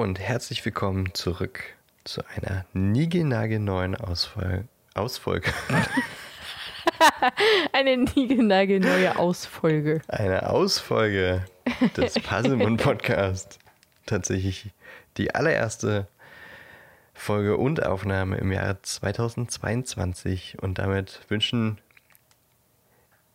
Und 0.00 0.18
herzlich 0.18 0.64
willkommen 0.64 1.12
zurück 1.12 1.62
zu 2.04 2.22
einer 2.34 2.64
niegelnagelneuen 2.72 3.94
Ausfol 3.94 4.64
Ausfolge. 4.94 5.52
Eine 7.74 7.98
niegelnagelneue 7.98 9.18
Ausfolge. 9.18 10.00
Eine 10.08 10.48
Ausfolge 10.48 11.44
des 11.98 12.14
Puzzlemund 12.22 12.82
Podcast. 12.82 13.58
Tatsächlich 14.06 14.70
die 15.18 15.34
allererste 15.34 16.08
Folge 17.12 17.58
und 17.58 17.84
Aufnahme 17.84 18.38
im 18.38 18.52
Jahre 18.52 18.80
2022 18.80 20.62
und 20.62 20.78
damit 20.78 21.20
wünschen 21.28 21.76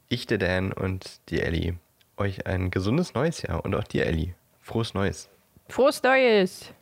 ich, 0.09 0.25
der 0.25 0.39
Dan 0.39 0.73
und 0.73 1.19
die 1.29 1.41
Ellie 1.41 1.75
euch 2.17 2.47
ein 2.47 2.71
gesundes 2.71 3.13
neues 3.13 3.43
Jahr 3.43 3.63
und 3.63 3.75
auch 3.75 3.83
dir, 3.83 4.07
Ellie. 4.07 4.33
Frohes 4.63 4.95
Neues. 4.95 5.29
Frohes 5.67 6.01
Neues! 6.03 6.73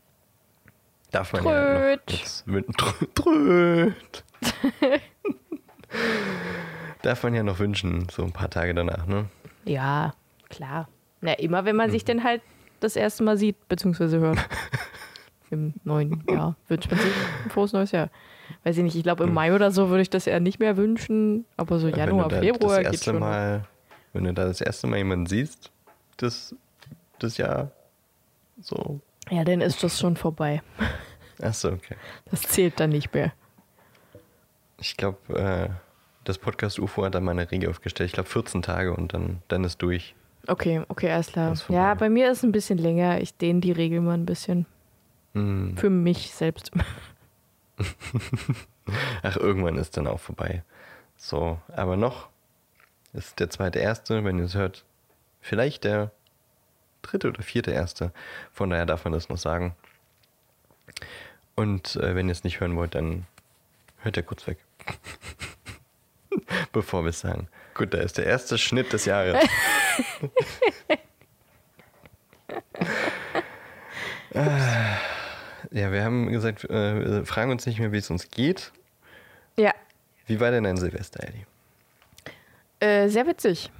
Darf 1.11 1.31
man 1.33 1.43
Tröd. 1.43 1.53
ja 1.55 1.63
noch 1.77 1.95
jetzt 2.21 2.45
Tröd. 3.15 4.23
Darf 7.03 7.23
man 7.23 7.35
ja 7.35 7.43
noch 7.43 7.59
wünschen, 7.59 8.07
so 8.11 8.23
ein 8.23 8.31
paar 8.31 8.49
Tage 8.49 8.73
danach, 8.73 9.05
ne? 9.05 9.25
Ja, 9.65 10.13
klar. 10.49 10.89
Na, 11.21 11.33
immer 11.33 11.65
wenn 11.65 11.75
man 11.75 11.91
sich 11.91 12.03
denn 12.03 12.23
halt 12.23 12.41
das 12.79 12.95
erste 12.95 13.23
Mal 13.23 13.37
sieht, 13.37 13.67
beziehungsweise 13.67 14.19
hört. 14.19 14.39
Im 15.51 15.73
neuen 15.83 16.23
Jahr 16.27 16.55
wünscht 16.67 16.89
man 16.89 16.99
sich 16.99 17.11
ein 17.45 17.51
frohes 17.51 17.73
neues 17.73 17.91
Jahr. 17.91 18.09
Weiß 18.63 18.75
ich 18.77 18.83
nicht, 18.83 18.95
ich 18.95 19.03
glaube 19.03 19.23
im 19.23 19.33
Mai 19.33 19.53
oder 19.53 19.69
so 19.71 19.89
würde 19.89 20.01
ich 20.01 20.09
das 20.09 20.25
eher 20.25 20.39
nicht 20.39 20.59
mehr 20.59 20.77
wünschen, 20.77 21.45
aber 21.57 21.77
so 21.79 21.87
Januar, 21.87 22.31
wenn 22.31 22.41
Februar 22.41 22.77
das 22.77 22.91
geht 22.91 22.93
erste 22.93 23.11
schon. 23.11 23.19
Mal, 23.19 23.65
wenn 24.13 24.23
du 24.23 24.33
da 24.33 24.45
das 24.45 24.61
erste 24.61 24.87
Mal 24.87 24.97
jemanden 24.97 25.27
siehst, 25.27 25.71
das, 26.17 26.55
das 27.19 27.37
Jahr 27.37 27.71
so. 28.59 28.99
Ja, 29.29 29.43
dann 29.43 29.61
ist 29.61 29.83
das 29.83 29.99
schon 29.99 30.17
vorbei. 30.17 30.61
Achso, 31.41 31.69
okay. 31.69 31.95
Das 32.29 32.41
zählt 32.41 32.79
dann 32.79 32.89
nicht 32.91 33.13
mehr. 33.13 33.33
Ich 34.79 34.97
glaube, 34.97 35.17
äh, 35.37 35.69
das 36.23 36.37
Podcast 36.37 36.79
UFO 36.79 37.03
hat 37.05 37.15
da 37.15 37.19
mal 37.19 37.31
eine 37.31 37.49
Regel 37.49 37.69
aufgestellt. 37.69 38.07
Ich 38.07 38.13
glaube 38.13 38.29
14 38.29 38.61
Tage 38.61 38.93
und 38.93 39.13
dann, 39.13 39.41
dann 39.47 39.63
ist 39.63 39.81
durch. 39.81 40.15
Okay, 40.47 40.83
okay, 40.89 41.11
alles 41.11 41.27
klar. 41.27 41.55
Ja, 41.69 41.93
bei 41.93 42.09
mir 42.09 42.29
ist 42.29 42.39
es 42.39 42.43
ein 42.43 42.51
bisschen 42.51 42.77
länger. 42.77 43.21
Ich 43.21 43.37
dehne 43.37 43.61
die 43.61 43.71
Regel 43.71 44.01
mal 44.01 44.15
ein 44.15 44.25
bisschen. 44.25 44.65
Hm. 45.33 45.77
Für 45.77 45.89
mich 45.89 46.31
selbst. 46.33 46.71
Ach, 49.23 49.37
irgendwann 49.37 49.77
ist 49.77 49.95
dann 49.95 50.07
auch 50.07 50.19
vorbei. 50.19 50.63
So, 51.15 51.59
aber 51.73 51.95
noch 51.95 52.29
ist 53.13 53.39
der 53.39 53.49
zweite 53.49 53.79
erste, 53.79 54.23
wenn 54.23 54.37
ihr 54.37 54.45
es 54.45 54.55
hört, 54.55 54.83
vielleicht 55.39 55.85
der 55.85 56.11
dritte 57.03 57.27
oder 57.29 57.43
vierte 57.43 57.71
erste. 57.71 58.11
Von 58.51 58.71
daher 58.71 58.85
darf 58.87 59.03
man 59.05 59.13
das 59.13 59.29
noch 59.29 59.37
sagen. 59.37 59.75
Und 61.55 61.95
äh, 61.97 62.15
wenn 62.15 62.27
ihr 62.27 62.31
es 62.31 62.43
nicht 62.43 62.59
hören 62.59 62.75
wollt, 62.75 62.95
dann 62.95 63.27
hört 63.99 64.17
ihr 64.17 64.23
kurz 64.23 64.47
weg. 64.47 64.57
Bevor 66.73 67.03
wir 67.03 67.09
es 67.09 67.19
sagen. 67.19 67.47
Gut, 67.75 67.93
da 67.93 67.99
ist 67.99 68.17
der 68.17 68.25
erste 68.25 68.57
Schnitt 68.57 68.91
des 68.91 69.05
Jahres. 69.05 69.37
Ah, 74.33 74.97
ja, 75.71 75.91
wir 75.91 76.03
haben 76.03 76.31
gesagt, 76.31 76.63
äh, 76.65 77.19
wir 77.19 77.25
fragen 77.25 77.51
uns 77.51 77.65
nicht 77.65 77.79
mehr, 77.79 77.91
wie 77.91 77.97
es 77.97 78.09
uns 78.09 78.29
geht. 78.31 78.71
Ja, 79.57 79.73
Wie 80.25 80.39
war 80.39 80.49
denn 80.51 80.63
dein 80.63 80.77
Silvester, 80.77 81.23
Ellie? 81.23 81.45
äh, 82.79 83.07
sehr 83.09 83.27
witzig. 83.27 83.71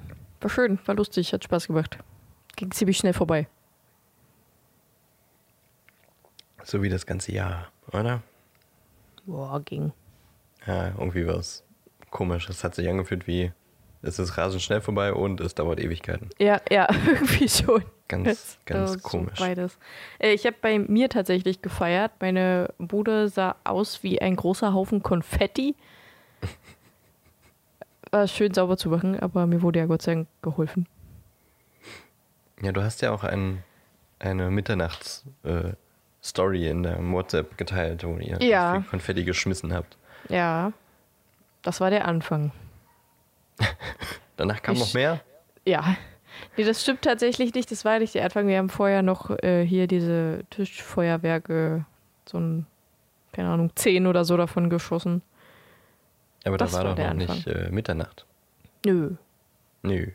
War 0.42 0.50
schön, 0.50 0.78
war 0.86 0.96
lustig, 0.96 1.34
hat 1.34 1.44
Spaß 1.44 1.68
gemacht. 1.68 1.97
Ging 2.56 2.72
ziemlich 2.72 2.97
schnell 2.97 3.14
vorbei. 3.14 3.47
So 6.64 6.81
wie 6.81 6.90
das 6.90 7.06
ganze 7.06 7.31
Jahr, 7.34 7.68
oder? 7.91 8.22
Boah, 9.25 9.59
ging. 9.62 9.91
Ja, 10.66 10.90
irgendwie 10.90 11.28
war 11.28 11.36
es 11.36 11.64
komisch. 12.09 12.47
Es 12.50 12.64
hat 12.64 12.75
sich 12.75 12.88
angefühlt 12.88 13.28
wie, 13.28 13.52
es 14.02 14.18
ist 14.19 14.38
rasend 14.38 14.62
schnell 14.62 14.80
vorbei 14.81 15.14
und 15.14 15.41
es 15.41 15.56
dauert 15.56 15.80
Ewigkeiten. 15.80 16.30
Ja, 16.40 16.62
ja, 16.69 16.88
irgendwie 17.06 17.50
schon. 17.50 17.84
Ganz, 18.08 18.25
Das- 18.28 18.58
ganz 18.66 18.94
das 18.94 19.02
so 19.03 19.09
komisch. 19.09 19.40
Beides. 19.40 19.78
Äh, 20.20 20.34
Ich 20.34 20.46
habe 20.46 20.56
bei 20.62 20.80
mir 20.80 21.09
tatsächlich 21.09 21.62
gefeiert. 21.62 22.12
Meine 22.22 22.74
Bude 22.78 23.28
sah 23.30 23.56
aus 23.64 24.03
wie 24.03 24.22
ein 24.22 24.35
großer 24.35 24.74
Haufen 24.74 25.02
Konfetti. 25.03 25.75
War 28.12 28.28
schön 28.28 28.53
sauber 28.53 28.78
zu 28.78 28.90
machen, 28.90 29.20
aber 29.20 29.47
mir 29.47 29.62
wurde 29.64 29.80
ja 29.80 29.85
Gott 29.85 30.02
sei 30.03 30.14
Dank 30.16 30.28
geholfen. 30.44 30.88
Ja, 32.63 32.72
du 32.72 32.81
hast 32.84 33.01
ja 33.01 33.12
auch 33.12 33.24
ein, 33.24 33.63
eine 34.19 34.50
Mitternachts-Story 34.50 36.68
in 36.69 36.84
der 36.84 36.97
WhatsApp 37.12 37.57
geteilt, 37.57 38.03
wo 38.03 38.18
ihr 38.18 38.41
Ja. 38.41 38.79
viel 38.81 38.90
Konfetti 38.90 39.24
geschmissen 39.24 39.74
habt. 39.74 39.97
Ja, 40.29 40.72
das 41.62 41.81
war 41.81 41.90
der 41.90 42.07
Anfang. 42.07 42.52
Danach 44.38 44.62
kam 44.62 44.75
Ich- 44.75 44.81
noch 44.81 44.94
mehr. 44.94 45.22
Ja. 45.66 45.96
Nee, 46.57 46.63
das 46.63 46.81
stimmt 46.81 47.03
tatsächlich 47.03 47.53
nicht. 47.53 47.69
Das 47.72 47.85
war 47.85 48.00
nicht 48.00 48.16
der 48.16 48.23
Anfang. 48.25 48.47
Wir 48.47 48.57
haben 48.57 48.69
vorher 48.69 49.02
noch 49.03 49.29
äh, 49.44 49.63
hier 49.66 49.85
diese 49.88 50.44
Tischfeuerwerke, 50.50 51.85
so 52.28 52.40
ein, 52.40 52.66
keine 53.34 53.50
Ahnung, 53.50 53.69
zehn 53.75 54.07
oder 54.07 54.25
so 54.25 54.35
davon 54.35 54.69
geschossen. 54.69 55.22
Aber 56.44 56.57
das 56.57 56.72
da 56.72 56.79
war 56.79 56.85
war 56.85 56.96
doch 56.96 57.13
noch 57.13 57.35
nicht 57.35 57.47
äh, 57.47 57.69
Mitternacht. 57.69 58.25
Nö. 58.85 59.12
Nö. 59.84 60.07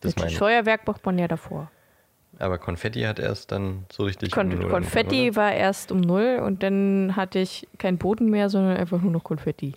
Das 0.00 0.14
Das. 0.16 0.24
Tischfeuerwerk 0.26 0.84
braucht 0.84 1.06
man 1.06 1.16
ja 1.18 1.28
davor. 1.28 1.70
Aber 2.42 2.58
Konfetti 2.58 3.02
hat 3.02 3.20
erst 3.20 3.52
dann 3.52 3.86
so 3.90 4.02
richtig. 4.02 4.32
Kon 4.32 4.52
um 4.52 4.68
Konfetti 4.68 5.28
oder? 5.28 5.36
war 5.36 5.52
erst 5.52 5.92
um 5.92 6.00
null 6.00 6.40
und 6.44 6.64
dann 6.64 7.14
hatte 7.14 7.38
ich 7.38 7.68
keinen 7.78 7.98
Boden 7.98 8.30
mehr, 8.30 8.50
sondern 8.50 8.76
einfach 8.76 9.00
nur 9.00 9.12
noch 9.12 9.22
Konfetti. 9.22 9.74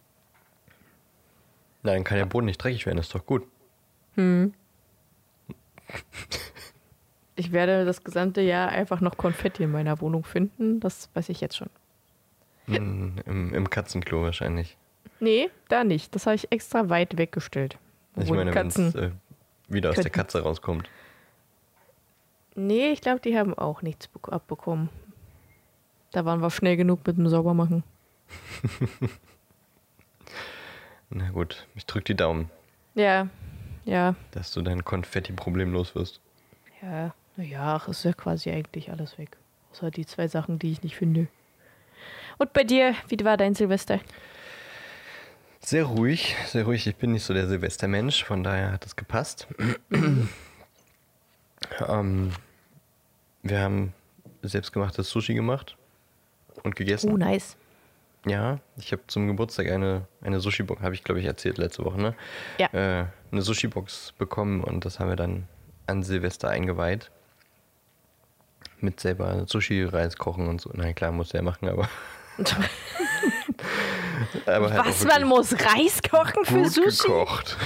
Na, 1.84 1.94
dann 1.94 2.04
kann 2.04 2.18
der 2.18 2.26
Boden 2.26 2.48
nicht 2.48 2.58
dreckig 2.58 2.88
werden, 2.88 2.98
ist 2.98 3.14
doch 3.14 3.24
gut. 3.26 3.44
Ich 7.36 7.52
werde 7.52 7.86
das 7.86 8.04
gesamte 8.04 8.42
Jahr 8.42 8.70
einfach 8.70 9.00
noch 9.00 9.16
Konfetti 9.16 9.64
in 9.64 9.72
meiner 9.72 10.02
Wohnung 10.02 10.24
finden. 10.24 10.80
Das 10.80 11.10
weiß 11.14 11.30
ich 11.30 11.42
jetzt 11.42 11.58
schon. 11.58 11.70
Mm, 12.66 13.20
Im, 13.26 13.54
Im 13.54 13.70
Katzenklo 13.70 14.24
wahrscheinlich. 14.24 14.76
Nee, 15.20 15.52
da 15.68 15.84
nicht. 15.84 16.16
Das 16.16 16.26
habe 16.26 16.36
ich 16.36 16.52
extra 16.52 16.90
weit 16.90 17.18
weggestellt. 17.18 17.78
Ich 18.18 18.32
meine, 18.32 18.56
wenn 18.56 18.68
es 18.68 18.78
äh, 18.78 19.12
wieder 19.68 19.90
aus 19.90 19.96
der 19.96 20.06
könnten. 20.06 20.18
Katze 20.18 20.42
rauskommt. 20.42 20.90
Nee, 22.56 22.92
ich 22.92 23.02
glaube, 23.02 23.20
die 23.20 23.38
haben 23.38 23.54
auch 23.54 23.82
nichts 23.82 24.10
bek- 24.10 24.32
abbekommen. 24.32 24.90
Da 26.12 26.24
waren 26.26 26.42
wir 26.42 26.50
schnell 26.50 26.78
genug 26.78 27.06
mit 27.06 27.18
dem 27.18 27.28
Saubermachen. 27.28 27.84
Na 31.10 31.30
gut, 31.30 31.68
ich 31.76 31.86
drück 31.86 32.06
die 32.06 32.16
Daumen, 32.16 32.50
Ja, 32.96 33.28
ja, 33.86 34.16
dass 34.32 34.52
du 34.52 34.62
dein 34.62 34.84
Konfetti-Problem 34.84 35.72
los 35.74 35.96
wirst. 35.96 36.20
ja. 36.82 37.14
Naja, 37.38 37.82
ist 37.90 38.06
ja 38.06 38.14
quasi 38.14 38.50
eigentlich 38.50 38.90
alles 38.92 39.18
weg. 39.18 39.36
Außer 39.74 39.92
die 39.92 40.06
zwei 40.06 40.30
Sachen, 40.30 40.58
die 40.58 40.72
ich 40.72 40.84
nicht 40.84 40.96
finde. 40.96 41.28
Und 42.38 42.54
bei 42.54 42.64
dir, 42.64 42.96
wie 43.10 43.26
war 43.26 43.36
dein 43.36 43.54
Silvester? 43.56 44.00
Sehr 45.60 45.84
ruhig, 45.84 46.34
sehr 46.48 46.64
ruhig. 46.64 46.88
Ich 46.88 46.96
bin 46.96 47.12
nicht 47.12 47.26
so 47.26 47.34
der 47.34 47.48
Silvestermensch, 47.50 48.24
von 48.24 48.42
daher 48.42 48.72
hat 48.72 48.86
es 48.86 48.96
gepasst. 48.96 49.48
ähm, 51.90 52.32
wir 53.46 53.62
haben 53.62 53.94
selbstgemachtes 54.42 55.10
Sushi 55.10 55.34
gemacht 55.36 55.78
und 56.64 56.76
gegessen. 56.76 57.12
Oh, 57.14 57.18
nice. 57.18 57.56
Ja, 58.26 58.60
ich 58.78 58.92
habe 58.92 59.04
zum 59.08 59.28
Geburtstag 59.28 59.70
eine, 59.70 60.08
eine 60.22 60.40
Sushi-Box, 60.40 60.82
habe 60.82 60.96
ich 60.96 61.04
glaube 61.04 61.20
ich 61.20 61.28
erzählt 61.28 61.60
letzte 61.60 61.86
Woche, 61.86 62.02
ne? 62.02 62.16
Ja. 62.58 62.68
Äh, 62.74 63.06
eine 63.32 63.42
Sushi-Box 63.44 64.14
bekommen 64.18 64.64
und 64.64 64.84
das 64.84 65.00
haben 65.00 65.10
wir 65.10 65.16
dann 65.16 65.48
an 65.86 66.02
Silvester 66.02 66.50
eingeweiht. 66.50 67.12
Mit 68.80 69.00
selber 69.00 69.46
Sushi-Reis 69.48 70.18
kochen 70.18 70.48
und 70.48 70.60
so. 70.60 70.72
Na 70.74 70.92
klar, 70.94 71.12
muss 71.12 71.34
er 71.36 71.44
machen, 71.44 71.70
aber. 71.70 71.88
aber 74.48 74.72
halt 74.72 74.86
Was, 74.88 75.04
man 75.06 75.26
muss 75.26 75.54
Reis 75.54 76.02
kochen 76.02 76.46
für 76.46 76.64
gut 76.64 76.72
Sushi? 76.72 77.08
gekocht. 77.08 77.58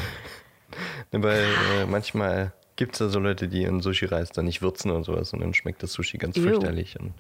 Weil 1.11 1.45
äh, 1.79 1.85
manchmal 1.85 2.51
gibt 2.79 2.93
es 2.93 2.99
da 2.99 3.09
so 3.09 3.19
Leute, 3.19 3.49
die 3.49 3.63
ihren 3.63 3.81
Sushi-Reis 3.81 4.29
dann 4.31 4.45
nicht 4.45 4.61
würzen 4.61 4.89
und 4.91 5.03
sowas 5.03 5.33
und 5.33 5.41
dann 5.41 5.53
schmeckt 5.53 5.83
das 5.83 5.91
Sushi 5.91 6.17
ganz 6.17 6.37
Ew. 6.37 6.43
fürchterlich. 6.43 6.97
Und 6.97 7.13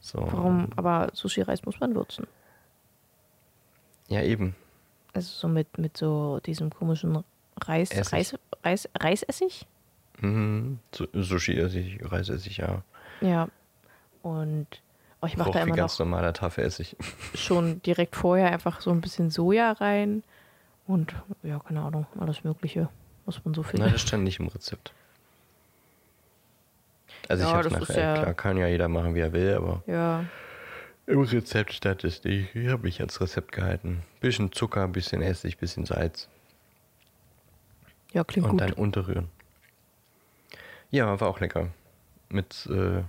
so. 0.00 0.18
Warum? 0.20 0.68
Aber 0.74 1.08
Sushi-Reis 1.14 1.64
muss 1.64 1.78
man 1.78 1.94
würzen. 1.94 2.26
Ja, 4.08 4.22
eben. 4.22 4.56
Also 5.14 5.28
so 5.30 5.48
mit, 5.48 5.78
mit 5.78 5.96
so 5.96 6.40
diesem 6.44 6.70
komischen 6.70 7.22
Reis, 7.62 7.90
Essig. 7.92 8.12
Reis, 8.12 8.34
Reis, 8.64 8.88
Reisessig? 8.98 9.66
Mhm. 10.20 10.80
Su- 10.92 11.06
Sushi-Essig, 11.12 12.00
Reisessig, 12.02 12.56
ja. 12.58 12.82
Ja. 13.20 13.48
Und 14.22 14.66
oh, 15.22 15.26
ich 15.26 15.36
mache 15.36 15.52
da 15.52 15.60
wie 15.60 15.68
immer 15.68 15.76
ganz 15.76 15.98
noch 15.98 16.06
normaler 16.06 16.32
Tafelessig. 16.32 16.96
schon 17.34 17.80
direkt 17.86 18.16
vorher 18.16 18.50
einfach 18.50 18.80
so 18.80 18.90
ein 18.90 19.00
bisschen 19.00 19.30
Soja 19.30 19.72
rein. 19.72 20.24
Und 20.88 21.14
ja, 21.44 21.60
keine 21.60 21.82
Ahnung, 21.82 22.06
alles 22.18 22.42
Mögliche, 22.42 22.88
was 23.28 23.44
man 23.44 23.54
so 23.54 23.60
Nein, 23.62 23.70
findet. 23.70 23.94
das 23.94 24.00
stand 24.02 24.24
nicht 24.24 24.40
im 24.40 24.48
Rezept. 24.48 24.92
Also 27.28 27.44
ich 27.44 27.50
Ja, 27.50 27.56
habe 27.56 27.68
das 27.68 27.80
nachher, 27.88 28.02
ja- 28.16 28.22
klar, 28.22 28.34
kann 28.34 28.56
ja 28.56 28.66
jeder 28.66 28.88
machen, 28.88 29.14
wie 29.14 29.20
er 29.20 29.32
will, 29.32 29.54
aber 29.54 29.82
Ja. 29.86 30.24
im 31.06 31.20
Rezept 31.22 31.72
stand 31.74 32.04
es 32.04 32.24
nicht. 32.24 32.54
Ich 32.54 32.68
habe 32.68 32.82
mich 32.82 33.00
ans 33.00 33.20
Rezept 33.20 33.52
gehalten. 33.52 34.02
Bisschen 34.20 34.50
Zucker, 34.52 34.88
bisschen 34.88 35.20
Essig, 35.22 35.58
bisschen 35.58 35.84
Salz 35.84 36.28
Ja, 38.12 38.24
klingt 38.24 38.46
und 38.46 38.52
gut. 38.52 38.60
dann 38.62 38.72
unterrühren. 38.72 39.28
Ja, 40.90 41.20
war 41.20 41.28
auch 41.28 41.40
lecker. 41.40 41.68
Mit, 42.30 42.66
äh, 42.70 43.02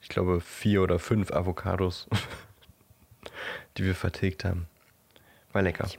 ich 0.00 0.08
glaube, 0.08 0.40
vier 0.40 0.82
oder 0.82 0.98
fünf 0.98 1.30
Avocados, 1.32 2.08
die 3.76 3.84
wir 3.84 3.94
vertilgt 3.94 4.44
haben. 4.44 4.66
War 5.52 5.62
lecker. 5.62 5.84
Ich- 5.86 5.98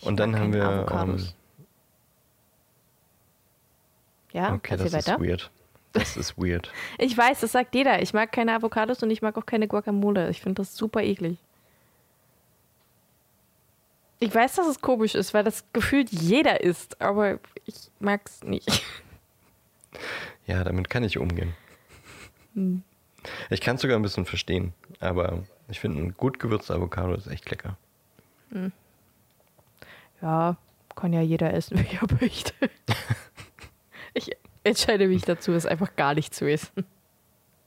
ich 0.00 0.06
und 0.06 0.16
dann 0.18 0.36
haben 0.36 0.52
wir. 0.52 0.86
Ähm. 0.90 1.28
Ja, 4.36 4.52
okay, 4.52 4.76
das 4.76 4.92
ist 4.92 5.08
weiter. 5.08 5.20
weird. 5.20 5.50
Das 5.92 6.16
ist 6.16 6.36
weird. 6.36 6.70
Ich 6.98 7.16
weiß, 7.16 7.40
das 7.40 7.52
sagt 7.52 7.74
jeder. 7.74 8.02
Ich 8.02 8.12
mag 8.12 8.30
keine 8.30 8.54
Avocados 8.54 9.02
und 9.02 9.10
ich 9.10 9.22
mag 9.22 9.36
auch 9.38 9.46
keine 9.46 9.66
Guacamole. 9.66 10.28
Ich 10.28 10.42
finde 10.42 10.60
das 10.60 10.76
super 10.76 11.02
eklig. 11.02 11.38
Ich 14.18 14.34
weiß, 14.34 14.56
dass 14.56 14.66
es 14.66 14.80
komisch 14.80 15.14
ist, 15.14 15.32
weil 15.34 15.44
das 15.44 15.64
gefühlt 15.72 16.10
jeder 16.10 16.60
isst, 16.62 17.00
aber 17.00 17.38
ich 17.64 17.90
mag 17.98 18.20
es 18.24 18.42
nicht. 18.42 18.82
Ja, 20.46 20.64
damit 20.64 20.90
kann 20.90 21.02
ich 21.04 21.18
umgehen. 21.18 21.54
Hm. 22.54 22.82
Ich 23.50 23.60
kann 23.60 23.76
es 23.76 23.82
sogar 23.82 23.98
ein 23.98 24.02
bisschen 24.02 24.24
verstehen, 24.26 24.72
aber 25.00 25.44
ich 25.68 25.80
finde, 25.80 26.00
ein 26.00 26.14
gut 26.14 26.38
gewürzter 26.38 26.74
Avocado 26.74 27.14
ist 27.14 27.26
echt 27.26 27.50
lecker. 27.50 27.76
Ja, 30.22 30.56
kann 30.94 31.12
ja 31.12 31.20
jeder 31.20 31.52
essen, 31.52 31.78
wie 31.90 31.96
er 31.96 32.06
möchte. 32.20 32.52
Ich 34.16 34.30
entscheide 34.64 35.08
mich 35.08 35.22
dazu, 35.22 35.52
es 35.52 35.66
einfach 35.66 35.94
gar 35.94 36.14
nicht 36.14 36.34
zu 36.34 36.50
essen. 36.50 36.86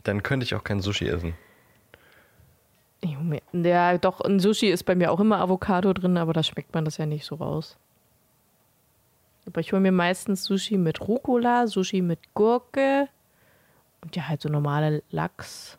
Dann 0.04 0.24
könnte 0.24 0.46
ich 0.46 0.56
auch 0.56 0.64
kein 0.64 0.82
Sushi 0.82 1.08
essen. 1.08 1.36
Junge, 3.04 3.42
Ja, 3.54 3.98
doch, 3.98 4.20
ein 4.22 4.40
Sushi 4.40 4.68
ist 4.70 4.84
bei 4.84 4.96
mir 4.96 5.12
auch 5.12 5.20
immer 5.20 5.40
Avocado 5.40 5.94
drin, 5.94 6.18
aber 6.18 6.34
da 6.34 6.42
schmeckt 6.44 6.74
man 6.74 6.86
das 6.86 6.98
ja 6.98 7.06
nicht 7.06 7.26
so 7.26 7.36
raus. 7.36 7.78
Aber 9.46 9.62
ich 9.62 9.72
hole 9.72 9.82
mir 9.82 9.92
meistens 9.92 10.44
Sushi 10.44 10.78
mit 10.78 11.00
Rucola, 11.02 11.68
Sushi 11.68 12.02
mit 12.02 12.20
Gurke 12.34 13.08
und 14.02 14.16
ja, 14.16 14.28
halt 14.28 14.42
so 14.42 14.50
normale 14.50 15.04
Lachs, 15.12 15.78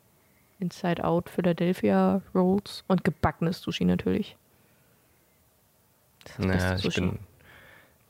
Inside 0.60 1.04
Out 1.04 1.28
Philadelphia 1.28 2.22
Rolls 2.34 2.84
und 2.86 3.02
gebackenes 3.04 3.60
Sushi 3.60 3.84
natürlich. 3.84 4.36
Das 6.24 6.32
ist 6.32 6.38
das 6.38 6.46
Naja, 6.46 6.72
beste 6.72 6.88
ich 6.88 6.94
bin, 6.94 7.18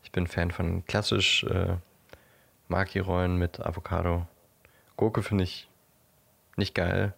ich 0.04 0.12
bin 0.12 0.26
Fan 0.26 0.50
von 0.50 0.84
klassisch 0.86 1.44
äh, 1.44 1.76
Maki-Rollen 2.70 3.36
mit 3.36 3.60
Avocado. 3.60 4.26
Gurke 4.96 5.22
finde 5.22 5.44
ich 5.44 5.68
nicht 6.56 6.74
geil. 6.74 7.14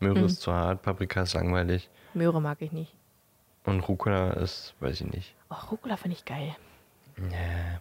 Möhre 0.00 0.18
Hm. 0.18 0.26
ist 0.26 0.40
zu 0.40 0.52
hart, 0.52 0.82
Paprika 0.82 1.22
ist 1.22 1.34
langweilig. 1.34 1.88
Möhre 2.14 2.40
mag 2.40 2.60
ich 2.60 2.72
nicht. 2.72 2.94
Und 3.64 3.80
Rucola 3.80 4.32
ist, 4.34 4.74
weiß 4.80 5.00
ich 5.00 5.06
nicht. 5.12 5.34
Oh, 5.50 5.54
Rucola 5.70 5.96
finde 5.96 6.16
ich 6.16 6.24
geil. 6.24 6.54
Nee. 7.16 7.78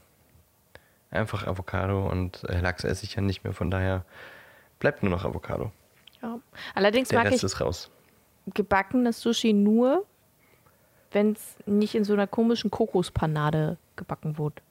Einfach 1.11 1.45
Avocado 1.47 2.07
und 2.07 2.43
äh, 2.45 2.59
Lachs 2.61 2.83
esse 2.83 3.05
ich 3.05 3.15
ja 3.15 3.21
nicht 3.21 3.43
mehr, 3.43 3.53
von 3.53 3.69
daher 3.71 4.03
bleibt 4.79 5.03
nur 5.03 5.11
noch 5.11 5.25
Avocado. 5.25 5.71
Ja. 6.21 6.39
Allerdings 6.73 7.09
Der 7.09 7.19
mag 7.19 7.27
Rest 7.27 7.37
ich 7.37 7.43
ist 7.43 7.61
raus. 7.61 7.91
gebackenes 8.53 9.21
Sushi 9.21 9.53
nur, 9.53 10.05
wenn 11.11 11.33
es 11.33 11.55
nicht 11.65 11.95
in 11.95 12.03
so 12.03 12.13
einer 12.13 12.27
komischen 12.27 12.71
Kokospanade 12.71 13.77
gebacken 13.95 14.37
wurde. 14.37 14.61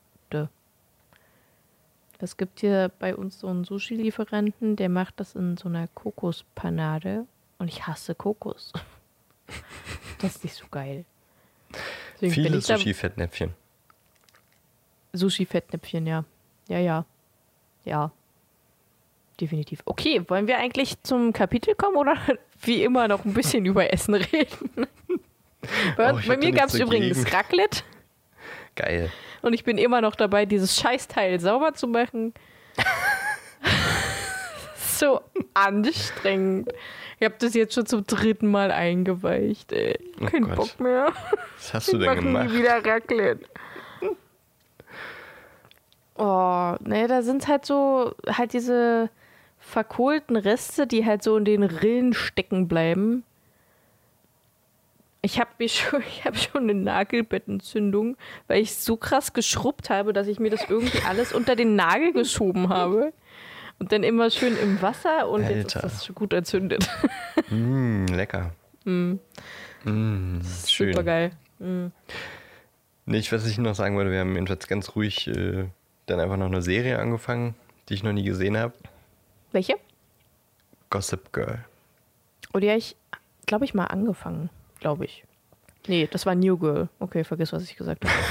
Es 2.19 2.37
gibt 2.37 2.61
hier 2.61 2.91
bei 2.99 3.15
uns 3.15 3.41
so 3.41 3.49
einen 3.49 3.65
Sushi-Lieferanten, 3.65 4.77
der 4.77 4.89
macht 4.89 5.21
das 5.21 5.35
in 5.35 5.57
so 5.57 5.69
einer 5.69 5.89
Kokospanade 5.89 7.27
und 7.59 7.69
ich 7.69 7.87
hasse 7.87 8.15
Kokos. 8.15 8.73
Das 10.21 10.37
ist 10.37 10.45
nicht 10.45 10.55
so 10.57 10.65
geil. 10.71 11.05
Deswegen 12.15 12.33
Viele 12.33 12.61
Sushi-Fettnäpfchen. 12.63 13.53
Sushi-Fettnäpfchen, 15.13 16.07
ja. 16.07 16.25
Ja, 16.69 16.79
ja. 16.79 17.05
Ja. 17.85 18.11
Definitiv. 19.39 19.83
Okay, 19.85 20.23
wollen 20.29 20.47
wir 20.47 20.59
eigentlich 20.59 21.03
zum 21.03 21.33
Kapitel 21.35 21.75
kommen 21.75 21.97
oder 21.97 22.17
wie 22.63 22.83
immer 22.85 23.07
noch 23.09 23.25
ein 23.27 23.35
bisschen 23.35 23.67
über 23.67 23.93
Essen 23.93 24.15
reden? 24.15 24.71
Bei, 25.97 26.13
Oh, 26.13 26.21
bei 26.27 26.37
mir 26.37 26.53
gab 26.53 26.69
es 26.69 26.75
übrigens. 26.75 27.33
Raclette 27.33 27.83
Geil. 28.77 29.11
Und 29.45 29.53
ich 29.53 29.65
bin 29.65 29.77
immer 29.77 30.01
noch 30.01 30.15
dabei, 30.15 30.47
dieses 30.47 30.81
Scheißteil 30.81 31.39
sauber 31.39 31.75
zu 31.75 31.87
machen. 31.87 32.33
so 34.77 35.21
anstrengend. 35.53 36.73
Ich 37.19 37.25
habe 37.25 37.35
das 37.39 37.55
jetzt 37.55 37.75
schon 37.75 37.85
zum 37.85 38.07
dritten 38.07 38.51
Mal 38.51 38.71
eingeweicht. 38.71 39.73
Ey. 39.73 39.99
Oh 40.21 40.27
Kein 40.27 40.45
Gott. 40.45 40.57
Bock 40.57 40.81
mehr. 40.81 41.13
Was 41.57 41.75
hast 41.75 41.93
du 41.93 42.01
Wir 42.01 42.15
denn 42.15 42.25
gemacht? 42.25 42.51
nie 42.51 42.59
wieder 42.59 42.85
Raclette. 42.85 43.47
Oh, 46.17 46.77
ne, 46.81 47.09
da 47.09 47.23
sind 47.23 47.49
halt 47.49 47.67
so, 47.67 48.15
halt 48.27 48.53
diese 48.53 49.11
verkohlten 49.59 50.37
Reste, 50.37 50.87
die 50.87 51.05
halt 51.05 51.23
so 51.23 51.37
in 51.37 51.45
den 51.45 51.65
Rillen 51.65 52.15
stecken 52.15 52.69
bleiben. 52.69 53.25
Ich 55.25 55.41
habe 55.41 55.51
schon, 55.69 56.03
ich 56.07 56.25
habe 56.25 56.37
schon 56.37 56.65
eine 56.65 56.75
Nagelbettentzündung, 56.75 58.17
weil 58.47 58.61
ich 58.61 58.75
so 58.75 58.97
krass 58.97 59.33
geschrubbt 59.33 59.89
habe, 59.89 60.13
dass 60.13 60.27
ich 60.27 60.39
mir 60.39 60.51
das 60.51 60.69
irgendwie 60.69 61.01
alles 61.09 61.33
unter 61.33 61.57
den 61.57 61.77
Nagel 61.77 62.13
geschoben 62.13 62.69
habe. 62.69 63.13
Und 63.81 63.91
dann 63.91 64.05
immer 64.05 64.31
schön 64.31 64.57
im 64.57 64.81
Wasser 64.83 65.29
und 65.29 65.43
jetzt 65.43 65.69
ist 65.69 65.77
Alter. 65.77 65.89
das 65.89 66.07
schon 66.07 66.15
gut 66.15 66.33
entzündet. 66.33 66.89
Mm, 67.51 68.07
lecker. 68.07 68.53
Mm, 68.85 69.17
schön. 69.85 70.93
Super 70.93 71.03
geil. 71.03 71.33
Nicht, 73.05 73.33
was 73.33 73.47
ich 73.47 73.59
noch 73.59 73.75
sagen 73.75 73.97
wollte, 73.97 74.11
wir 74.11 74.21
haben 74.21 74.35
jedenfalls 74.35 74.67
ganz 74.67 74.97
ruhig 74.97 75.27
äh, 75.29 75.67
dann 76.07 76.21
einfach 76.21 76.39
noch 76.39 76.47
eine 76.47 76.63
Serie 76.63 76.99
angefangen, 76.99 77.55
die 77.89 77.95
ich 77.95 78.03
noch 78.03 78.13
nie 78.13 78.25
gesehen 78.25 78.57
habe. 78.57 78.73
Welche? 79.53 79.75
Gossip 80.89 81.33
Girl. 81.33 81.65
Oder 82.55 82.67
ja, 82.67 82.77
ich 82.77 82.97
glaube 83.47 83.67
ich 83.67 83.75
mal 83.75 83.87
angefangen, 83.87 84.49
glaube 84.85 85.07
ich. 85.07 85.25
Nee, 85.87 86.07
das 86.11 86.27
war 86.27 86.35
New 86.35 86.59
Girl. 86.59 86.89
Okay, 86.99 87.25
vergiss, 87.25 87.53
was 87.55 87.63
ich 87.65 87.75
gesagt 87.77 88.05
habe. 88.05 88.15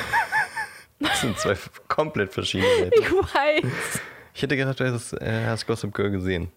Das 0.99 1.19
sind 1.19 1.37
zwei 1.37 1.57
komplett 1.89 2.31
verschiedene 2.31 2.69
Welten. 2.79 3.01
ich 3.03 3.11
weiß. 3.11 4.01
Ich 4.35 4.41
hätte 4.43 4.55
gedacht, 4.55 4.79
du 4.79 4.85
hättest, 4.85 5.13
äh, 5.21 5.45
hast 5.47 5.65
Gossip 5.67 5.93
Girl 5.93 6.11
gesehen. 6.11 6.49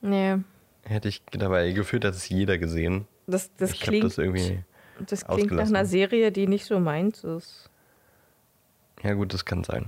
Nee, 0.00 0.36
Hätte 0.84 1.08
ich 1.08 1.22
dabei 1.32 1.72
gefühlt, 1.72 2.04
hat 2.04 2.14
es 2.14 2.28
jeder 2.28 2.56
gesehen. 2.58 3.06
das, 3.26 3.50
das 3.56 3.72
ich 3.72 3.80
klingt, 3.80 4.04
das 4.04 4.18
irgendwie. 4.18 4.62
das 5.00 5.26
klingt 5.26 5.50
nach 5.52 5.66
einer 5.66 5.84
Serie, 5.86 6.30
die 6.30 6.46
nicht 6.46 6.66
so 6.66 6.78
meins 6.78 7.24
ist. 7.24 7.68
Ja, 9.02 9.14
gut, 9.14 9.32
das 9.34 9.44
kann 9.44 9.64
sein. 9.64 9.86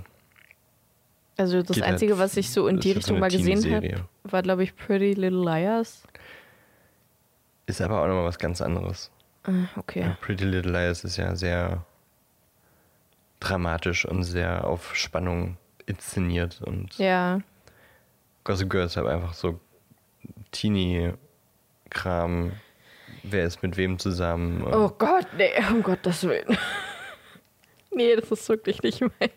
Also 1.36 1.62
das 1.62 1.74
Geht 1.76 1.84
halt- 1.84 1.92
Einzige, 1.92 2.18
was 2.18 2.36
ich 2.36 2.50
so 2.50 2.66
in 2.68 2.80
die 2.80 2.90
so 2.92 2.94
Richtung 2.96 3.18
mal 3.20 3.30
gesehen 3.30 3.72
habe, 3.72 4.04
war, 4.24 4.42
glaube 4.42 4.64
ich, 4.64 4.74
Pretty 4.74 5.12
Little 5.14 5.44
Liars. 5.44 6.02
Ist 7.66 7.80
aber 7.80 8.02
auch 8.02 8.06
nochmal 8.08 8.24
was 8.24 8.38
ganz 8.38 8.60
anderes. 8.60 9.10
Ah, 9.44 9.66
okay. 9.76 10.00
Ja, 10.00 10.16
Pretty 10.20 10.44
Little 10.44 10.72
Liars 10.72 11.04
ist 11.04 11.16
ja 11.16 11.34
sehr 11.34 11.84
dramatisch 13.40 14.04
und 14.04 14.22
sehr 14.22 14.64
auf 14.64 14.94
Spannung 14.94 15.56
inszeniert. 15.86 16.60
Und 16.62 16.96
Ja, 16.98 17.40
Gossip 18.44 18.70
Girl 18.70 18.86
ist 18.86 18.96
halt 18.96 19.08
einfach 19.08 19.34
so 19.34 19.58
Teenie-Kram. 20.52 22.52
Wer 23.24 23.44
ist 23.44 23.62
mit 23.62 23.76
wem 23.76 23.98
zusammen? 23.98 24.64
Oh 24.64 24.88
Gott, 24.88 25.26
nee, 25.36 25.50
um 25.70 25.82
Gottes 25.82 26.24
Willen. 26.24 26.56
nee, 27.94 28.16
das 28.16 28.30
ist 28.30 28.48
wirklich 28.48 28.82
nicht 28.82 29.00
mein. 29.00 29.30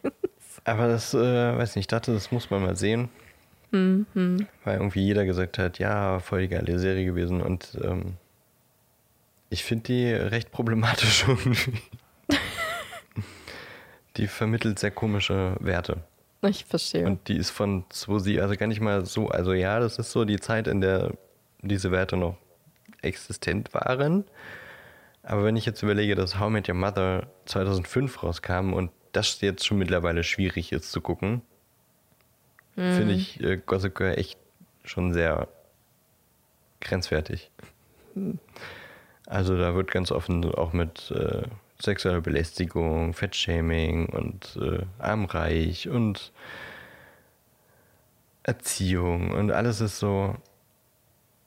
Aber 0.64 0.88
das, 0.88 1.14
äh, 1.14 1.58
weiß 1.58 1.76
nicht, 1.76 1.84
ich 1.84 1.88
dachte, 1.88 2.14
das 2.14 2.32
muss 2.32 2.50
man 2.50 2.64
mal 2.64 2.76
sehen. 2.76 3.10
Mhm. 3.72 4.48
Weil 4.64 4.78
irgendwie 4.78 5.04
jeder 5.04 5.26
gesagt 5.26 5.60
hat, 5.60 5.80
ja, 5.80 6.20
voll 6.20 6.42
die 6.42 6.48
geile 6.48 6.80
Serie 6.80 7.06
gewesen. 7.06 7.42
Und 7.42 7.78
ähm, 7.84 8.18
ich 9.56 9.64
finde 9.64 9.84
die 9.86 10.12
recht 10.12 10.52
problematisch 10.52 11.26
irgendwie. 11.28 11.80
die 14.18 14.28
vermittelt 14.28 14.80
sehr 14.80 14.92
komische 14.92 15.56
Werte. 15.62 16.04
Ich 16.42 16.66
verstehe. 16.66 17.06
Und 17.06 17.30
die 17.30 17.38
ist 17.38 17.52
von 17.52 17.86
2007, 17.90 18.42
also 18.44 18.56
gar 18.56 18.68
nicht 18.68 18.82
mal 18.82 19.06
so, 19.06 19.30
also 19.30 19.54
ja, 19.54 19.80
das 19.80 19.98
ist 19.98 20.12
so 20.12 20.26
die 20.26 20.40
Zeit, 20.42 20.68
in 20.68 20.82
der 20.82 21.14
diese 21.62 21.90
Werte 21.90 22.18
noch 22.18 22.38
existent 23.02 23.74
waren. 23.74 24.26
Aber 25.24 25.46
wenn 25.46 25.56
ich 25.56 25.66
jetzt 25.66 25.82
überlege, 25.82 26.16
dass 26.16 26.38
How 26.38 26.50
Met 26.50 26.68
Your 26.68 26.76
Mother 26.76 27.28
2005 27.46 28.24
rauskam 28.24 28.74
und 28.74 28.92
das 29.14 29.40
jetzt 29.40 29.66
schon 29.66 29.78
mittlerweile 29.78 30.26
schwierig 30.26 30.74
ist 30.74 30.92
zu 30.92 31.00
gucken, 31.00 31.42
finde 32.76 33.14
ich 33.14 33.42
äh, 33.42 33.56
Gossip 33.66 33.96
Girl 33.96 34.20
echt 34.20 34.38
schon 34.84 35.14
sehr 35.14 35.48
grenzwertig. 36.82 37.50
Also 39.28 39.58
da 39.58 39.76
wird 39.76 39.92
ganz 39.92 40.12
offen 40.12 40.54
auch 40.54 40.74
mit 40.74 41.12
äh, 41.12 41.44
sexueller 41.80 42.22
Belästigung, 42.22 43.14
Fettshaming 43.14 44.08
und 44.08 44.58
äh, 44.62 44.86
armreich 45.00 45.90
und 45.90 46.32
Erziehung 48.44 49.32
und 49.32 49.52
alles 49.52 49.82
ist 49.82 50.00
so 50.00 50.36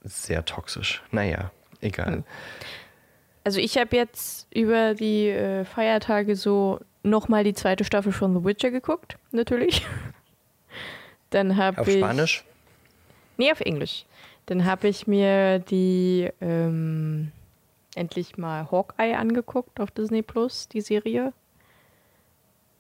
sehr 0.03 0.45
toxisch. 0.45 1.03
Naja, 1.13 1.53
egal. 1.81 2.25
Also 3.45 3.61
ich 3.61 3.79
habe 3.79 3.97
jetzt 3.97 4.49
über 4.53 4.95
die 4.95 5.29
äh, 5.29 5.65
Feiertage 5.65 6.35
so 6.35 6.81
nochmal 7.03 7.45
die 7.45 7.55
zweite 7.55 7.85
Staffel 7.85 8.13
von 8.13 8.35
The 8.37 8.45
Witcher 8.45 8.71
geguckt, 8.71 9.17
natürlich. 9.31 9.87
Dann 11.31 11.57
habe 11.57 11.81
Auf 11.81 11.89
ich... 11.89 11.99
Spanisch? 11.99 12.45
Nee, 13.37 13.53
auf 13.53 13.61
Englisch. 13.61 14.05
Dann 14.47 14.65
habe 14.65 14.89
ich 14.89 15.07
mir 15.07 15.61
die 15.61 16.29
ähm, 16.41 17.31
endlich 17.99 18.39
mal 18.39 18.71
Hawkeye 18.71 19.15
angeguckt 19.17 19.81
auf 19.81 19.91
Disney 19.91 20.23
Plus, 20.23 20.69
die 20.69 20.81
Serie. 20.81 21.33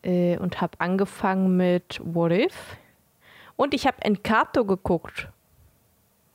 Äh, 0.03 0.39
und 0.39 0.61
habe 0.61 0.81
angefangen 0.81 1.57
mit 1.57 2.01
What 2.03 2.33
If. 2.33 2.77
Und 3.57 3.75
ich 3.75 3.87
habe 3.87 4.01
Encanto 4.03 4.65
geguckt. 4.65 5.29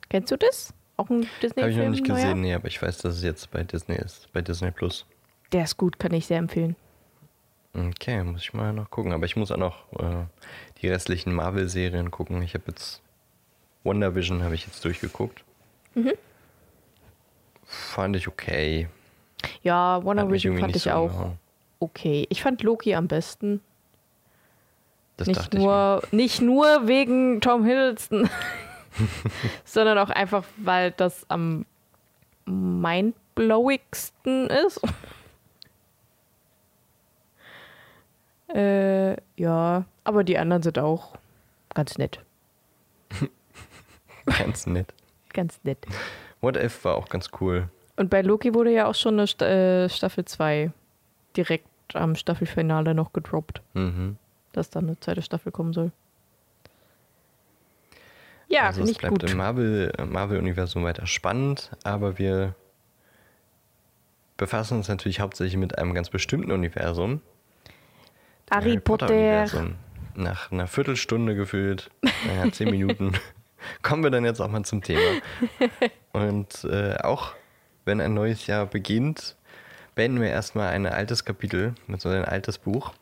Kennst 0.10 0.32
du 0.32 0.38
das? 0.38 0.74
Auch 0.98 1.10
ein 1.10 1.28
Disney-Film? 1.42 1.62
Habe 1.62 1.72
ich 1.72 1.78
noch 1.78 1.90
nicht 1.90 2.08
neuer? 2.08 2.18
gesehen, 2.18 2.42
nee, 2.42 2.54
aber 2.54 2.68
ich 2.68 2.82
weiß, 2.82 3.00
dass 3.00 3.16
es 3.16 3.24
jetzt 3.24 3.50
bei 3.52 3.64
Disney 3.64 3.96
ist, 3.96 4.32
bei 4.34 4.42
Disney 4.42 4.72
Plus. 4.72 5.06
Der 5.52 5.64
ist 5.64 5.78
gut, 5.78 5.98
kann 5.98 6.14
ich 6.14 6.26
sehr 6.26 6.38
empfehlen. 6.38 6.76
Okay, 7.74 8.24
muss 8.24 8.42
ich 8.42 8.54
mal 8.54 8.74
noch 8.74 8.92
gucken. 8.92 9.14
Aber 9.14 9.26
ich 9.26 9.36
muss 9.36 9.52
auch 9.52 9.58
noch 9.58 9.92
äh, 9.94 10.26
die 10.82 10.88
restlichen 10.90 11.34
Marvel-Serien 11.34 12.12
gucken. 12.12 12.42
Ich 12.44 12.54
habe 12.54 12.66
jetzt 12.68 13.02
Wonder 13.84 14.16
Vision 14.16 14.44
habe 14.44 14.56
ich 14.56 14.66
jetzt 14.66 14.84
durchgeguckt. 14.86 15.44
Mhm. 15.96 16.14
Fand 17.74 18.16
ich 18.16 18.28
okay. 18.28 18.88
Ja, 19.64 20.04
Wonder 20.04 20.24
Hat 20.24 20.30
mich 20.30 20.44
Vision 20.44 20.54
irgendwie 20.54 20.64
fand 20.64 20.76
ich 20.76 20.84
so 20.84 20.92
auch 20.92 21.12
umgehauen. 21.12 21.40
okay. 21.80 22.28
Ich 22.30 22.44
fand 22.44 22.62
Loki 22.64 22.96
am 22.96 23.08
besten. 23.08 23.62
Das 25.18 25.28
nicht, 25.28 25.40
dachte 25.40 25.58
ich 25.58 25.64
mir. 25.64 25.70
nur, 25.70 26.04
nicht 26.12 26.42
nur 26.42 26.88
wegen 26.88 27.42
Tom 27.42 27.66
Hiddleston, 27.66 28.30
sondern 29.66 29.98
auch 29.98 30.10
einfach, 30.10 30.44
weil 30.58 30.92
das 30.92 31.26
am 31.30 31.66
mindblowigsten 32.46 34.50
ist. 34.50 34.80
äh, 38.54 39.16
ja, 39.36 39.86
aber 40.04 40.24
die 40.24 40.38
anderen 40.38 40.64
sind 40.64 40.80
auch 40.80 41.14
ganz 41.74 41.98
nett. 41.98 42.20
Ganz 44.26 44.68
nett. 44.68 44.94
Ganz 45.34 45.60
nett. 45.64 45.86
What 46.44 46.58
If 46.58 46.84
war 46.86 46.96
auch 46.96 47.08
ganz 47.10 47.30
cool. 47.42 47.70
Und 47.96 48.10
bei 48.10 48.22
Loki 48.22 48.54
wurde 48.54 48.72
ja 48.72 48.86
auch 48.88 48.96
schon 48.96 49.16
eine 49.16 49.28
Sta 49.28 49.46
äh, 49.48 49.90
Staffel 49.90 50.26
2 50.26 50.72
direkt 51.38 51.68
am 51.96 52.16
Staffelfinale 52.16 52.94
noch 52.94 53.14
gedroppt, 53.14 53.62
Mhm. 53.74 54.18
dass 54.52 54.70
dann 54.70 54.86
eine 54.86 55.00
zweite 55.00 55.22
Staffel 55.22 55.52
kommen 55.52 55.74
soll. 55.74 55.92
Ja, 58.50 58.64
also 58.64 58.80
finde 58.80 58.92
es 58.92 58.98
bleibt 58.98 59.22
gut. 59.22 59.32
im 59.32 59.38
Marvel- 59.38 59.92
Marvel-Universum 60.06 60.84
weiter 60.84 61.08
spannend, 61.08 61.72
aber 61.84 62.18
wir 62.20 62.56
befassen 64.38 64.78
uns 64.78 64.88
natürlich 64.90 65.20
hauptsächlich 65.20 65.58
mit 65.58 65.78
einem 65.78 65.94
ganz 65.94 66.10
bestimmten 66.10 66.52
Universum. 66.52 67.22
Harry 68.52 68.80
Potter. 68.80 69.08
Universum. 69.08 69.76
Nach 70.16 70.52
einer 70.52 70.68
Viertelstunde 70.68 71.36
gefühlt, 71.36 71.90
naja, 72.28 72.52
zehn 72.52 72.70
Minuten, 72.72 73.14
kommen 73.82 74.04
wir 74.04 74.12
dann 74.12 74.26
jetzt 74.26 74.40
auch 74.42 74.50
mal 74.50 74.64
zum 74.64 74.82
Thema. 74.84 75.22
Und 76.14 76.64
äh, 76.66 76.96
auch 76.98 77.34
wenn 77.86 78.00
ein 78.02 78.14
neues 78.14 78.48
Jahr 78.48 78.66
beginnt, 78.66 79.36
beenden 79.96 80.22
wir 80.22 80.30
erstmal 80.30 80.70
ein 80.70 80.86
altes 80.86 81.26
Kapitel, 81.26 81.76
mit 81.88 82.02
so 82.02 82.10
ein 82.10 82.26
altes 82.26 82.58
Buch. 82.58 82.94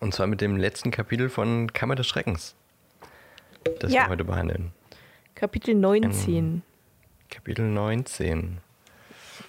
Und 0.00 0.14
zwar 0.14 0.26
mit 0.26 0.40
dem 0.40 0.56
letzten 0.56 0.90
Kapitel 0.90 1.28
von 1.28 1.72
Kammer 1.72 1.94
des 1.96 2.06
Schreckens, 2.06 2.54
das 3.80 3.92
Ja. 3.92 4.02
wir 4.04 4.08
heute 4.10 4.24
behandeln. 4.24 4.72
Kapitel 5.34 5.74
19. 5.74 6.62
Kapitel 7.30 7.64
19. 7.68 8.58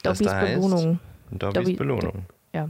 das 0.04 0.18
Dobbys 0.20 0.32
da 0.32 0.42
Belohnung. 0.46 1.00
Dobbys 1.32 1.54
Dobby- 1.54 1.76
Belohnung. 1.76 2.26
Ja. 2.54 2.70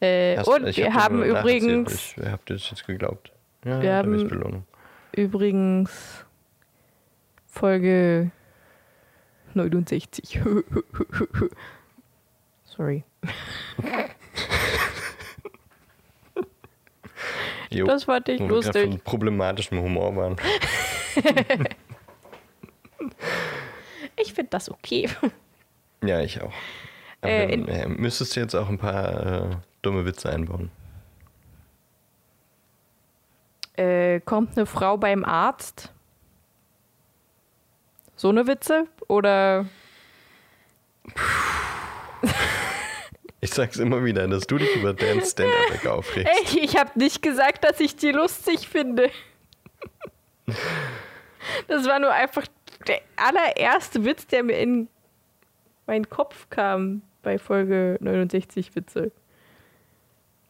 Äh, 0.00 0.36
Hast- 0.36 0.48
und 0.48 0.76
wir 0.76 0.94
haben 0.94 1.22
übrigens, 1.22 2.14
Ich 2.16 2.24
hab 2.26 2.44
dir 2.46 2.54
das 2.54 2.70
jetzt 2.70 2.86
geglaubt. 2.86 3.32
Ja, 3.68 3.82
Wir 3.82 3.94
haben- 3.94 4.64
übrigens 5.12 6.24
Folge 7.46 8.30
69. 9.54 10.40
Sorry. 12.64 13.04
Jo, 17.70 17.84
Das 17.86 18.04
fand 18.04 18.28
ich 18.30 18.40
lustig. 18.40 18.90
von 18.90 19.00
problematischem 19.00 19.78
Humor 19.80 20.16
waren. 20.16 20.36
Ich 24.20 24.34
finde 24.34 24.50
das 24.50 24.68
okay. 24.68 25.08
Ja, 26.04 26.20
ich 26.20 26.42
auch. 26.42 26.52
Äh, 27.20 27.56
dann, 27.56 27.68
äh, 27.68 27.88
müsstest 27.88 28.34
du 28.34 28.40
jetzt 28.40 28.54
auch 28.56 28.68
ein 28.68 28.78
paar 28.78 29.52
äh, 29.52 29.56
dumme 29.80 30.04
Witze 30.04 30.28
einbauen. 30.30 30.70
Äh, 33.78 34.20
kommt 34.20 34.56
eine 34.56 34.66
Frau 34.66 34.96
beim 34.96 35.24
Arzt? 35.24 35.92
So 38.16 38.28
eine 38.30 38.46
Witze? 38.46 38.86
Oder 39.06 39.66
Ich 43.40 43.50
sag's 43.50 43.76
immer 43.78 44.04
wieder, 44.04 44.26
dass 44.26 44.48
du 44.48 44.58
dich 44.58 44.74
über 44.74 44.94
Dan 44.94 45.22
Stand-Up 45.22 45.86
aufregst. 45.86 46.54
Ey, 46.54 46.60
ich 46.60 46.76
habe 46.76 46.98
nicht 46.98 47.22
gesagt, 47.22 47.62
dass 47.62 47.78
ich 47.78 47.94
die 47.94 48.10
lustig 48.10 48.68
finde. 48.68 49.10
Das 51.68 51.86
war 51.86 52.00
nur 52.00 52.10
einfach 52.10 52.46
der 52.88 53.00
allererste 53.16 54.04
Witz, 54.04 54.26
der 54.26 54.42
mir 54.42 54.58
in 54.58 54.88
meinen 55.86 56.10
Kopf 56.10 56.50
kam 56.50 57.02
bei 57.22 57.38
Folge 57.38 57.96
69 58.00 58.74
Witze. 58.74 59.12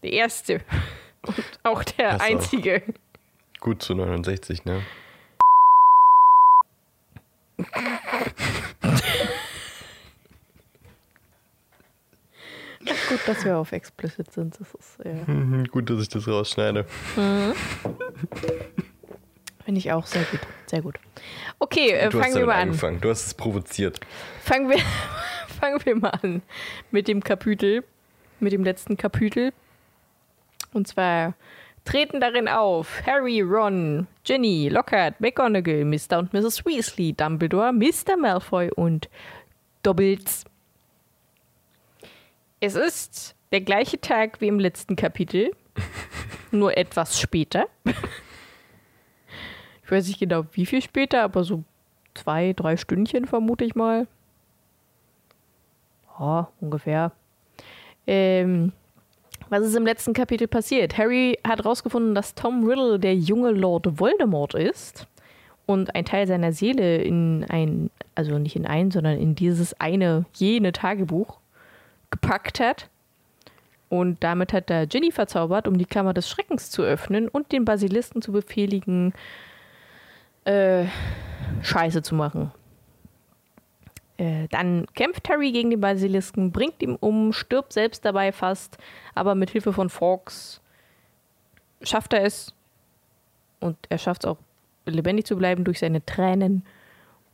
Der 0.02 0.12
erste. 0.12 0.60
Und 1.26 1.44
auch 1.64 1.84
der 1.84 2.18
so. 2.18 2.24
einzige. 2.24 2.82
Gut 3.60 3.82
zu 3.82 3.94
69, 3.94 4.64
ne? 4.64 4.82
Gut, 13.08 13.20
dass 13.26 13.44
wir 13.44 13.56
auf 13.58 13.72
explicit 13.72 14.30
sind. 14.32 14.58
Das 14.60 14.72
ist, 14.74 14.98
ja, 15.04 15.12
Mhm, 15.26 15.64
Gut, 15.66 15.90
dass 15.90 16.00
ich 16.00 16.08
das 16.08 16.28
rausschneide. 16.28 16.84
finde 17.14 17.52
ich 19.78 19.90
auch 19.92 20.06
sehr 20.06 20.22
gut. 20.24 20.40
Sehr 20.66 20.82
gut. 20.82 20.96
Okay, 21.58 21.90
äh, 21.90 22.10
fangen 22.10 22.34
wir 22.36 22.46
mal 22.46 22.54
an. 22.54 22.60
angefangen. 22.68 23.00
Du 23.00 23.10
hast 23.10 23.26
es 23.26 23.34
provoziert. 23.34 24.00
Fangen 24.42 24.68
wir, 24.70 24.78
fangen 25.60 25.84
wir 25.84 25.96
mal 25.96 26.10
an 26.22 26.42
mit 26.90 27.08
dem 27.08 27.22
Kapitel, 27.24 27.82
mit 28.40 28.52
dem 28.52 28.62
letzten 28.64 28.96
Kapitel. 28.96 29.52
Und 30.72 30.86
zwar 30.86 31.34
treten 31.88 32.20
darin 32.20 32.48
auf 32.48 33.00
Harry, 33.06 33.40
Ron, 33.40 34.06
Ginny, 34.22 34.68
Lockhart, 34.68 35.18
McGonagall, 35.22 35.86
Mr. 35.86 36.18
und 36.18 36.34
Mrs. 36.34 36.66
Weasley, 36.66 37.14
Dumbledore, 37.14 37.72
Mr. 37.72 38.18
Malfoy 38.18 38.70
und 38.76 39.08
Dobbles. 39.82 40.44
Es 42.60 42.74
ist 42.74 43.34
der 43.52 43.62
gleiche 43.62 43.98
Tag 43.98 44.42
wie 44.42 44.48
im 44.48 44.60
letzten 44.60 44.96
Kapitel, 44.96 45.50
nur 46.50 46.76
etwas 46.76 47.18
später. 47.18 47.68
Ich 49.82 49.90
weiß 49.90 50.08
nicht 50.08 50.20
genau, 50.20 50.44
wie 50.52 50.66
viel 50.66 50.82
später, 50.82 51.22
aber 51.22 51.42
so 51.42 51.64
zwei, 52.12 52.52
drei 52.52 52.76
Stündchen 52.76 53.24
vermute 53.24 53.64
ich 53.64 53.74
mal. 53.74 54.06
Ja, 56.20 56.50
ungefähr. 56.60 57.12
Ähm, 58.06 58.72
was 59.50 59.64
ist 59.64 59.76
im 59.76 59.86
letzten 59.86 60.12
Kapitel 60.12 60.48
passiert? 60.48 60.98
Harry 60.98 61.38
hat 61.46 61.58
herausgefunden, 61.60 62.14
dass 62.14 62.34
Tom 62.34 62.64
Riddle 62.64 62.98
der 62.98 63.14
junge 63.14 63.50
Lord 63.50 63.98
Voldemort 63.98 64.54
ist 64.54 65.06
und 65.66 65.94
ein 65.94 66.04
Teil 66.04 66.26
seiner 66.26 66.52
Seele 66.52 66.98
in 66.98 67.44
ein, 67.48 67.90
also 68.14 68.38
nicht 68.38 68.56
in 68.56 68.66
ein, 68.66 68.90
sondern 68.90 69.18
in 69.18 69.34
dieses 69.34 69.78
eine, 69.80 70.24
jene 70.34 70.72
Tagebuch 70.72 71.38
gepackt 72.10 72.60
hat. 72.60 72.88
Und 73.88 74.22
damit 74.22 74.52
hat 74.52 74.70
er 74.70 74.86
Ginny 74.86 75.12
verzaubert, 75.12 75.66
um 75.66 75.78
die 75.78 75.86
Kammer 75.86 76.12
des 76.12 76.28
Schreckens 76.28 76.70
zu 76.70 76.82
öffnen 76.82 77.28
und 77.28 77.52
den 77.52 77.64
Basilisken 77.64 78.20
zu 78.20 78.32
befehligen, 78.32 79.14
äh, 80.44 80.84
Scheiße 81.62 82.02
zu 82.02 82.14
machen. 82.14 82.50
Äh, 84.18 84.48
dann 84.48 84.86
kämpft 84.94 85.28
Harry 85.28 85.52
gegen 85.52 85.70
den 85.70 85.80
Basilisken, 85.80 86.50
bringt 86.50 86.82
ihn 86.82 86.96
um, 86.96 87.32
stirbt 87.32 87.72
selbst 87.72 88.04
dabei 88.04 88.32
fast, 88.32 88.76
aber 89.14 89.34
mit 89.36 89.50
Hilfe 89.50 89.72
von 89.72 89.88
Fawkes 89.88 90.60
schafft 91.82 92.12
er 92.12 92.24
es. 92.24 92.52
Und 93.60 93.76
er 93.88 93.98
schafft 93.98 94.24
es 94.24 94.30
auch, 94.30 94.38
lebendig 94.86 95.26
zu 95.26 95.36
bleiben 95.36 95.64
durch 95.64 95.78
seine 95.78 96.04
Tränen. 96.04 96.64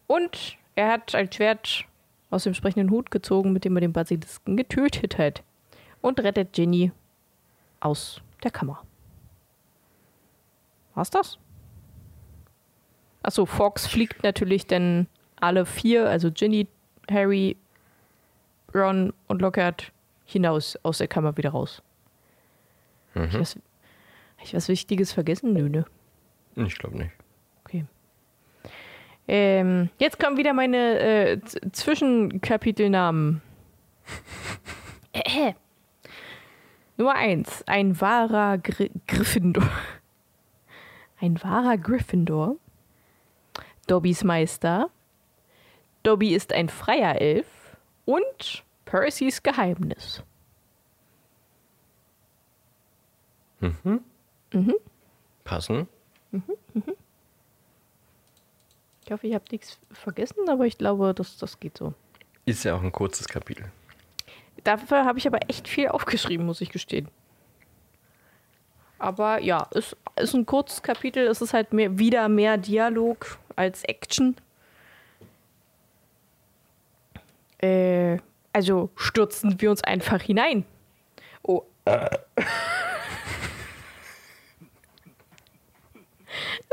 Und 0.07 0.59
er 0.75 0.93
hat 0.93 1.14
ein 1.14 1.33
Schwert 1.33 1.87
aus 2.31 2.45
dem 2.45 2.53
sprechenden 2.53 2.91
Hut 2.91 3.11
gezogen, 3.11 3.53
mit 3.53 3.64
dem 3.64 3.76
er 3.76 3.81
den 3.81 3.93
Basilisken 3.93 4.57
getötet 4.57 5.17
hat. 5.17 5.43
Und 6.03 6.21
rettet 6.21 6.53
Ginny 6.53 6.93
aus 7.81 8.21
der 8.43 8.50
Kammer. 8.50 8.83
War's 10.95 11.11
das? 11.11 11.38
Achso, 13.23 13.47
Fox 13.47 13.87
fliegt 13.87 14.23
natürlich 14.23 14.67
dann 14.67 15.07
alle 15.45 15.67
vier, 15.67 16.09
also 16.09 16.31
Ginny, 16.31 16.67
Harry, 17.11 17.57
Ron 18.75 19.13
und 19.29 19.43
Lockhart, 19.43 19.93
hinaus 20.25 20.77
aus 20.83 20.99
der 20.99 21.09
Kammer 21.09 21.37
wieder 21.37 21.51
raus. 21.51 21.83
Mhm. 23.15 23.25
Ich, 23.25 23.39
was, 23.39 23.57
hab 24.37 24.45
ich 24.45 24.55
was 24.55 24.69
Wichtiges 24.69 25.13
vergessen? 25.13 25.53
Nö, 25.53 25.69
ne? 25.69 25.85
Ich 26.57 26.77
glaube 26.79 26.97
nicht. 26.97 27.13
Okay. 27.65 27.85
Ähm, 29.27 29.91
jetzt 29.99 30.19
kommen 30.19 30.37
wieder 30.37 30.53
meine 30.53 30.99
äh, 30.99 31.41
Zwischenkapitelnamen. 31.73 33.41
Äh, 35.13 35.49
äh. 35.51 35.55
Nummer 36.97 37.15
eins. 37.15 37.65
Ein 37.67 38.01
wahrer 38.01 38.59
Gry 38.59 38.91
Gryffindor. 39.09 39.69
Ein 41.21 41.43
wahrer 41.43 41.77
Gryffindor. 41.77 42.57
Dobbys 43.87 44.25
Meister. 44.25 44.91
Dobby 46.04 46.34
ist 46.34 46.52
ein 46.52 46.68
freier 46.68 47.20
Elf. 47.20 47.46
Und 48.04 48.62
Percys 48.84 49.42
Geheimnis. 49.42 50.23
Passen? 55.42 55.88
Ich 59.04 59.12
hoffe, 59.12 59.26
ich 59.26 59.34
habe 59.34 59.44
nichts 59.50 59.78
vergessen, 59.90 60.49
aber 60.49 60.66
ich 60.66 60.78
glaube, 60.78 61.14
das, 61.14 61.37
das 61.38 61.58
geht 61.58 61.78
so. 61.78 61.94
Ist 62.44 62.64
ja 62.64 62.76
auch 62.76 62.82
ein 62.82 62.92
kurzes 62.92 63.26
Kapitel. 63.26 63.73
Dafür 64.62 65.04
habe 65.04 65.18
ich 65.18 65.26
aber 65.26 65.40
echt 65.49 65.66
viel 65.66 65.88
aufgeschrieben, 65.88 66.46
muss 66.46 66.61
ich 66.61 66.70
gestehen. 66.70 67.08
Aber 68.99 69.40
ja, 69.40 69.66
es 69.73 69.96
ist 70.16 70.34
ein 70.34 70.46
kurzes 70.46 70.82
Kapitel. 70.82 71.26
Es 71.26 71.42
ist 71.42 71.52
halt 71.52 71.73
mehr, 71.73 71.99
wieder 71.99 72.28
mehr 72.28 72.56
Dialog 72.56 73.38
als 73.56 73.82
Action. 73.84 74.37
Äh, 77.64 78.18
also 78.52 78.90
stürzen 78.94 79.61
wir 79.61 79.71
uns 79.71 79.83
einfach 79.83 80.21
hinein. 80.21 80.66
Oh. 81.42 81.62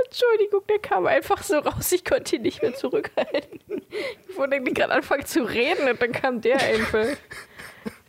Entschuldigung, 0.06 0.62
der 0.68 0.80
kam 0.80 1.08
einfach 1.08 1.42
so 1.44 1.60
raus. 1.60 1.92
Ich 1.94 2.04
konnte 2.04 2.36
ihn 2.36 2.42
nicht 2.42 2.62
mehr 2.62 2.74
zurückhalten. 2.74 3.82
Ich 4.28 4.38
wollte 4.38 4.56
eigentlich 4.56 4.76
gerade 4.76 4.94
anfangen 4.94 5.26
zu 5.26 5.44
reden 5.44 5.88
und 5.90 6.02
dann 6.02 6.12
kam 6.12 6.42
der 6.42 6.62
einfach. 6.62 7.08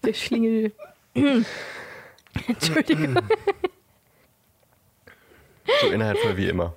Der 0.04 0.14
Schlingel. 0.14 0.72
Entschuldigung. 2.48 3.18
So 5.80 5.86
inhaltvoll 5.90 6.36
wie 6.36 6.48
immer. 6.48 6.76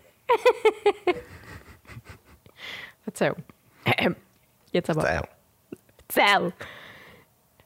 Verzeihung. 3.04 3.44
Ähm, 3.98 4.16
Jetzt 4.72 4.92
aber. 4.92 5.02
Naja. 5.02 5.24
Zell. 6.16 6.54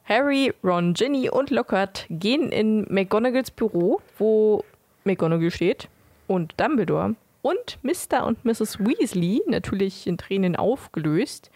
Harry, 0.04 0.52
Ron, 0.64 0.92
Ginny 0.94 1.30
und 1.30 1.50
Lockhart 1.50 2.06
gehen 2.10 2.50
in 2.50 2.84
McGonagalls 2.90 3.52
Büro, 3.52 4.00
wo 4.18 4.64
McGonagall 5.04 5.52
steht, 5.52 5.88
und 6.26 6.60
Dumbledore 6.60 7.14
und 7.42 7.78
Mr. 7.82 8.26
und 8.26 8.44
Mrs. 8.44 8.80
Weasley, 8.80 9.40
natürlich 9.46 10.08
in 10.08 10.18
Tränen 10.18 10.56
aufgelöst, 10.56 11.52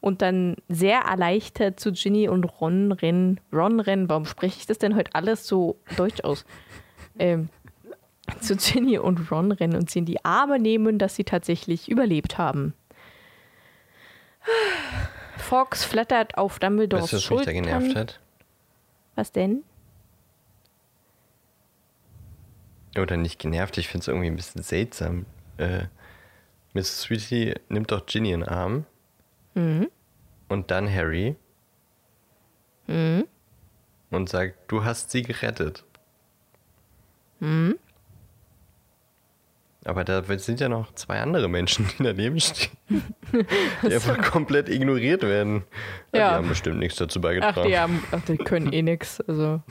und 0.00 0.22
dann 0.22 0.56
sehr 0.68 1.00
erleichtert 1.00 1.80
zu 1.80 1.90
Ginny 1.90 2.28
und 2.28 2.44
Ron 2.44 2.92
rennen. 2.92 3.40
Ron 3.52 3.80
rennen, 3.80 4.08
warum 4.08 4.24
spreche 4.24 4.56
ich 4.60 4.66
das 4.66 4.78
denn 4.78 4.94
heute 4.94 5.14
alles 5.14 5.46
so 5.46 5.76
deutsch 5.96 6.22
aus? 6.22 6.44
Ähm, 7.18 7.48
zu 8.40 8.56
Ginny 8.56 8.96
und 8.96 9.30
Ron 9.30 9.52
rennen 9.52 9.74
und 9.74 9.90
sie 9.90 9.98
in 9.98 10.04
die 10.06 10.24
Arme 10.24 10.58
nehmen, 10.58 10.98
dass 10.98 11.16
sie 11.16 11.24
tatsächlich 11.24 11.90
überlebt 11.90 12.38
haben. 12.38 12.72
Fox 15.50 15.84
flattert 15.84 16.38
auf 16.38 16.60
Dumbledores 16.60 17.12
Weißt 17.12 17.12
du, 17.12 17.16
was 17.16 17.30
mich 17.30 17.38
da 17.46 17.50
Schultern. 17.52 17.54
genervt 17.54 17.96
hat? 17.96 18.20
Was 19.16 19.32
denn? 19.32 19.64
Oder 22.96 23.16
nicht 23.16 23.40
genervt, 23.40 23.76
ich 23.76 23.88
finde 23.88 24.02
es 24.02 24.08
irgendwie 24.08 24.28
ein 24.28 24.36
bisschen 24.36 24.62
seltsam. 24.62 25.26
Äh, 25.56 25.86
Miss 26.72 27.00
Sweetie 27.00 27.54
nimmt 27.68 27.90
doch 27.90 28.06
Ginny 28.06 28.30
in 28.30 28.40
den 28.40 28.48
Arm. 28.48 28.86
Und 30.48 30.70
dann 30.70 30.88
Harry. 30.88 31.34
Und 32.86 34.28
sagt, 34.28 34.54
du 34.70 34.84
hast 34.84 35.10
sie 35.10 35.22
gerettet. 35.22 35.84
Aber 39.84 40.04
da 40.04 40.22
sind 40.38 40.60
ja 40.60 40.68
noch 40.68 40.92
zwei 40.94 41.20
andere 41.20 41.48
Menschen, 41.48 41.88
die 41.98 42.02
daneben 42.02 42.38
stehen. 42.38 42.70
Die 43.82 43.94
einfach 43.94 44.20
komplett 44.30 44.68
ignoriert 44.68 45.22
werden. 45.22 45.62
Ja. 46.12 46.30
Die 46.30 46.34
haben 46.36 46.48
bestimmt 46.48 46.78
nichts 46.80 46.98
dazu 46.98 47.18
Ach, 47.18 47.22
beigetragen. 47.22 47.68
die, 47.68 47.78
haben, 47.78 48.04
ach, 48.10 48.20
die 48.26 48.36
können 48.36 48.72
eh 48.72 48.82
nix. 48.82 49.20
Also. 49.22 49.62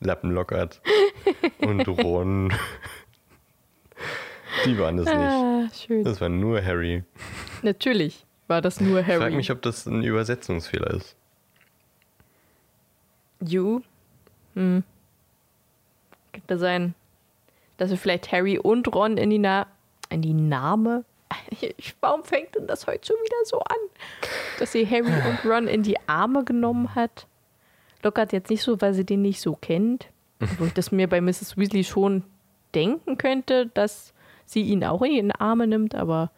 Lappen 0.00 0.30
lockert. 0.32 0.82
Und 1.60 1.86
Ron. 1.88 2.52
Die 4.66 4.78
waren 4.78 4.98
es 4.98 5.06
nicht. 5.06 5.16
Ah, 5.16 5.68
schön. 5.74 6.04
Das 6.04 6.20
war 6.20 6.28
nur 6.28 6.62
Harry. 6.62 7.04
Natürlich 7.62 8.26
war 8.48 8.60
das 8.60 8.80
nur 8.80 9.00
Ich 9.00 9.06
Harry. 9.06 9.18
frage 9.20 9.36
mich, 9.36 9.50
ob 9.50 9.62
das 9.62 9.86
ein 9.86 10.02
Übersetzungsfehler 10.02 10.90
ist. 10.90 11.16
You? 13.40 13.80
Hm. 14.54 14.82
Könnte 16.32 16.58
sein, 16.58 16.94
dass 17.76 17.90
wir 17.90 17.96
vielleicht 17.96 18.32
Harry 18.32 18.58
und 18.58 18.92
Ron 18.94 19.16
in 19.16 19.30
die, 19.30 19.38
Na 19.38 19.66
in 20.08 20.22
die 20.22 20.34
Name. 20.34 21.04
Warum 22.00 22.24
fängt 22.24 22.54
denn 22.54 22.66
das 22.66 22.86
heute 22.86 23.06
schon 23.06 23.16
wieder 23.16 23.44
so 23.44 23.58
an? 23.60 23.76
Dass 24.58 24.72
sie 24.72 24.86
Harry 24.86 25.12
und 25.12 25.50
Ron 25.50 25.66
in 25.66 25.82
die 25.82 25.96
Arme 26.06 26.44
genommen 26.44 26.94
hat. 26.94 27.26
Lockert 28.02 28.32
jetzt 28.32 28.50
nicht 28.50 28.62
so, 28.62 28.80
weil 28.80 28.94
sie 28.94 29.04
den 29.04 29.22
nicht 29.22 29.40
so 29.40 29.54
kennt. 29.54 30.08
Wo 30.58 30.66
ich 30.66 30.74
das 30.74 30.92
mir 30.92 31.08
bei 31.08 31.20
Mrs. 31.20 31.56
Weasley 31.56 31.84
schon 31.84 32.24
denken 32.74 33.16
könnte, 33.16 33.66
dass 33.66 34.12
sie 34.44 34.62
ihn 34.62 34.84
auch 34.84 35.02
in 35.02 35.28
die 35.28 35.34
Arme 35.36 35.66
nimmt, 35.66 35.94
aber 35.94 36.30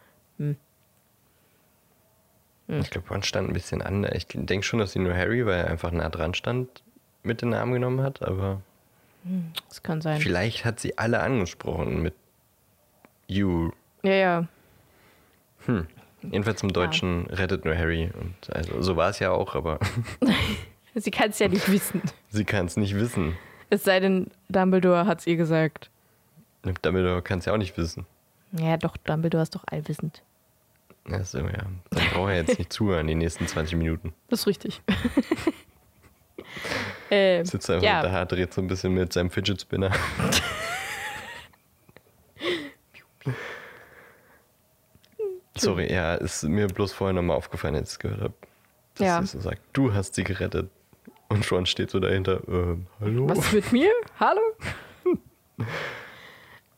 Ich 2.67 2.91
glaube, 2.91 3.09
Ron 3.09 3.23
stand 3.23 3.49
ein 3.49 3.53
bisschen 3.53 3.83
an. 3.83 4.07
Ich 4.13 4.27
denke 4.29 4.65
schon, 4.65 4.79
dass 4.79 4.93
sie 4.93 4.99
nur 4.99 5.15
Harry, 5.15 5.45
weil 5.45 5.61
er 5.61 5.67
einfach 5.69 5.91
nah 5.91 6.09
dran 6.09 6.35
stand, 6.35 6.83
mit 7.23 7.43
in 7.43 7.51
den 7.51 7.61
Arm 7.61 7.73
genommen 7.73 8.03
hat. 8.03 8.23
Aber 8.23 8.63
es 9.71 9.83
kann 9.83 10.01
sein. 10.01 10.21
vielleicht 10.21 10.65
hat 10.65 10.81
sie 10.81 10.99
alle 10.99 11.21
angesprochen 11.21 12.03
mit 12.03 12.15
You. 13.27 13.71
Ja, 14.03 14.13
ja. 14.13 14.49
Jedenfalls 16.23 16.63
im 16.63 16.73
Deutschen 16.73 17.27
rettet 17.27 17.65
nur 17.65 17.77
Harry. 17.77 18.11
Und 18.21 18.35
also, 18.55 18.83
so 18.83 18.97
war 18.97 19.11
es 19.11 19.19
ja 19.19 19.31
auch, 19.31 19.55
aber 19.55 19.79
Sie 20.95 21.11
kann 21.11 21.31
es 21.31 21.39
ja 21.39 21.49
nicht 21.49 21.71
wissen. 21.71 22.03
sie 22.31 22.45
kann 22.45 22.67
es 22.67 22.77
nicht 22.77 22.95
wissen. 22.95 23.37
Es 23.71 23.83
sei 23.85 23.99
denn, 23.99 24.31
Dumbledore 24.49 25.07
hat 25.07 25.21
es 25.21 25.27
ihr 25.27 25.37
gesagt. 25.37 25.91
Dumbledore 26.83 27.23
kann 27.23 27.41
es 27.41 27.47
ja 27.47 27.53
auch 27.53 27.59
nicht 27.59 27.77
wissen. 27.77 28.07
Ja, 28.53 28.77
doch, 28.77 28.97
Dumbledore 28.99 29.43
ist 29.43 29.55
doch 29.55 29.65
allwissend. 29.67 30.23
Also, 31.11 31.39
ja. 31.39 31.65
Dann 31.91 32.09
braucht 32.13 32.31
er 32.31 32.37
jetzt 32.37 32.59
nicht 32.59 32.73
zuhören 32.75 33.07
die 33.07 33.15
nächsten 33.15 33.47
20 33.47 33.77
Minuten. 33.77 34.15
Das 34.29 34.41
ist 34.41 34.47
richtig. 34.47 34.83
ähm, 37.15 37.45
Sitzt 37.45 37.71
einfach 37.71 37.85
ja, 37.85 38.03
da, 38.03 38.25
dreht 38.25 38.53
so 38.53 38.61
ein 38.61 38.67
bisschen 38.69 38.93
mit 38.95 39.13
seinem 39.13 39.31
Fidget 39.31 39.61
Spinner. 39.61 39.91
Sorry, 45.57 45.93
ja, 45.93 46.15
ist 46.15 46.43
mir 46.45 46.67
bloß 46.67 46.93
vorher 46.93 47.13
nochmal 47.15 47.37
aufgefallen, 47.37 47.77
als 47.77 47.91
ich 47.91 47.95
es 47.95 47.99
gehört 48.01 48.21
habe. 48.21 48.35
Dass 48.97 49.07
Ja. 49.07 49.21
sie 49.21 49.27
so 49.29 49.41
sagt, 49.41 49.61
du 49.73 49.95
hast 49.95 50.15
sie 50.15 50.25
gerettet. 50.25 50.71
Und 51.29 51.51
Ron 51.51 51.67
steht 51.67 51.91
so 51.91 52.01
dahinter, 52.01 52.41
ähm, 52.49 52.87
hallo? 53.01 53.29
was 53.29 53.53
mit 53.53 53.73
mir? 53.73 53.91
Hallo? 54.21 54.41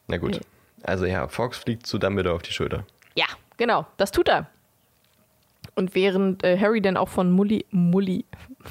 Na 0.07 0.17
gut. 0.19 0.41
Also 0.83 1.05
ja, 1.05 1.27
Fox 1.29 1.59
fliegt 1.59 1.87
zu 1.87 1.99
Dumbledore 1.99 2.37
auf 2.37 2.43
die 2.43 2.53
Schulter. 2.53 2.85
Ja, 3.17 3.27
genau, 3.57 3.87
das 3.97 4.13
tut 4.13 4.29
er. 4.29 4.47
Und 5.77 5.95
während 5.95 6.43
äh, 6.43 6.59
Harry 6.59 6.81
dann 6.81 6.97
auch 6.97 7.11
von 7.11 7.31
Mully, 7.31 7.67
Mully, 7.71 8.25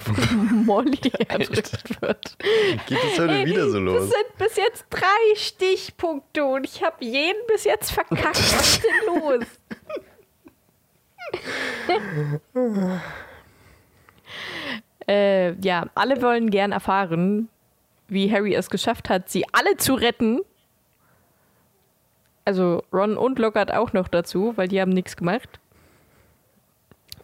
Molly 0.51 0.99
erdrückt 1.27 2.01
wird. 2.01 2.37
Geht 2.87 2.97
es 3.13 3.19
heute 3.19 3.45
wieder 3.45 3.69
so 3.69 3.73
Das 3.73 3.83
los? 3.83 4.09
sind 4.09 4.37
bis 4.39 4.55
jetzt 4.57 4.85
drei 4.89 5.35
Stichpunkte 5.35 6.43
und 6.43 6.65
ich 6.65 6.83
habe 6.83 7.05
jeden 7.05 7.39
bis 7.47 7.63
jetzt 7.63 7.91
verkackt. 7.91 8.25
Was 8.25 8.59
ist 8.59 8.83
denn 8.83 9.21
los? 9.21 9.45
äh, 15.07 15.53
ja, 15.61 15.85
alle 15.93 16.21
wollen 16.21 16.49
gern 16.49 16.71
erfahren, 16.71 17.49
wie 18.07 18.31
Harry 18.31 18.55
es 18.55 18.69
geschafft 18.69 19.09
hat, 19.09 19.29
sie 19.29 19.45
alle 19.51 19.77
zu 19.77 19.93
retten. 19.93 20.41
Also 22.45 22.83
Ron 22.93 23.17
und 23.17 23.39
Lockhart 23.39 23.71
auch 23.73 23.93
noch 23.93 24.07
dazu, 24.07 24.53
weil 24.55 24.67
die 24.67 24.79
haben 24.81 24.91
nichts 24.91 25.17
gemacht. 25.17 25.59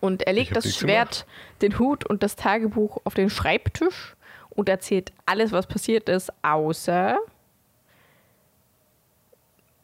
Und 0.02 0.24
er 0.24 0.34
legt 0.34 0.56
das 0.56 0.76
Schwert, 0.76 1.26
den 1.62 1.80
Hut 1.80 2.06
und 2.06 2.24
das 2.24 2.36
Tagebuch 2.36 2.98
auf 3.06 3.14
den 3.14 3.30
Schreibtisch 3.30 4.16
und 4.50 4.68
erzählt 4.68 5.14
alles, 5.26 5.52
was 5.52 5.68
passiert 5.68 6.10
ist, 6.10 6.34
außer 6.42 7.18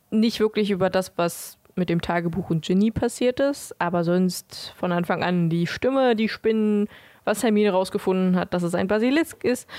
nicht 0.09 0.39
wirklich 0.39 0.71
über 0.71 0.89
das, 0.89 1.13
was 1.17 1.57
mit 1.75 1.89
dem 1.89 2.01
Tagebuch 2.01 2.49
und 2.49 2.65
Ginny 2.65 2.91
passiert 2.91 3.39
ist, 3.39 3.79
aber 3.79 4.03
sonst 4.03 4.73
von 4.77 4.91
Anfang 4.91 5.23
an 5.23 5.49
die 5.49 5.67
Stimme, 5.67 6.15
die 6.15 6.29
Spinnen, 6.29 6.89
was 7.23 7.43
Hermine 7.43 7.71
rausgefunden 7.71 8.35
hat, 8.35 8.53
dass 8.53 8.63
es 8.63 8.73
ein 8.73 8.87
Basilisk 8.87 9.43
ist, 9.43 9.69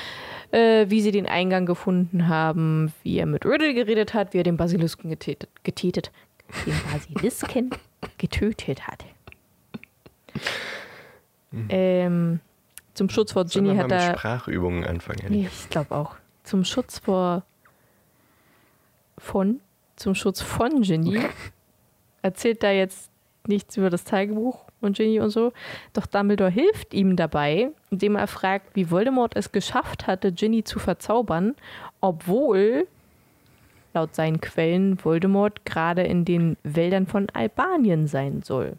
äh, 0.53 0.87
wie 0.89 1.01
sie 1.01 1.13
den 1.13 1.27
Eingang 1.27 1.67
gefunden 1.67 2.29
haben, 2.29 2.93
wie 3.03 3.19
er 3.19 3.27
mit 3.27 3.45
Riddle 3.45 3.75
geredet 3.75 4.15
hat, 4.15 4.33
wie 4.33 4.39
er 4.39 4.45
den 4.45 4.57
Basilisken 4.57 5.11
getätet, 5.11 5.49
getätet, 5.65 6.13
den 6.67 6.75
Basilisken 6.93 7.71
getötet 8.19 8.87
hat. 8.87 9.05
Mhm. 11.51 11.67
Ähm, 11.71 12.41
zum 12.95 13.09
Schutz 13.09 13.33
vor 13.33 13.45
Ginny 13.45 13.77
hat 13.77 13.91
er. 13.93 14.17
Sprachübungen 14.17 14.85
anfangen. 14.85 15.27
Nee, 15.29 15.49
ich 15.51 15.71
glaube 15.71 15.95
auch. 15.95 16.17
Zum 16.45 16.65
Schutz 16.65 16.99
vor. 16.99 17.45
Von. 19.17 19.61
Zum 19.97 20.15
Schutz 20.15 20.41
von 20.41 20.83
Ginny 20.83 21.21
erzählt 22.23 22.63
da 22.63 22.71
jetzt 22.71 23.11
nichts 23.47 23.77
über 23.77 23.91
das 23.91 24.05
Tagebuch 24.05 24.65
und 24.81 24.97
Ginny 24.97 25.21
und 25.21 25.31
so. 25.31 25.53
Doch 25.93 26.07
Dumbledore 26.07 26.51
hilft 26.51 26.95
ihm 26.95 27.17
dabei, 27.17 27.71
indem 27.91 28.17
er 28.17 28.27
fragt, 28.27 28.77
wie 28.77 28.91
Voldemort 28.91 29.35
es 29.37 29.53
geschafft 29.53 30.07
hatte, 30.07 30.33
Ginny 30.33 30.65
zu 30.65 30.79
verzaubern, 30.79 31.55
obwohl 32.01 32.87
laut 33.95 34.15
seinen 34.15 34.41
Quellen 34.41 35.03
Voldemort 35.05 35.65
gerade 35.65 36.03
in 36.03 36.25
den 36.25 36.57
Wäldern 36.63 37.07
von 37.07 37.29
Albanien 37.31 38.07
sein 38.07 38.43
soll. 38.43 38.77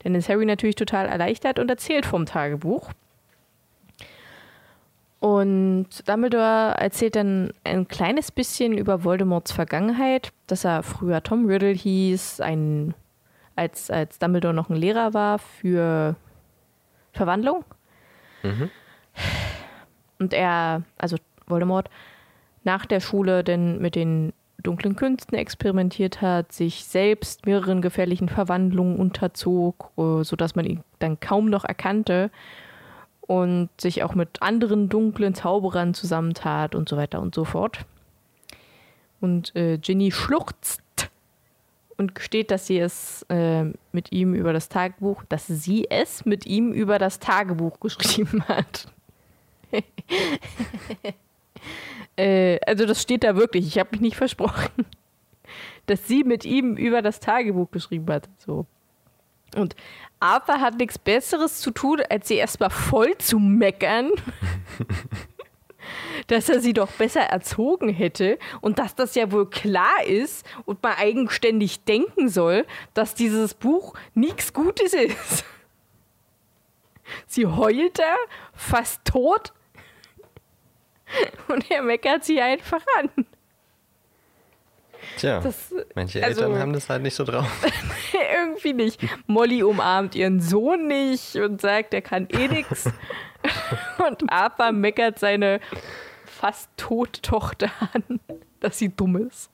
Dann 0.00 0.14
ist 0.14 0.28
Harry 0.28 0.46
natürlich 0.46 0.76
total 0.76 1.06
erleichtert 1.06 1.58
und 1.58 1.70
erzählt 1.70 2.06
vom 2.06 2.26
Tagebuch. 2.26 2.90
Und 5.20 5.88
Dumbledore 6.08 6.74
erzählt 6.78 7.14
dann 7.14 7.52
ein 7.62 7.86
kleines 7.86 8.32
bisschen 8.32 8.76
über 8.76 9.04
Voldemorts 9.04 9.52
Vergangenheit, 9.52 10.32
dass 10.46 10.64
er 10.64 10.82
früher 10.82 11.22
Tom 11.22 11.44
Riddle 11.44 11.72
hieß, 11.72 12.40
ein, 12.40 12.94
als, 13.54 13.90
als 13.90 14.18
Dumbledore 14.18 14.54
noch 14.54 14.70
ein 14.70 14.76
Lehrer 14.76 15.12
war 15.12 15.38
für 15.38 16.16
Verwandlung. 17.12 17.64
Mhm. 18.42 18.70
Und 20.18 20.32
er, 20.32 20.82
also 20.96 21.16
Voldemort, 21.46 21.90
nach 22.64 22.86
der 22.86 23.00
Schule 23.00 23.44
denn 23.44 23.78
mit 23.78 23.94
den 23.94 24.32
dunklen 24.60 24.96
Künsten 24.96 25.36
experimentiert 25.36 26.22
hat, 26.22 26.52
sich 26.52 26.84
selbst 26.84 27.46
mehreren 27.46 27.82
gefährlichen 27.82 28.28
Verwandlungen 28.28 28.96
unterzog, 28.96 29.90
äh, 29.96 30.22
sodass 30.24 30.54
man 30.54 30.64
ihn 30.64 30.82
dann 30.98 31.20
kaum 31.20 31.46
noch 31.46 31.64
erkannte 31.64 32.30
und 33.20 33.68
sich 33.80 34.02
auch 34.02 34.14
mit 34.14 34.42
anderen 34.42 34.88
dunklen 34.88 35.34
Zauberern 35.34 35.94
zusammentat 35.94 36.74
und 36.74 36.88
so 36.88 36.96
weiter 36.96 37.20
und 37.20 37.34
so 37.34 37.44
fort. 37.44 37.86
Und 39.20 39.54
äh, 39.54 39.78
Ginny 39.78 40.10
schluchzt 40.10 40.82
und 41.96 42.14
gesteht, 42.14 42.50
dass 42.50 42.66
sie 42.66 42.78
es 42.78 43.24
äh, 43.28 43.64
mit 43.92 44.10
ihm 44.10 44.34
über 44.34 44.52
das 44.52 44.68
Tagebuch, 44.68 45.22
dass 45.28 45.46
sie 45.46 45.90
es 45.90 46.24
mit 46.24 46.46
ihm 46.46 46.72
über 46.72 46.98
das 46.98 47.18
Tagebuch 47.18 47.78
geschrieben 47.98 48.42
hat. 48.48 48.88
Äh, 52.16 52.58
also 52.66 52.86
das 52.86 53.00
steht 53.02 53.24
da 53.24 53.36
wirklich. 53.36 53.66
Ich 53.66 53.78
habe 53.78 53.90
mich 53.92 54.00
nicht 54.00 54.16
versprochen, 54.16 54.86
dass 55.86 56.06
sie 56.06 56.24
mit 56.24 56.44
ihm 56.44 56.76
über 56.76 57.02
das 57.02 57.20
Tagebuch 57.20 57.70
geschrieben 57.70 58.12
hat. 58.12 58.28
So. 58.38 58.66
Und 59.56 59.74
Arthur 60.20 60.60
hat 60.60 60.76
nichts 60.76 60.98
Besseres 60.98 61.60
zu 61.60 61.70
tun, 61.70 62.02
als 62.08 62.28
sie 62.28 62.36
erstmal 62.36 62.70
voll 62.70 63.16
zu 63.18 63.38
meckern, 63.38 64.10
dass 66.28 66.48
er 66.48 66.60
sie 66.60 66.72
doch 66.72 66.90
besser 66.92 67.22
erzogen 67.22 67.88
hätte 67.88 68.38
und 68.60 68.78
dass 68.78 68.94
das 68.94 69.14
ja 69.14 69.32
wohl 69.32 69.48
klar 69.48 70.04
ist 70.06 70.46
und 70.66 70.82
man 70.82 70.92
eigenständig 70.92 71.84
denken 71.84 72.28
soll, 72.28 72.66
dass 72.94 73.14
dieses 73.14 73.54
Buch 73.54 73.94
nichts 74.14 74.52
Gutes 74.52 74.92
ist. 74.92 75.44
Sie 77.26 77.46
heult 77.46 77.98
da, 77.98 78.14
fast 78.52 79.04
tot 79.04 79.52
Und 81.48 81.70
er 81.70 81.82
meckert 81.82 82.24
sie 82.24 82.40
einfach 82.40 82.82
an. 82.98 83.26
Tja, 85.16 85.40
das, 85.40 85.74
manche 85.94 86.22
also, 86.22 86.42
Eltern 86.42 86.58
haben 86.58 86.72
das 86.72 86.88
halt 86.88 87.02
nicht 87.02 87.14
so 87.14 87.24
drauf. 87.24 87.46
irgendwie 88.34 88.72
nicht. 88.72 89.00
Molly 89.26 89.62
umarmt 89.62 90.14
ihren 90.14 90.40
Sohn 90.40 90.86
nicht 90.86 91.36
und 91.36 91.60
sagt, 91.60 91.94
er 91.94 92.02
kann 92.02 92.28
eh 92.30 92.48
nichts. 92.48 92.90
Und 94.06 94.30
Arthur 94.30 94.72
meckert 94.72 95.18
seine 95.18 95.60
fast 96.26 96.68
tote 96.76 97.22
Tochter 97.22 97.70
an, 97.94 98.20
dass 98.60 98.78
sie 98.78 98.90
dumm 98.90 99.16
ist. 99.16 99.50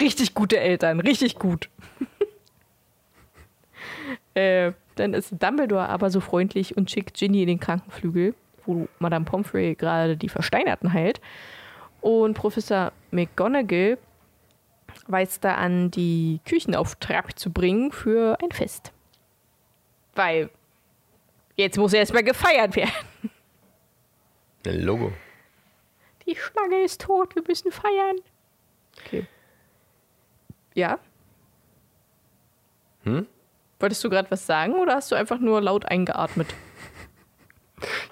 richtig 0.00 0.34
gute 0.34 0.58
Eltern, 0.58 0.98
richtig 0.98 1.38
gut. 1.38 1.68
äh, 4.34 4.72
dann 4.96 5.14
ist 5.14 5.34
Dumbledore 5.40 5.88
aber 5.88 6.10
so 6.10 6.20
freundlich 6.20 6.76
und 6.76 6.90
schickt 6.90 7.16
Ginny 7.16 7.42
in 7.42 7.48
den 7.48 7.60
Krankenflügel 7.60 8.34
wo 8.66 8.88
Madame 8.98 9.24
Pomfrey 9.24 9.74
gerade 9.74 10.16
die 10.16 10.28
Versteinerten 10.28 10.92
heilt. 10.92 11.20
Und 12.00 12.34
Professor 12.34 12.92
McGonagall 13.10 13.98
weist 15.06 15.44
da 15.44 15.54
an, 15.54 15.90
die 15.90 16.40
Küchen 16.44 16.74
auf 16.74 16.96
Trab 16.96 17.38
zu 17.38 17.52
bringen 17.52 17.92
für 17.92 18.38
ein 18.42 18.50
Fest. 18.50 18.92
Weil 20.14 20.50
jetzt 21.56 21.78
muss 21.78 21.92
erstmal 21.92 22.22
gefeiert 22.22 22.76
werden. 22.76 22.92
Logo. 24.64 25.12
Die 26.26 26.34
Schlange 26.34 26.82
ist 26.82 27.02
tot, 27.02 27.34
wir 27.36 27.42
müssen 27.46 27.70
feiern. 27.70 28.16
Okay. 29.00 29.26
Ja? 30.74 30.98
Hm? 33.04 33.26
Wolltest 33.78 34.02
du 34.02 34.10
gerade 34.10 34.30
was 34.30 34.46
sagen 34.46 34.74
oder 34.74 34.96
hast 34.96 35.12
du 35.12 35.14
einfach 35.14 35.38
nur 35.38 35.60
laut 35.60 35.86
eingeatmet? 35.86 36.48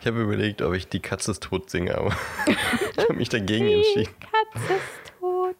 Ich 0.01 0.07
habe 0.07 0.21
überlegt, 0.21 0.61
ob 0.63 0.75
ich 0.75 0.89
die 0.89 1.01
Katze 1.01 1.31
ist 1.31 1.43
tot 1.43 1.71
singe, 1.71 1.97
aber 1.97 2.15
ich 2.47 3.05
habe 3.05 3.15
mich 3.15 3.29
dagegen 3.29 3.67
entschieden. 3.69 4.15
Die 4.21 4.27
Katze 4.61 4.75
ist 4.75 5.13
tot. 5.21 5.57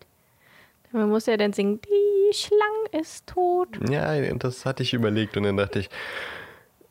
Man 0.93 1.09
muss 1.09 1.27
ja 1.27 1.37
dann 1.37 1.53
singen, 1.53 1.81
die 1.81 2.35
Schlange 2.35 3.03
ist 3.03 3.27
tot. 3.27 3.69
Ja, 3.89 4.15
das 4.35 4.65
hatte 4.67 4.83
ich 4.83 4.93
überlegt 4.95 5.37
und 5.37 5.45
dann 5.45 5.57
dachte 5.57 5.81
ich, 5.81 5.91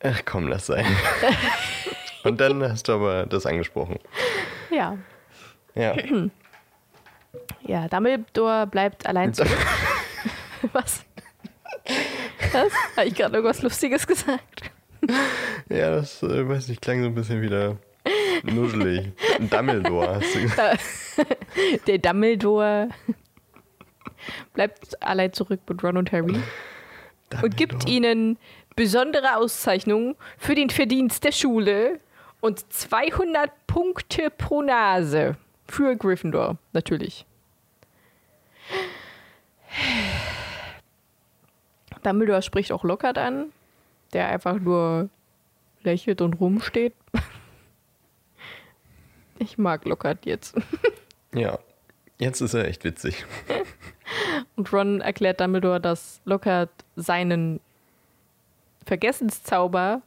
ach 0.02 0.22
komm, 0.26 0.48
lass 0.48 0.66
sein. 0.66 0.86
und 2.24 2.42
dann 2.42 2.62
hast 2.64 2.88
du 2.88 2.94
aber 2.94 3.26
das 3.26 3.46
angesprochen. 3.46 4.00
Ja. 4.72 4.98
Ja. 5.76 5.96
Ja, 7.66 7.88
Dumbledore 7.88 8.68
bleibt 8.68 9.06
allein 9.08 9.34
zurück. 9.34 9.58
Was? 10.72 11.04
Was? 12.52 12.72
Habe 12.96 13.08
ich 13.08 13.16
gerade 13.16 13.36
irgendwas 13.36 13.62
Lustiges 13.62 14.06
gesagt? 14.06 14.70
ja, 15.70 15.96
das, 15.96 16.22
äh, 16.24 16.48
weiß 16.48 16.70
ich, 16.70 16.82
klang 16.82 17.02
so 17.02 17.08
ein 17.08 17.16
bisschen 17.16 17.42
wieder 17.42 17.78
nuschelig. 18.44 19.12
Ein 19.40 19.50
Dumbledore 19.50 20.16
hast 20.16 20.36
du 20.36 20.42
gesagt. 20.42 20.82
Der 21.88 21.98
Dumbledore 21.98 22.90
bleibt 24.54 25.02
allein 25.02 25.34
zurück 25.34 25.62
mit 25.68 25.84
Ron 25.84 25.98
und 25.98 26.12
Harry 26.12 26.34
Dumbledore. 26.34 27.44
und 27.44 27.58
gibt 27.58 27.90
ihnen 27.90 28.38
besondere 28.76 29.38
Auszeichnungen 29.38 30.16
für 30.38 30.56
den 30.56 30.70
Verdienst 30.70 31.24
der 31.24 31.32
Schule 31.32 32.00
und 32.42 32.72
200 32.74 33.52
Punkte 33.68 34.30
pro 34.30 34.62
Nase 34.62 35.38
für 35.68 35.96
Gryffindor, 35.96 36.58
natürlich. 36.74 37.26
Dumbledore 42.04 42.42
spricht 42.42 42.72
auch 42.72 42.84
Lockhart 42.84 43.18
an 43.18 43.52
der 44.14 44.28
einfach 44.28 44.60
nur 44.60 45.10
lächelt 45.84 46.22
und 46.22 46.34
rumsteht. 46.36 46.94
Ich 49.40 49.58
mag 49.58 49.84
Lockhart 49.86 50.26
jetzt. 50.26 50.56
Ja, 51.36 51.58
jetzt 52.20 52.42
ist 52.42 52.54
er 52.54 52.68
echt 52.68 52.84
witzig. 52.84 53.26
Und 54.56 54.72
Ron 54.72 55.02
erklärt 55.02 55.42
Dumbledore, 55.42 55.82
dass 55.82 56.22
Lockhart 56.26 56.70
seinen 56.96 57.60
Vergessenszauber 58.86 60.04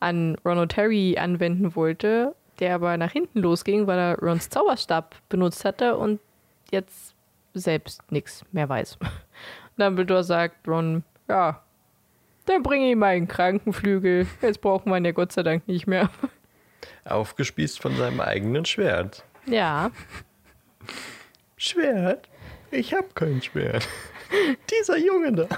an 0.00 0.36
Ron 0.44 0.58
und 0.58 0.76
Harry 0.76 1.16
anwenden 1.16 1.76
wollte, 1.76 2.34
der 2.58 2.74
aber 2.74 2.96
nach 2.96 3.12
hinten 3.12 3.38
losging, 3.38 3.86
weil 3.86 3.98
er 3.98 4.18
Rons 4.18 4.50
Zauberstab 4.50 5.14
benutzt 5.28 5.64
hatte 5.64 5.96
und 5.96 6.18
jetzt 6.72 7.14
selbst 7.54 8.10
nichts 8.10 8.44
mehr 8.50 8.68
weiß. 8.68 8.98
Dumbledore 9.76 10.24
sagt 10.24 10.66
Ron, 10.66 11.04
ja, 11.28 11.62
dann 12.46 12.62
bringe 12.62 12.90
ich 12.90 12.96
meinen 12.96 13.28
Krankenflügel. 13.28 14.26
Jetzt 14.42 14.60
brauchen 14.60 14.90
wir 14.90 14.96
ihn 14.96 15.04
ja 15.04 15.12
Gott 15.12 15.32
sei 15.32 15.42
Dank 15.42 15.68
nicht 15.68 15.86
mehr. 15.86 16.10
Aufgespießt 17.04 17.80
von 17.80 17.96
seinem 17.96 18.20
eigenen 18.20 18.64
Schwert. 18.64 19.24
Ja. 19.46 19.90
Schwert? 21.56 22.28
Ich 22.70 22.94
hab 22.94 23.14
kein 23.14 23.42
Schwert. 23.42 23.86
Dieser 24.70 24.98
Junge 24.98 25.32
da. 25.32 25.48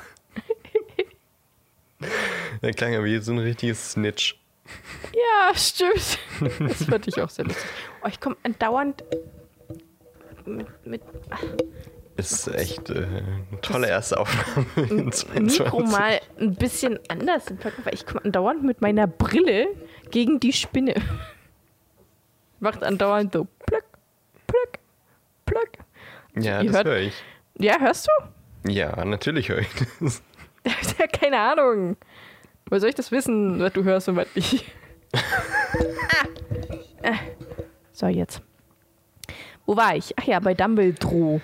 Der 2.63 2.73
klang 2.75 2.95
aber 2.95 3.07
jetzt 3.07 3.27
so 3.27 3.33
ein 3.33 3.39
richtiges 3.39 3.93
Snitch. 3.93 4.39
Ja, 5.15 5.55
stimmt. 5.55 6.19
Das 6.61 6.85
fand 6.85 7.09
ich 7.09 7.21
auch 7.21 7.31
sehr 7.31 7.47
lustig. 7.47 7.65
Oh, 8.05 8.09
ich 8.09 8.21
komme 8.21 8.37
andauernd 8.43 9.03
mit, 10.45 10.67
mit 10.87 11.03
Ist 12.19 12.49
echt 12.49 12.91
äh, 12.91 13.07
eine 13.07 13.61
tolle 13.63 13.87
erste 13.87 14.19
Aufnahme 14.19 14.67
in 14.91 15.13
22. 15.13 15.61
Mikro 15.61 15.85
mal 15.85 16.21
ein 16.41 16.57
bisschen 16.57 16.99
anders 17.09 17.47
entpacken, 17.47 17.85
weil 17.85 17.95
ich 17.95 18.07
komme 18.07 18.25
andauernd 18.25 18.65
mit 18.65 18.81
meiner 18.81 19.07
Brille 19.07 19.69
gegen 20.11 20.41
die 20.41 20.53
Spinne. 20.53 20.97
Macht 22.61 22.83
andauernd 22.83 23.33
so 23.33 23.47
plöck, 23.65 23.85
plöck, 24.49 24.81
plöck. 25.47 25.71
Ja, 26.35 26.61
Ihr 26.61 26.73
das 26.73 26.85
höre 26.85 26.97
ich. 26.97 27.15
Ja, 27.57 27.79
hörst 27.79 28.09
du? 28.09 28.69
Ja, 28.69 29.05
natürlich 29.05 29.49
höre 29.49 29.61
ich 29.61 29.69
das. 30.01 30.21
ja, 30.99 31.07
keine 31.07 31.39
Ahnung. 31.39 31.97
Woher 32.67 32.81
soll 32.81 32.89
ich 32.89 32.97
das 32.97 33.13
wissen, 33.13 33.61
was 33.61 33.73
du 33.75 33.85
hörst 33.85 34.09
und 34.09 34.17
was 34.17 34.27
nicht? 34.35 34.65
ah. 35.15 35.21
Äh. 37.03 37.15
So, 37.93 38.09
jetzt. 38.09 38.43
Wo 39.67 39.77
war 39.77 39.95
ich? 39.95 40.19
Ach 40.19 40.25
ja, 40.25 40.41
bei 40.41 40.55
Dumbledore. 40.55 41.41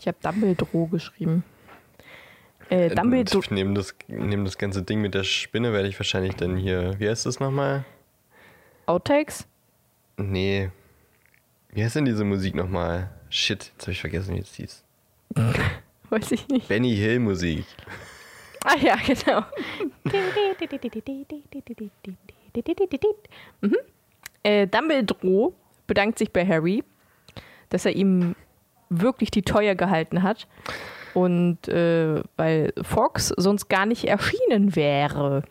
Ich 0.00 0.08
habe 0.08 0.16
Dumbledore 0.22 0.88
geschrieben. 0.88 1.44
Äh, 2.70 2.94
Dumbledore. 2.94 3.44
Ich 3.44 3.50
nehme 3.50 3.74
das, 3.74 3.94
nehm 4.08 4.46
das 4.46 4.56
ganze 4.56 4.82
Ding 4.82 5.02
mit 5.02 5.12
der 5.12 5.24
Spinne, 5.24 5.74
werde 5.74 5.88
ich 5.88 5.98
wahrscheinlich 5.98 6.36
dann 6.36 6.56
hier. 6.56 6.98
Wie 6.98 7.06
heißt 7.08 7.26
das 7.26 7.38
nochmal? 7.38 7.84
Outtakes? 8.86 9.46
Nee. 10.16 10.70
Wie 11.72 11.84
heißt 11.84 11.96
denn 11.96 12.06
diese 12.06 12.24
Musik 12.24 12.54
nochmal? 12.54 13.10
Shit, 13.28 13.72
jetzt 13.72 13.82
habe 13.82 13.92
ich 13.92 14.00
vergessen, 14.00 14.34
wie 14.34 14.40
es 14.40 14.54
hieß. 14.54 14.82
Weiß 16.08 16.32
ich 16.32 16.48
nicht. 16.48 16.68
Benny 16.68 16.96
Hill 16.96 17.20
Musik. 17.20 17.66
Ah 18.64 18.76
ja, 18.76 18.96
genau. 18.96 19.44
mhm. 23.60 23.76
äh, 24.42 24.66
Dumbledore 24.66 25.52
bedankt 25.86 26.18
sich 26.18 26.32
bei 26.32 26.46
Harry, 26.46 26.82
dass 27.68 27.84
er 27.84 27.94
ihm 27.94 28.34
wirklich 28.90 29.30
die 29.30 29.42
Teuer 29.42 29.74
gehalten 29.74 30.22
hat. 30.22 30.46
Und 31.14 31.68
äh, 31.68 32.22
weil 32.36 32.72
Fox 32.82 33.32
sonst 33.36 33.68
gar 33.68 33.86
nicht 33.86 34.04
erschienen 34.04 34.76
wäre. 34.76 35.42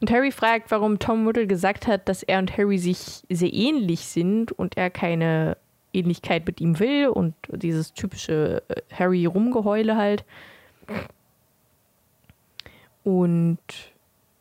Und 0.00 0.10
Harry 0.10 0.32
fragt, 0.32 0.70
warum 0.70 0.98
Tom 0.98 1.26
Riddle 1.26 1.46
gesagt 1.46 1.86
hat, 1.86 2.08
dass 2.08 2.22
er 2.22 2.38
und 2.38 2.58
Harry 2.58 2.78
sich 2.78 3.22
sehr 3.30 3.52
ähnlich 3.52 4.00
sind 4.00 4.52
und 4.52 4.76
er 4.76 4.90
keine 4.90 5.56
Ähnlichkeit 5.94 6.46
mit 6.46 6.60
ihm 6.60 6.78
will 6.78 7.08
und 7.08 7.34
dieses 7.48 7.94
typische 7.94 8.62
äh, 8.68 8.82
Harry-Rumgeheule 8.92 9.96
halt. 9.96 10.24
Und 13.04 13.58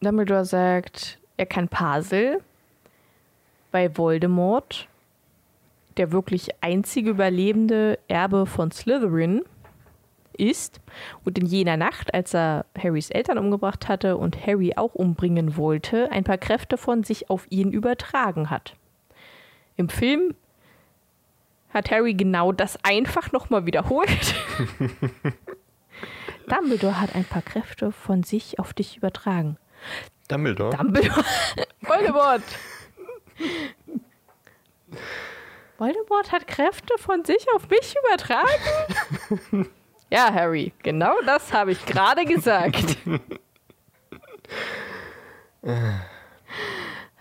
Dumbledore 0.01 0.45
sagt, 0.45 1.19
er 1.37 1.45
kann 1.45 1.67
Pasel, 1.67 2.41
weil 3.71 3.97
Voldemort, 3.97 4.87
der 5.97 6.11
wirklich 6.11 6.49
einzige 6.61 7.11
überlebende 7.11 7.99
Erbe 8.07 8.45
von 8.45 8.71
Slytherin, 8.71 9.43
ist. 10.37 10.81
Und 11.23 11.37
in 11.37 11.45
jener 11.45 11.77
Nacht, 11.77 12.13
als 12.13 12.33
er 12.33 12.65
Harrys 12.77 13.09
Eltern 13.09 13.37
umgebracht 13.37 13.87
hatte 13.87 14.17
und 14.17 14.45
Harry 14.45 14.73
auch 14.75 14.93
umbringen 14.95 15.57
wollte, 15.57 16.11
ein 16.11 16.23
paar 16.23 16.37
Kräfte 16.37 16.77
von 16.77 17.03
sich 17.03 17.29
auf 17.29 17.45
ihn 17.49 17.71
übertragen 17.71 18.49
hat. 18.49 18.75
Im 19.75 19.89
Film 19.89 20.35
hat 21.73 21.89
Harry 21.91 22.13
genau 22.13 22.51
das 22.51 22.77
einfach 22.83 23.31
nochmal 23.31 23.65
wiederholt. 23.65 24.35
Dumbledore 26.47 26.99
hat 26.99 27.15
ein 27.15 27.25
paar 27.25 27.41
Kräfte 27.41 27.91
von 27.91 28.23
sich 28.23 28.59
auf 28.59 28.73
dich 28.73 28.97
übertragen. 28.97 29.57
Dumbledore? 30.27 30.75
Dumbledore. 30.75 31.25
Voldemort. 31.81 32.43
Voldemort 35.83 36.31
hat 36.31 36.47
Kräfte 36.47 36.93
von 36.97 37.25
sich 37.25 37.45
auf 37.53 37.67
mich 37.69 37.93
übertragen? 38.05 39.69
ja, 40.09 40.33
Harry, 40.33 40.71
genau 40.81 41.13
das 41.25 41.51
habe 41.51 41.73
ich 41.73 41.85
gerade 41.85 42.23
gesagt. 42.23 42.95
ja, 45.65 46.01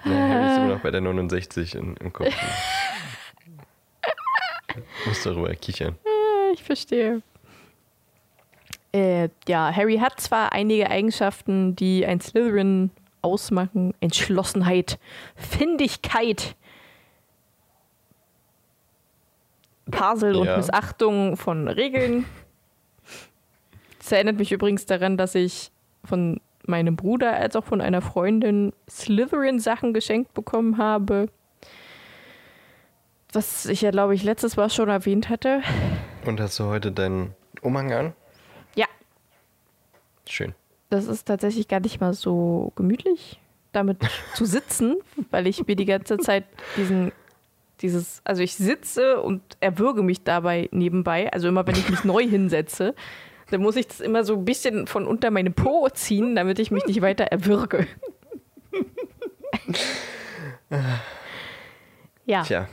Harry 0.05 0.47
ist 0.47 0.59
immer 0.59 0.75
noch 0.75 0.81
bei 0.81 0.93
der 0.93 1.01
69 1.01 1.75
in, 1.75 1.97
im 1.97 2.13
Kopf. 2.13 2.33
Muss 5.07 5.23
darüber 5.25 5.53
kichern. 5.57 5.97
Ich 6.55 6.65
verstehe. 6.65 7.23
Äh, 8.93 9.31
ja, 9.49 9.75
Harry 9.75 9.97
hat 9.97 10.21
zwar 10.21 10.53
einige 10.53 10.91
Eigenschaften, 10.91 11.75
die 11.75 12.05
ein 12.05 12.21
Slytherin 12.21 12.91
ausmachen. 13.23 13.95
Entschlossenheit, 14.01 14.99
Findigkeit, 15.35 16.57
Pasel 19.91 20.37
und 20.37 20.47
Ja. 20.47 20.57
Missachtung 20.57 21.37
von 21.37 21.69
Regeln. 21.69 22.25
Das 23.99 24.13
erinnert 24.13 24.37
mich 24.39 24.53
übrigens 24.53 24.87
daran, 24.87 25.17
dass 25.17 25.35
ich 25.35 25.71
von 26.05 26.41
meinem 26.67 26.97
Bruder 26.97 27.35
als 27.35 27.57
auch 27.57 27.65
von 27.65 27.81
einer 27.81 28.01
Freundin 28.03 28.73
Slytherin-Sachen 28.89 29.93
geschenkt 29.93 30.35
bekommen 30.35 30.79
habe. 30.79 31.27
Was 33.33 33.67
ich 33.67 33.81
ja, 33.81 33.91
glaube 33.91 34.15
ich, 34.15 34.25
letztes 34.25 34.57
Mal 34.57 34.69
schon 34.71 34.89
erwähnt 34.89 35.29
hatte. 35.29 35.63
Und 36.27 36.41
hast 36.41 36.59
du 36.61 36.65
heute 36.65 36.93
deinen 36.93 37.35
Umhang 37.63 37.93
an? 37.93 38.13
Ja, 38.75 38.87
Schön. 40.29 40.55
das 40.91 41.07
ist 41.07 41.25
tatsächlich 41.27 41.67
gar 41.69 41.81
nicht 41.81 42.01
mal 42.01 42.13
so 42.13 42.73
gemütlich, 42.77 43.41
damit 43.73 43.99
zu 44.35 44.45
sitzen, 44.45 44.97
weil 45.31 45.47
ich 45.47 45.67
mir 45.67 45.77
die 45.77 45.87
ganze 45.87 46.19
Zeit 46.19 46.45
diesen, 46.77 47.11
dieses, 47.83 48.23
also 48.25 48.43
ich 48.43 48.55
sitze 48.55 49.21
und 49.21 49.43
erwürge 49.61 50.03
mich 50.03 50.25
dabei 50.25 50.69
nebenbei. 50.73 51.33
Also 51.33 51.49
immer 51.49 51.67
wenn 51.67 51.75
ich 51.75 51.89
mich 51.89 52.05
neu 52.05 52.23
hinsetze, 52.27 52.95
dann 53.51 53.61
muss 53.61 53.77
ich 53.77 53.87
das 53.87 54.01
immer 54.01 54.25
so 54.25 54.35
ein 54.35 54.45
bisschen 54.45 54.87
von 54.87 55.07
unter 55.07 55.31
meine 55.31 55.51
Po 55.51 55.89
ziehen, 55.93 56.35
damit 56.37 56.59
ich 56.59 56.71
mich 56.71 56.87
nicht 56.87 57.03
weiter 57.03 57.25
erwürge. 57.25 57.87
ja, 62.25 62.43
Tja, 62.43 62.69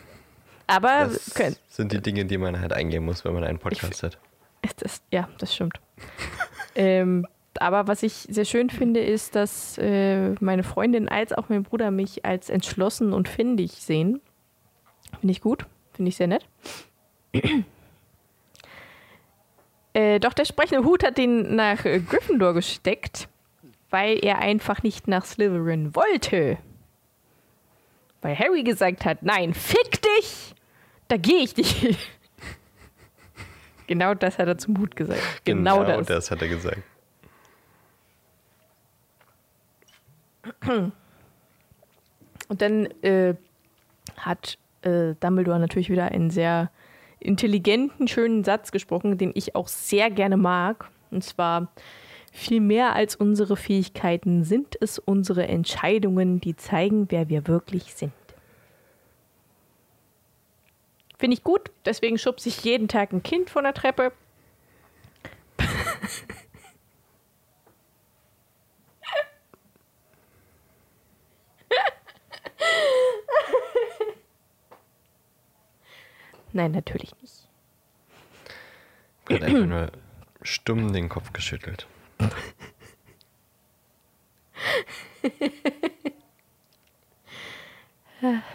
aber 0.67 1.10
das 1.12 1.34
können, 1.34 1.56
sind 1.67 1.91
die 1.91 2.02
Dinge, 2.02 2.26
die 2.26 2.38
man 2.38 2.62
halt 2.62 2.74
eingehen 2.74 3.04
muss, 3.04 3.26
wenn 3.26 3.34
man 3.34 3.43
einen 3.43 3.60
Podcast 3.60 4.04
hat. 4.04 4.17
Das, 4.78 5.02
ja, 5.12 5.28
das 5.39 5.56
stimmt. 5.56 5.80
ähm, 6.76 7.26
aber 7.60 7.88
was 7.88 8.04
ich 8.04 8.28
sehr 8.30 8.45
schön 8.45 8.69
finde, 8.69 9.00
ist, 9.02 9.36
dass 9.36 9.78
äh, 9.78 10.36
meine 10.39 10.63
Freundin 10.63 11.10
als 11.10 11.34
auch 11.34 11.50
mein 11.50 11.63
Bruder 11.63 11.91
mich 11.91 12.26
als 12.26 12.50
entschlossen 12.50 13.13
und 13.13 13.28
findig 13.28 13.72
sehen. 13.72 14.22
Finde 15.19 15.32
ich 15.32 15.41
gut, 15.41 15.65
finde 15.93 16.10
ich 16.10 16.15
sehr 16.15 16.28
nett. 16.28 16.45
äh, 19.93 20.19
doch 20.19 20.34
der 20.34 20.45
sprechende 20.45 20.84
Hut 20.86 21.04
hat 21.04 21.19
ihn 21.19 21.56
nach 21.56 21.86
äh, 21.86 22.00
Gryffindor 22.00 22.54
gesteckt, 22.54 23.28
weil 23.89 24.24
er 24.24 24.39
einfach 24.39 24.84
nicht 24.84 25.08
nach 25.08 25.26
Slytherin 25.26 25.95
wollte. 25.95 26.58
Weil 28.22 28.38
Harry 28.38 28.63
gesagt 28.63 29.06
hat, 29.06 29.24
nein, 29.24 29.54
fick 29.54 30.02
dich! 30.02 30.54
Da 31.08 31.17
gehe 31.17 31.43
ich 31.43 31.58
nicht. 31.58 31.98
Genau 33.88 34.13
das 34.13 34.38
hat 34.38 34.48
er 34.48 34.56
zum 34.56 34.78
Hut 34.78 34.95
gesagt. 34.95 35.19
Genau, 35.45 35.84
das. 35.84 36.06
das 36.06 36.30
hat 36.30 36.43
er 36.43 36.48
gesagt. 36.48 36.84
Und 40.67 42.62
dann 42.62 42.86
äh, 43.02 43.34
hat 44.15 44.60
äh, 44.82 45.15
Dumbledore 45.20 45.60
natürlich 45.60 45.89
wieder 45.89 46.06
einen 46.06 46.30
sehr 46.30 46.72
intelligenten, 47.20 48.08
schönen 48.08 48.44
Satz 48.44 48.72
gesprochen, 48.72 49.18
den 49.18 49.32
ich 49.36 49.56
auch 49.56 49.68
sehr 49.68 50.10
gerne 50.10 50.38
mag. 50.38 50.89
Und 51.12 51.24
zwar, 51.24 51.72
viel 52.32 52.62
mehr 52.62 52.96
als 52.96 53.15
unsere 53.15 53.58
Fähigkeiten 53.58 54.44
sind 54.44 54.78
es 54.80 55.00
unsere 55.00 55.48
Entscheidungen, 55.48 56.39
die 56.39 56.56
zeigen, 56.56 57.08
wer 57.10 57.30
wir 57.30 57.48
wirklich 57.48 57.96
sind. 57.96 58.13
Finde 61.18 61.36
ich 61.36 61.44
gut, 61.44 61.72
deswegen 61.86 62.18
schubse 62.18 62.48
ich 62.48 62.63
jeden 62.63 62.88
Tag 62.88 63.12
ein 63.12 63.24
Kind 63.24 63.50
von 63.50 63.63
der 63.63 63.74
Treppe. 63.74 64.13
Nein, 76.53 76.71
natürlich 76.71 77.13
nicht. 77.21 77.47
Hat 79.29 79.43
einfach 79.43 79.65
nur 79.65 79.91
stumm 80.41 80.93
den 80.93 81.09
Kopf 81.09 81.33
geschüttelt. 81.33 81.88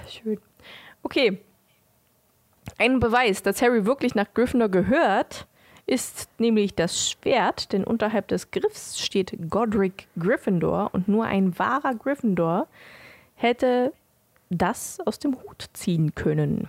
Schön. 0.08 0.38
Okay. 1.02 1.38
Ein 2.76 2.98
Beweis, 2.98 3.42
dass 3.42 3.62
Harry 3.62 3.86
wirklich 3.86 4.14
nach 4.16 4.34
Gryffindor 4.34 4.68
gehört, 4.68 5.46
ist 5.86 6.28
nämlich 6.38 6.74
das 6.74 7.10
Schwert, 7.10 7.72
denn 7.72 7.84
unterhalb 7.84 8.26
des 8.28 8.50
Griffs 8.50 9.00
steht 9.00 9.50
Godric 9.50 10.08
Gryffindor 10.18 10.90
und 10.92 11.06
nur 11.06 11.24
ein 11.24 11.56
wahrer 11.58 11.94
Gryffindor 11.94 12.66
hätte 13.36 13.92
das 14.50 14.98
aus 15.00 15.18
dem 15.18 15.36
Hut 15.42 15.68
ziehen 15.72 16.14
können. 16.14 16.68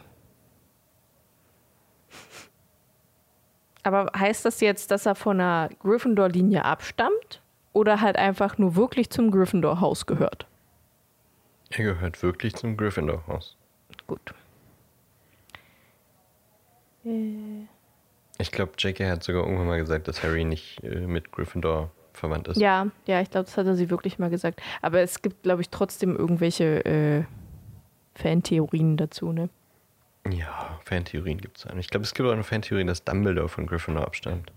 Aber 3.85 4.11
heißt 4.17 4.43
das 4.45 4.61
jetzt, 4.61 4.89
dass 4.89 5.05
er 5.05 5.13
von 5.13 5.39
einer 5.39 5.69
Gryffindor-Linie 5.79 6.65
abstammt? 6.65 7.41
Oder 7.71 8.01
halt 8.01 8.15
einfach 8.17 8.57
nur 8.57 8.75
wirklich 8.75 9.09
zum 9.11 9.29
Gryffindor-Haus 9.31 10.05
gehört? 10.07 10.47
Er 11.69 11.83
gehört 11.83 12.23
wirklich 12.23 12.55
zum 12.55 12.77
Gryffindor-Haus. 12.77 13.55
Gut. 14.07 14.33
Äh, 17.05 17.65
Ich 18.39 18.51
glaube, 18.51 18.71
J.K. 18.77 19.09
hat 19.09 19.23
sogar 19.23 19.43
irgendwann 19.43 19.67
mal 19.67 19.77
gesagt, 19.79 20.07
dass 20.07 20.23
Harry 20.23 20.43
nicht 20.45 20.83
äh, 20.83 21.01
mit 21.01 21.31
Gryffindor 21.31 21.91
verwandt 22.13 22.47
ist. 22.47 22.57
ja, 22.57 22.87
ja, 23.05 23.21
ich 23.21 23.29
glaube, 23.29 23.45
das 23.45 23.57
hat 23.57 23.67
er 23.67 23.75
sie 23.75 23.89
wirklich 23.89 24.17
mal 24.19 24.29
gesagt. 24.29 24.61
Aber 24.81 25.01
es 25.01 25.21
gibt, 25.21 25.43
glaube 25.43 25.61
ich, 25.61 25.69
trotzdem 25.69 26.15
irgendwelche 26.15 26.83
äh, 26.85 27.23
Fantheorien 28.15 28.97
dazu, 28.97 29.31
ne? 29.31 29.49
Ja, 30.31 30.79
Fantheorien 30.85 31.39
gibt 31.39 31.57
es. 31.57 31.67
Ich 31.77 31.89
glaube, 31.89 32.03
es 32.03 32.13
gibt 32.13 32.27
auch 32.27 32.33
eine 32.33 32.43
Fantheorie, 32.43 32.85
dass 32.85 33.03
Dumbledore 33.03 33.49
von 33.49 33.67
Gryffindor 33.67 34.05
abstammt. 34.05 34.51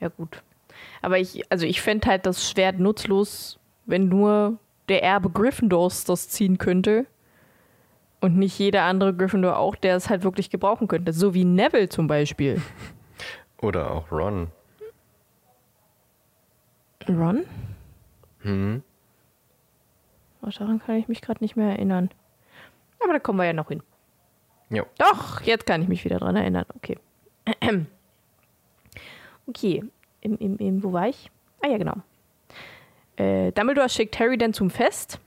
Ja, 0.00 0.08
gut. 0.08 0.42
Aber 1.02 1.18
ich, 1.18 1.42
also 1.50 1.66
ich 1.66 1.80
fände 1.80 2.08
halt 2.08 2.26
das 2.26 2.48
Schwert 2.48 2.80
nutzlos, 2.80 3.58
wenn 3.86 4.08
nur 4.08 4.58
der 4.88 5.02
Erbe 5.04 5.30
Gryffindors 5.30 6.04
das 6.04 6.28
ziehen 6.28 6.58
könnte. 6.58 7.06
Und 8.20 8.36
nicht 8.36 8.58
jeder 8.58 8.82
andere 8.84 9.14
Gryffindor 9.14 9.56
auch, 9.58 9.74
der 9.76 9.96
es 9.96 10.08
halt 10.08 10.22
wirklich 10.22 10.50
gebrauchen 10.50 10.88
könnte. 10.88 11.12
So 11.12 11.34
wie 11.34 11.44
Neville 11.44 11.88
zum 11.88 12.06
Beispiel. 12.06 12.60
Oder 13.60 13.90
auch 13.90 14.10
Ron. 14.10 14.50
Ron? 17.08 17.44
Hm. 18.40 18.82
Oh, 20.40 20.48
daran 20.56 20.80
kann 20.80 20.96
ich 20.96 21.08
mich 21.08 21.20
gerade 21.20 21.42
nicht 21.42 21.56
mehr 21.56 21.70
erinnern. 21.70 22.10
Aber 23.04 23.12
da 23.12 23.18
kommen 23.18 23.38
wir 23.38 23.44
ja 23.46 23.52
noch 23.52 23.68
hin. 23.68 23.82
Jo. 24.70 24.84
Doch, 24.98 25.42
jetzt 25.42 25.66
kann 25.66 25.82
ich 25.82 25.88
mich 25.88 26.04
wieder 26.04 26.18
dran 26.18 26.36
erinnern. 26.36 26.66
Okay. 26.76 26.98
Okay, 29.44 29.82
im, 30.20 30.38
im, 30.38 30.56
im, 30.58 30.84
wo 30.84 30.92
war 30.92 31.08
ich? 31.08 31.28
Ah 31.62 31.68
ja, 31.68 31.76
genau. 31.76 31.96
Äh, 33.16 33.50
Dumbledore 33.52 33.88
schickt 33.88 34.18
Harry 34.20 34.38
dann 34.38 34.52
zum 34.52 34.70
Fest. 34.70 35.18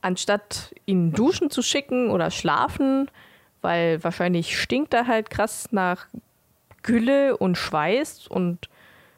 Anstatt 0.00 0.74
ihn 0.84 1.12
duschen 1.12 1.50
zu 1.50 1.62
schicken 1.62 2.10
oder 2.10 2.32
schlafen, 2.32 3.10
weil 3.62 4.02
wahrscheinlich 4.02 4.60
stinkt 4.60 4.92
er 4.92 5.06
halt 5.06 5.30
krass 5.30 5.68
nach 5.70 6.08
Gülle 6.82 7.36
und 7.36 7.56
Schweiß 7.56 8.26
und 8.28 8.68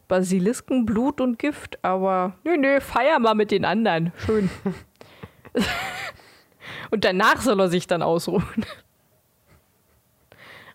Basiliskenblut 0.07 1.20
und 1.20 1.38
Gift, 1.38 1.83
aber 1.83 2.35
nö, 2.44 2.57
nö, 2.57 2.81
feier 2.81 3.18
mal 3.18 3.35
mit 3.35 3.50
den 3.50 3.64
anderen. 3.64 4.12
Schön. 4.18 4.50
und 6.90 7.05
danach 7.05 7.40
soll 7.40 7.61
er 7.61 7.68
sich 7.68 7.87
dann 7.87 8.03
ausruhen. 8.03 8.44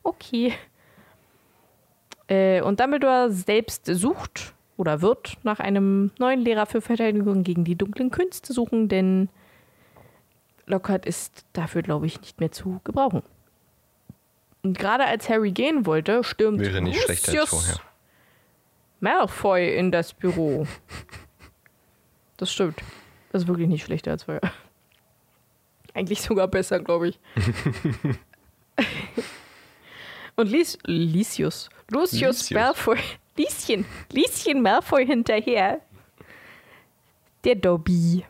Okay. 0.03 0.51
Äh, 2.27 2.61
und 2.61 2.79
Dumbledore 2.79 3.31
selbst 3.31 3.85
sucht 3.85 4.55
oder 4.77 5.03
wird 5.03 5.37
nach 5.43 5.59
einem 5.59 6.09
neuen 6.17 6.39
Lehrer 6.39 6.65
für 6.65 6.81
Verteidigung 6.81 7.43
gegen 7.43 7.65
die 7.65 7.75
dunklen 7.75 8.09
Künste 8.09 8.51
suchen, 8.51 8.89
denn 8.89 9.29
Lockhart 10.65 11.05
ist 11.05 11.45
dafür, 11.53 11.83
glaube 11.83 12.07
ich, 12.07 12.19
nicht 12.21 12.39
mehr 12.39 12.51
zu 12.51 12.81
gebrauchen. 12.83 13.21
Und 14.63 14.77
gerade 14.77 15.05
als 15.05 15.29
Harry 15.29 15.51
gehen 15.51 15.85
wollte, 15.85 16.23
stürmt 16.23 16.59
Wäre 16.59 16.81
nicht 16.81 17.01
schlechter 17.01 17.41
als 17.41 17.49
vorher. 17.49 17.75
Malfoy 18.99 19.75
in 19.75 19.91
das 19.91 20.13
Büro. 20.13 20.67
Das 22.37 22.51
stimmt. 22.51 22.81
Das 23.31 23.43
ist 23.43 23.47
wirklich 23.47 23.67
nicht 23.67 23.83
schlechter 23.83 24.11
als 24.11 24.23
vorher. 24.23 24.41
Eigentlich 25.93 26.21
sogar 26.21 26.47
besser, 26.47 26.79
glaube 26.79 27.09
ich. 27.09 27.19
Und 30.35 30.49
Lies, 30.49 30.77
Lysius, 30.85 31.69
Lucius. 31.89 32.49
Malfoy, 32.51 32.97
Lieschen, 33.37 33.85
Lieschen 34.11 34.61
Malfoy 34.61 35.05
hinterher. 35.05 35.81
Der 37.43 37.55
Dobby. 37.55 38.25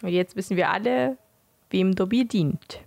Und 0.00 0.08
jetzt 0.08 0.34
wissen 0.34 0.56
wir 0.56 0.70
alle, 0.70 1.18
wem 1.70 1.94
Dobby 1.94 2.24
dient. 2.24 2.80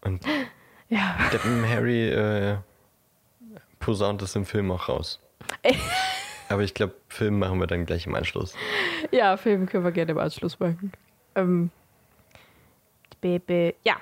Und 0.00 0.24
Ja. 0.90 1.16
Deppen 1.32 1.68
Harry 1.68 2.08
äh, 2.08 2.58
posaunt 3.78 4.22
es 4.22 4.34
im 4.34 4.44
Film 4.44 4.72
auch 4.72 4.88
raus. 4.88 5.20
Aber 6.50 6.62
ich 6.62 6.74
glaube, 6.74 6.94
Film 7.08 7.38
machen 7.38 7.60
wir 7.60 7.68
dann 7.68 7.86
gleich 7.86 8.06
im 8.06 8.14
Anschluss. 8.16 8.54
Ja, 9.12 9.36
Film 9.36 9.66
können 9.66 9.84
wir 9.84 9.92
gerne 9.92 10.10
im 10.10 10.18
Anschluss 10.18 10.58
machen. 10.58 10.92
Ähm, 11.36 11.70
Baby, 13.20 13.76
ja. 13.84 13.96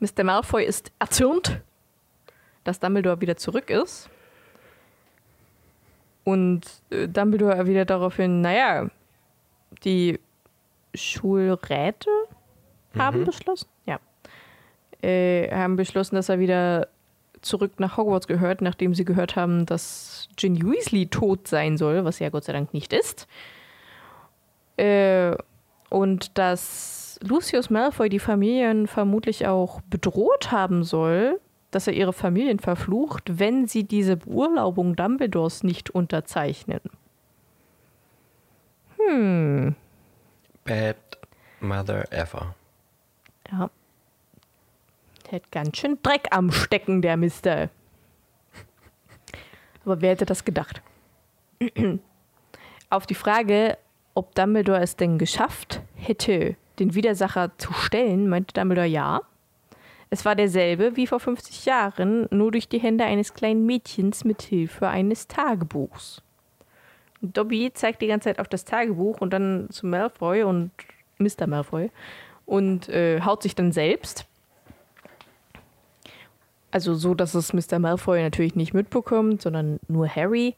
Mr. 0.00 0.24
Malfoy 0.24 0.64
ist 0.64 0.92
erzürnt, 0.98 1.62
dass 2.64 2.80
Dumbledore 2.80 3.20
wieder 3.22 3.36
zurück 3.36 3.70
ist. 3.70 4.10
Und 6.24 6.66
äh, 6.90 7.08
Dumbledore 7.08 7.54
erwidert 7.54 7.88
daraufhin, 7.88 8.42
naja, 8.42 8.90
die 9.84 10.20
Schulräte 10.94 12.10
haben 12.98 13.24
beschlossen, 13.24 13.68
ja, 13.86 13.98
äh, 15.02 15.50
haben 15.50 15.76
beschlossen, 15.76 16.16
dass 16.16 16.28
er 16.28 16.40
wieder 16.40 16.88
zurück 17.42 17.78
nach 17.78 17.96
Hogwarts 17.96 18.26
gehört, 18.26 18.62
nachdem 18.62 18.94
sie 18.94 19.04
gehört 19.04 19.36
haben, 19.36 19.66
dass 19.66 20.28
Ginny 20.36 20.62
Weasley 20.62 21.06
tot 21.06 21.48
sein 21.48 21.76
soll, 21.76 22.04
was 22.04 22.16
sie 22.16 22.24
ja 22.24 22.30
Gott 22.30 22.44
sei 22.44 22.52
Dank 22.52 22.74
nicht 22.74 22.92
ist. 22.92 23.26
Äh, 24.76 25.36
und 25.88 26.38
dass 26.38 27.18
Lucius 27.22 27.70
Malfoy 27.70 28.08
die 28.08 28.18
Familien 28.18 28.86
vermutlich 28.86 29.46
auch 29.46 29.80
bedroht 29.82 30.52
haben 30.52 30.84
soll, 30.84 31.40
dass 31.70 31.86
er 31.86 31.92
ihre 31.92 32.12
Familien 32.12 32.58
verflucht, 32.58 33.38
wenn 33.38 33.66
sie 33.66 33.84
diese 33.84 34.16
Beurlaubung 34.16 34.96
Dumbledores 34.96 35.62
nicht 35.62 35.90
unterzeichnen. 35.90 36.80
Hm, 38.96 39.74
Bad 40.64 40.96
Mother 41.60 42.12
Ever. 42.12 42.54
ja. 43.50 43.70
Der 45.30 45.36
hat 45.36 45.52
ganz 45.52 45.76
schön 45.76 45.98
Dreck 46.02 46.26
am 46.32 46.50
Stecken, 46.50 47.02
der 47.02 47.16
Mister. 47.16 47.70
Aber 49.84 50.00
wer 50.00 50.10
hätte 50.10 50.26
das 50.26 50.44
gedacht? 50.44 50.82
Auf 52.90 53.06
die 53.06 53.14
Frage, 53.14 53.78
ob 54.14 54.34
Dumbledore 54.34 54.80
es 54.80 54.96
denn 54.96 55.18
geschafft 55.18 55.80
hätte, 55.94 56.56
den 56.80 56.94
Widersacher 56.94 57.56
zu 57.58 57.72
stellen, 57.72 58.28
meinte 58.28 58.54
Dumbledore 58.54 58.88
ja. 58.88 59.22
Es 60.10 60.24
war 60.24 60.34
derselbe 60.34 60.96
wie 60.96 61.06
vor 61.06 61.20
50 61.20 61.64
Jahren, 61.64 62.26
nur 62.32 62.50
durch 62.50 62.68
die 62.68 62.80
Hände 62.80 63.04
eines 63.04 63.32
kleinen 63.32 63.64
Mädchens 63.64 64.24
mit 64.24 64.42
Hilfe 64.42 64.88
eines 64.88 65.28
Tagebuchs. 65.28 66.22
Dobby 67.22 67.70
zeigt 67.72 68.02
die 68.02 68.08
ganze 68.08 68.30
Zeit 68.30 68.40
auf 68.40 68.48
das 68.48 68.64
Tagebuch 68.64 69.20
und 69.20 69.32
dann 69.32 69.68
zu 69.70 69.86
Malfoy 69.86 70.42
und 70.42 70.72
Mr. 71.18 71.46
Malfoy 71.46 71.90
und 72.46 72.88
äh, 72.88 73.20
haut 73.20 73.44
sich 73.44 73.54
dann 73.54 73.70
selbst. 73.70 74.26
Also 76.70 76.94
so, 76.94 77.14
dass 77.14 77.34
es 77.34 77.52
Mr. 77.52 77.78
Malfoy 77.78 78.22
natürlich 78.22 78.54
nicht 78.54 78.74
mitbekommt, 78.74 79.42
sondern 79.42 79.80
nur 79.88 80.08
Harry. 80.08 80.54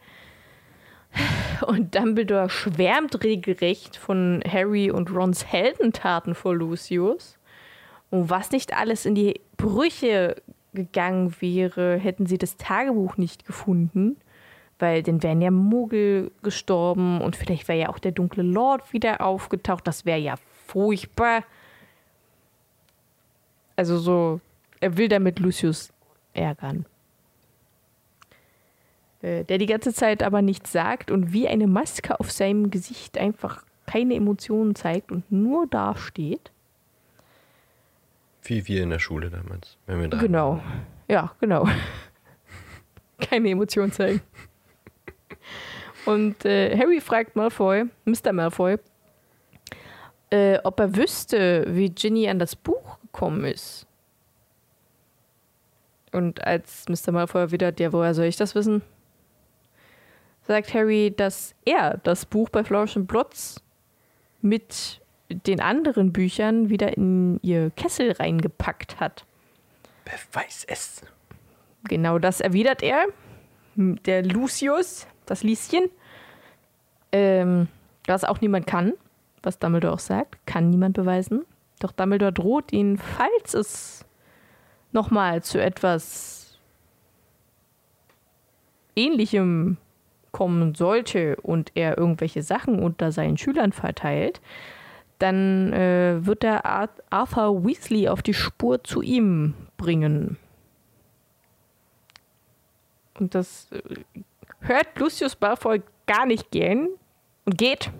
Und 1.66 1.94
Dumbledore 1.94 2.48
schwärmt 2.48 3.22
regelrecht 3.22 3.96
von 3.96 4.42
Harry 4.46 4.90
und 4.90 5.10
Rons 5.10 5.46
Heldentaten 5.46 6.34
vor 6.34 6.54
Lucius. 6.54 7.38
Und 8.10 8.30
was 8.30 8.50
nicht 8.50 8.76
alles 8.76 9.06
in 9.06 9.14
die 9.14 9.40
Brüche 9.56 10.36
gegangen 10.74 11.34
wäre, 11.40 11.96
hätten 11.96 12.26
sie 12.26 12.38
das 12.38 12.56
Tagebuch 12.56 13.16
nicht 13.16 13.46
gefunden. 13.46 14.16
Weil 14.78 15.02
dann 15.02 15.22
wären 15.22 15.40
ja 15.40 15.50
Muggel 15.50 16.32
gestorben 16.42 17.20
und 17.20 17.36
vielleicht 17.36 17.68
wäre 17.68 17.78
ja 17.78 17.88
auch 17.88 17.98
der 17.98 18.12
dunkle 18.12 18.42
Lord 18.42 18.92
wieder 18.92 19.20
aufgetaucht. 19.20 19.86
Das 19.86 20.04
wäre 20.04 20.18
ja 20.18 20.34
furchtbar. 20.66 21.44
Also 23.76 23.98
so, 23.98 24.40
er 24.80 24.96
will 24.96 25.08
damit 25.08 25.38
Lucius 25.38 25.92
ärgern. 26.34 26.86
Äh, 29.22 29.44
Der 29.44 29.58
die 29.58 29.66
ganze 29.66 29.92
Zeit 29.92 30.22
aber 30.22 30.42
nichts 30.42 30.72
sagt 30.72 31.10
und 31.10 31.32
wie 31.32 31.48
eine 31.48 31.66
Maske 31.66 32.18
auf 32.18 32.30
seinem 32.30 32.70
Gesicht 32.70 33.18
einfach 33.18 33.64
keine 33.86 34.14
Emotionen 34.14 34.74
zeigt 34.74 35.10
und 35.12 35.30
nur 35.30 35.66
dasteht. 35.66 36.50
Wie 38.42 38.66
wir 38.66 38.82
in 38.82 38.90
der 38.90 38.98
Schule 38.98 39.30
damals. 39.30 39.76
Wenn 39.86 40.00
wir 40.00 40.08
da 40.08 40.18
Genau. 40.18 40.60
Ja, 41.08 41.32
genau. 41.40 41.68
Keine 43.20 43.50
Emotion 43.50 43.92
zeigen. 43.92 44.20
Und 46.06 46.44
äh, 46.44 46.76
Harry 46.76 47.00
fragt 47.00 47.36
Malfoy, 47.36 47.84
Mr. 48.04 48.32
Malfoy, 48.32 48.78
äh, 50.30 50.58
ob 50.64 50.80
er 50.80 50.96
wüsste, 50.96 51.64
wie 51.68 51.90
Ginny 51.90 52.28
an 52.28 52.40
das 52.40 52.56
Buch 52.56 52.98
gekommen 53.02 53.44
ist. 53.44 53.86
Und 56.12 56.46
als 56.46 56.84
Mr. 56.88 57.12
Malfoy 57.12 57.40
erwidert, 57.40 57.80
ja, 57.80 57.92
woher 57.92 58.14
soll 58.14 58.26
ich 58.26 58.36
das 58.36 58.54
wissen? 58.54 58.82
sagt 60.46 60.74
Harry, 60.74 61.12
dass 61.16 61.54
er 61.64 61.98
das 62.02 62.26
Buch 62.26 62.48
bei 62.48 62.64
Flourish 62.64 62.96
and 62.96 63.06
Blotz 63.06 63.60
mit 64.40 65.00
den 65.30 65.60
anderen 65.60 66.12
Büchern 66.12 66.68
wieder 66.68 66.96
in 66.96 67.38
ihr 67.42 67.70
Kessel 67.70 68.12
reingepackt 68.12 69.00
hat. 69.00 69.24
Beweis 70.04 70.64
es. 70.66 71.02
Genau 71.84 72.18
das 72.18 72.40
erwidert 72.40 72.82
er. 72.82 73.06
Der 73.76 74.22
Lucius, 74.22 75.06
das 75.26 75.42
Lieschen, 75.42 75.88
ähm, 77.12 77.68
was 78.06 78.24
auch 78.24 78.40
niemand 78.40 78.66
kann, 78.66 78.92
was 79.42 79.58
Dumbledore 79.58 79.94
auch 79.94 79.98
sagt, 79.98 80.38
kann 80.46 80.68
niemand 80.68 80.94
beweisen. 80.94 81.46
Doch 81.78 81.92
Dumbledore 81.92 82.32
droht 82.32 82.72
ihn, 82.72 82.98
falls 82.98 83.54
es 83.54 84.04
nochmal 84.92 85.42
zu 85.42 85.60
etwas 85.60 86.58
Ähnlichem 88.94 89.78
kommen 90.32 90.74
sollte 90.74 91.36
und 91.36 91.72
er 91.74 91.98
irgendwelche 91.98 92.42
Sachen 92.42 92.82
unter 92.82 93.12
seinen 93.12 93.36
Schülern 93.36 93.72
verteilt, 93.72 94.40
dann 95.18 95.72
äh, 95.72 96.26
wird 96.26 96.42
er 96.42 96.64
Arthur 96.64 97.64
Weasley 97.64 98.08
auf 98.08 98.22
die 98.22 98.34
Spur 98.34 98.82
zu 98.82 99.02
ihm 99.02 99.54
bringen. 99.76 100.36
Und 103.18 103.34
das 103.34 103.68
äh, 103.70 103.80
hört 104.60 104.98
Lucius 104.98 105.38
Malfoy 105.40 105.82
gar 106.06 106.26
nicht 106.26 106.50
gern 106.50 106.88
und 107.44 107.56
geht 107.56 107.92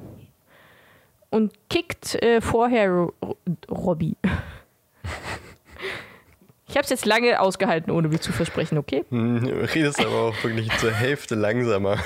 und 1.30 1.52
kickt 1.68 2.20
äh, 2.22 2.40
vorher 2.40 3.08
Robbie. 3.70 4.16
Ich 6.72 6.76
habe 6.78 6.84
es 6.84 6.90
jetzt 6.90 7.04
lange 7.04 7.38
ausgehalten, 7.38 7.92
ohne 7.92 8.08
mich 8.08 8.22
zu 8.22 8.32
versprechen, 8.32 8.78
okay? 8.78 9.04
Hm, 9.10 9.44
redest 9.74 10.00
aber 10.00 10.22
auch 10.22 10.42
wirklich 10.42 10.74
zur 10.78 10.90
Hälfte 10.90 11.34
langsamer. 11.34 11.98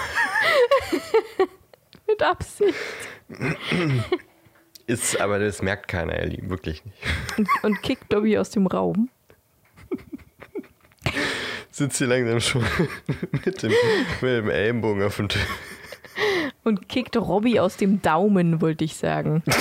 Mit 2.09 2.21
Absicht. 2.21 2.75
Ist, 4.89 5.21
aber 5.21 5.39
das 5.39 5.62
merkt 5.62 5.87
keiner, 5.87 6.14
Ellie, 6.14 6.51
wirklich 6.51 6.85
nicht. 6.85 6.99
Und, 7.39 7.49
und 7.62 7.81
kickt 7.81 8.12
Dobby 8.12 8.37
aus 8.39 8.51
dem 8.51 8.67
Raum. 8.67 9.09
Sitzt 11.71 11.99
hier 11.99 12.09
langsam 12.09 12.41
schon 12.41 12.64
mit 13.45 13.62
dem, 13.62 13.71
mit 14.21 14.31
dem 14.31 14.51
Ellenbogen 14.51 15.05
auf 15.05 15.17
dem 15.17 15.29
Tisch. 15.29 15.47
Und 16.64 16.89
kickt 16.89 17.17
Robby 17.17 17.61
aus 17.61 17.77
dem 17.77 18.03
Daumen, 18.03 18.61
wollte 18.61 18.83
ich 18.83 18.97
sagen. 18.97 19.45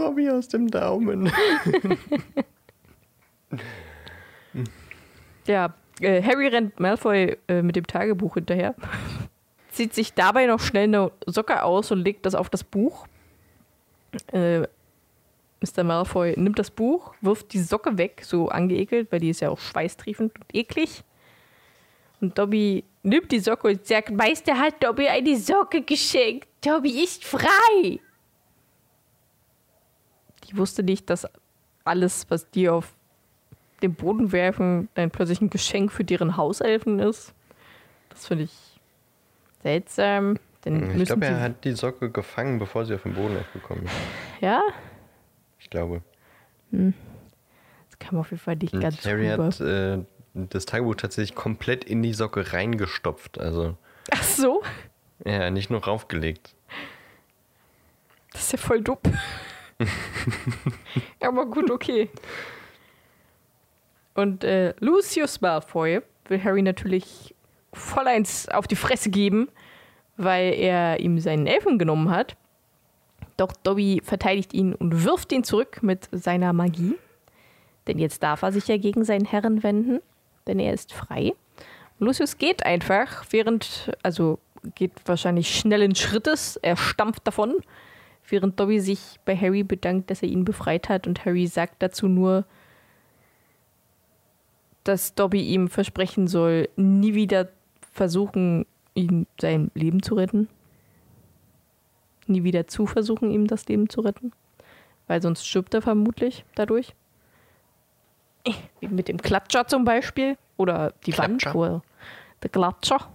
Robby 0.00 0.30
aus 0.30 0.48
dem 0.48 0.68
Daumen. 0.68 1.30
ja, 5.46 5.74
äh, 6.00 6.22
Harry 6.22 6.48
rennt 6.48 6.80
Malfoy 6.80 7.36
äh, 7.48 7.62
mit 7.62 7.76
dem 7.76 7.86
Tagebuch 7.86 8.34
hinterher 8.34 8.74
zieht 9.70 9.94
sich 9.94 10.14
dabei 10.14 10.46
noch 10.46 10.60
schnell 10.60 10.84
eine 10.84 11.10
Socke 11.26 11.62
aus 11.62 11.90
und 11.90 12.04
legt 12.04 12.26
das 12.26 12.34
auf 12.34 12.50
das 12.50 12.64
Buch. 12.64 13.06
Äh, 14.32 14.66
Mr. 15.62 15.84
Malfoy 15.84 16.34
nimmt 16.36 16.58
das 16.58 16.70
Buch, 16.70 17.14
wirft 17.20 17.52
die 17.52 17.60
Socke 17.60 17.98
weg, 17.98 18.22
so 18.24 18.48
angeekelt, 18.48 19.12
weil 19.12 19.20
die 19.20 19.30
ist 19.30 19.40
ja 19.40 19.50
auch 19.50 19.58
schweißtriefend 19.58 20.34
und 20.34 20.54
eklig. 20.54 21.02
Und 22.20 22.38
Dobby 22.38 22.84
nimmt 23.02 23.30
die 23.32 23.40
Socke 23.40 23.68
und 23.68 23.86
sagt, 23.86 24.10
Meister 24.10 24.58
hat 24.58 24.82
Dobby 24.82 25.08
eine 25.08 25.36
Socke 25.36 25.82
geschenkt. 25.82 26.48
Dobby 26.62 27.02
ist 27.02 27.24
frei. 27.24 28.00
Ich 30.50 30.56
wusste 30.56 30.82
nicht, 30.82 31.08
dass 31.10 31.28
alles, 31.84 32.26
was 32.28 32.50
die 32.50 32.68
auf 32.68 32.92
den 33.82 33.94
Boden 33.94 34.32
werfen, 34.32 34.88
dann 34.94 35.12
plötzlich 35.12 35.40
ein 35.40 35.48
Geschenk 35.48 35.92
für 35.92 36.02
deren 36.02 36.36
Hauselfen 36.36 36.98
ist. 36.98 37.32
Das 38.08 38.26
finde 38.26 38.44
ich 38.44 38.80
Seltsam. 39.62 40.38
ich 40.64 41.04
glaube, 41.04 41.26
er 41.26 41.40
hat 41.40 41.64
die 41.64 41.72
Socke 41.72 42.10
gefangen, 42.10 42.58
bevor 42.58 42.84
sie 42.84 42.96
auf 42.96 43.04
den 43.04 43.14
Boden 43.14 43.36
aufgekommen 43.38 43.84
ist. 43.84 43.92
Ja? 44.40 44.60
Ich 45.60 45.70
glaube. 45.70 46.02
Hm. 46.72 46.94
Das 47.88 47.98
kam 48.00 48.18
auf 48.18 48.32
jeden 48.32 48.42
Fall 48.42 48.56
nicht 48.56 48.74
Und 48.74 48.80
ganz 48.80 49.04
Harry 49.06 49.30
rüber. 49.30 49.44
hat 49.46 49.60
äh, 49.60 49.98
das 50.34 50.66
Tagebuch 50.66 50.96
tatsächlich 50.96 51.36
komplett 51.36 51.84
in 51.84 52.02
die 52.02 52.12
Socke 52.12 52.52
reingestopft. 52.52 53.38
Also. 53.38 53.76
Ach 54.10 54.22
so? 54.24 54.64
Ja, 55.24 55.48
nicht 55.50 55.70
nur 55.70 55.84
raufgelegt. 55.84 56.56
Das 58.32 58.42
ist 58.42 58.52
ja 58.52 58.58
voll 58.58 58.80
dumm. 58.80 58.98
Aber 61.20 61.46
gut, 61.46 61.70
okay. 61.70 62.08
Und 64.14 64.44
äh, 64.44 64.74
Lucius 64.80 65.40
Malfoy 65.40 66.02
will 66.26 66.44
Harry 66.44 66.62
natürlich 66.62 67.34
voll 67.72 68.06
eins 68.06 68.48
auf 68.48 68.66
die 68.66 68.76
Fresse 68.76 69.10
geben, 69.10 69.48
weil 70.16 70.52
er 70.54 71.00
ihm 71.00 71.18
seinen 71.18 71.46
Elfen 71.46 71.78
genommen 71.78 72.10
hat. 72.10 72.36
Doch 73.36 73.52
Dobby 73.62 74.02
verteidigt 74.04 74.52
ihn 74.52 74.74
und 74.74 75.04
wirft 75.04 75.32
ihn 75.32 75.44
zurück 75.44 75.82
mit 75.82 76.08
seiner 76.12 76.52
Magie. 76.52 76.96
Denn 77.86 77.98
jetzt 77.98 78.22
darf 78.22 78.42
er 78.42 78.52
sich 78.52 78.68
ja 78.68 78.76
gegen 78.76 79.04
seinen 79.04 79.24
Herren 79.24 79.62
wenden, 79.62 80.00
denn 80.46 80.58
er 80.58 80.74
ist 80.74 80.92
frei. 80.92 81.32
Lucius 81.98 82.38
geht 82.38 82.64
einfach, 82.64 83.24
während, 83.30 83.90
also 84.02 84.38
geht 84.74 84.92
wahrscheinlich 85.06 85.56
schnellen 85.58 85.94
Schrittes, 85.94 86.56
er 86.56 86.76
stampft 86.76 87.26
davon, 87.26 87.56
während 88.30 88.58
Dobby 88.58 88.80
sich 88.80 89.18
bei 89.24 89.36
Harry 89.36 89.62
bedankt, 89.62 90.10
dass 90.10 90.22
er 90.22 90.28
ihn 90.28 90.44
befreit 90.44 90.88
hat 90.88 91.06
und 91.06 91.24
Harry 91.24 91.46
sagt 91.46 91.82
dazu 91.82 92.08
nur, 92.08 92.44
dass 94.84 95.14
Dobby 95.14 95.42
ihm 95.42 95.68
versprechen 95.68 96.26
soll, 96.26 96.68
nie 96.76 97.14
wieder 97.14 97.48
versuchen, 97.92 98.66
ihm 98.94 99.26
sein 99.40 99.70
Leben 99.74 100.02
zu 100.02 100.14
retten. 100.14 100.48
Nie 102.26 102.44
wieder 102.44 102.66
zu 102.66 102.86
versuchen, 102.86 103.30
ihm 103.30 103.46
das 103.46 103.66
Leben 103.66 103.88
zu 103.88 104.00
retten. 104.00 104.32
Weil 105.06 105.20
sonst 105.20 105.46
stirbt 105.46 105.74
er 105.74 105.82
vermutlich 105.82 106.44
dadurch. 106.54 106.94
Wie 108.80 108.88
mit 108.88 109.08
dem 109.08 109.18
Klatscher 109.18 109.66
zum 109.66 109.84
Beispiel. 109.84 110.36
Oder 110.56 110.94
die 111.06 111.12
Klatscher. 111.12 111.54
Wand, 111.54 111.72
er, 111.72 111.82
der 112.42 112.50
Klatscher. 112.50 113.08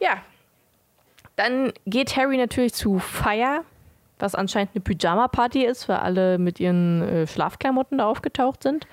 Ja. 0.00 0.22
Dann 1.36 1.72
geht 1.86 2.16
Harry 2.16 2.36
natürlich 2.36 2.74
zu 2.74 2.98
Fire, 2.98 3.64
was 4.18 4.34
anscheinend 4.34 4.70
eine 4.74 4.82
Pyjama-Party 4.82 5.64
ist, 5.64 5.88
weil 5.88 5.96
alle 5.96 6.38
mit 6.38 6.60
ihren 6.60 7.02
äh, 7.02 7.26
Schlafklamotten 7.26 7.98
da 7.98 8.06
aufgetaucht 8.06 8.62
sind. 8.62 8.86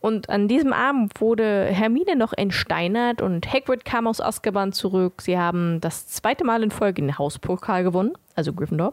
Und 0.00 0.28
an 0.28 0.48
diesem 0.48 0.74
Abend 0.74 1.18
wurde 1.20 1.64
Hermine 1.64 2.14
noch 2.16 2.34
entsteinert 2.34 3.22
und 3.22 3.50
Hagrid 3.50 3.86
kam 3.86 4.06
aus 4.06 4.20
Azkaban 4.20 4.72
zurück. 4.72 5.22
Sie 5.22 5.38
haben 5.38 5.80
das 5.80 6.08
zweite 6.08 6.44
Mal 6.44 6.62
in 6.62 6.70
Folge 6.70 7.00
den 7.00 7.16
Hauspokal 7.16 7.84
gewonnen, 7.84 8.12
also 8.34 8.52
Gryffindor. 8.52 8.92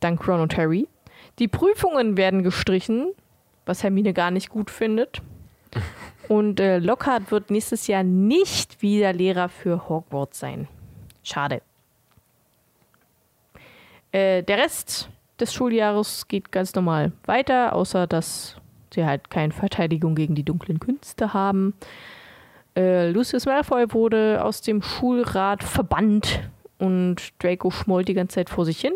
Dank 0.00 0.26
Ron 0.26 0.40
und 0.40 0.56
Harry. 0.56 0.88
Die 1.38 1.48
Prüfungen 1.48 2.16
werden 2.16 2.42
gestrichen, 2.42 3.12
was 3.66 3.82
Hermine 3.82 4.14
gar 4.14 4.30
nicht 4.30 4.48
gut 4.48 4.70
findet. 4.70 5.20
Und 6.28 6.60
äh, 6.60 6.78
Lockhart 6.78 7.32
wird 7.32 7.50
nächstes 7.50 7.88
Jahr 7.88 8.04
nicht 8.04 8.82
wieder 8.82 9.12
Lehrer 9.12 9.48
für 9.48 9.88
Hogwarts 9.88 10.38
sein. 10.38 10.68
Schade. 11.30 11.62
Äh, 14.12 14.42
der 14.42 14.58
Rest 14.58 15.08
des 15.38 15.54
Schuljahres 15.54 16.28
geht 16.28 16.50
ganz 16.52 16.74
normal 16.74 17.12
weiter, 17.24 17.74
außer 17.74 18.06
dass 18.06 18.56
sie 18.92 19.04
halt 19.04 19.30
keine 19.30 19.52
Verteidigung 19.52 20.14
gegen 20.14 20.34
die 20.34 20.42
dunklen 20.42 20.80
Künste 20.80 21.32
haben. 21.32 21.74
Äh, 22.76 23.10
Lucius 23.10 23.46
Malfoy 23.46 23.92
wurde 23.92 24.42
aus 24.44 24.60
dem 24.60 24.82
Schulrat 24.82 25.62
verbannt 25.62 26.40
und 26.78 27.16
Draco 27.38 27.70
schmollt 27.70 28.08
die 28.08 28.14
ganze 28.14 28.36
Zeit 28.36 28.50
vor 28.50 28.64
sich 28.64 28.80
hin. 28.80 28.92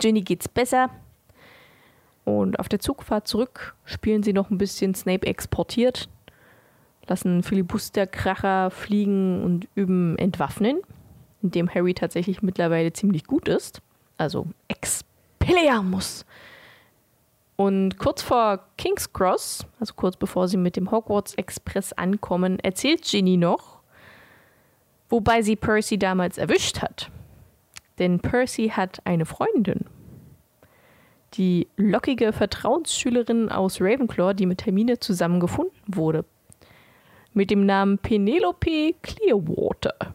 Ginny 0.00 0.22
geht's 0.22 0.48
besser. 0.48 0.90
Und 2.24 2.58
auf 2.58 2.68
der 2.68 2.80
Zugfahrt 2.80 3.28
zurück 3.28 3.74
spielen 3.84 4.22
sie 4.22 4.32
noch 4.32 4.50
ein 4.50 4.58
bisschen 4.58 4.94
Snape 4.94 5.26
exportiert, 5.26 6.08
lassen 7.06 7.42
Filibusterkracher 7.42 8.70
fliegen 8.70 9.44
und 9.44 9.68
üben 9.74 10.16
Entwaffnen, 10.16 10.80
in 11.44 11.50
dem 11.50 11.72
Harry 11.72 11.94
tatsächlich 11.94 12.42
mittlerweile 12.42 12.92
ziemlich 12.92 13.24
gut 13.24 13.46
ist. 13.46 13.80
Also 14.16 14.46
Expelliarmus. 14.68 16.24
Und 17.56 17.98
kurz 17.98 18.22
vor 18.22 18.66
King's 18.76 19.12
Cross, 19.12 19.64
also 19.78 19.94
kurz 19.94 20.16
bevor 20.16 20.48
sie 20.48 20.56
mit 20.56 20.74
dem 20.74 20.90
Hogwarts 20.90 21.34
Express 21.34 21.92
ankommen, 21.92 22.58
erzählt 22.58 23.04
Ginny 23.04 23.36
noch, 23.36 23.78
wobei 25.08 25.42
sie 25.42 25.54
Percy 25.54 25.96
damals 25.96 26.36
erwischt 26.36 26.82
hat. 26.82 27.10
Denn 28.00 28.18
Percy 28.18 28.70
hat 28.70 29.00
eine 29.04 29.24
Freundin. 29.24 29.84
Die 31.34 31.68
lockige 31.76 32.32
Vertrauensschülerin 32.32 33.50
aus 33.50 33.80
Ravenclaw, 33.80 34.34
die 34.34 34.46
mit 34.46 34.66
Hermine 34.66 34.98
zusammen 34.98 35.38
gefunden 35.38 35.82
wurde. 35.86 36.24
Mit 37.34 37.50
dem 37.50 37.66
Namen 37.66 37.98
Penelope 37.98 38.94
Clearwater. 39.02 40.14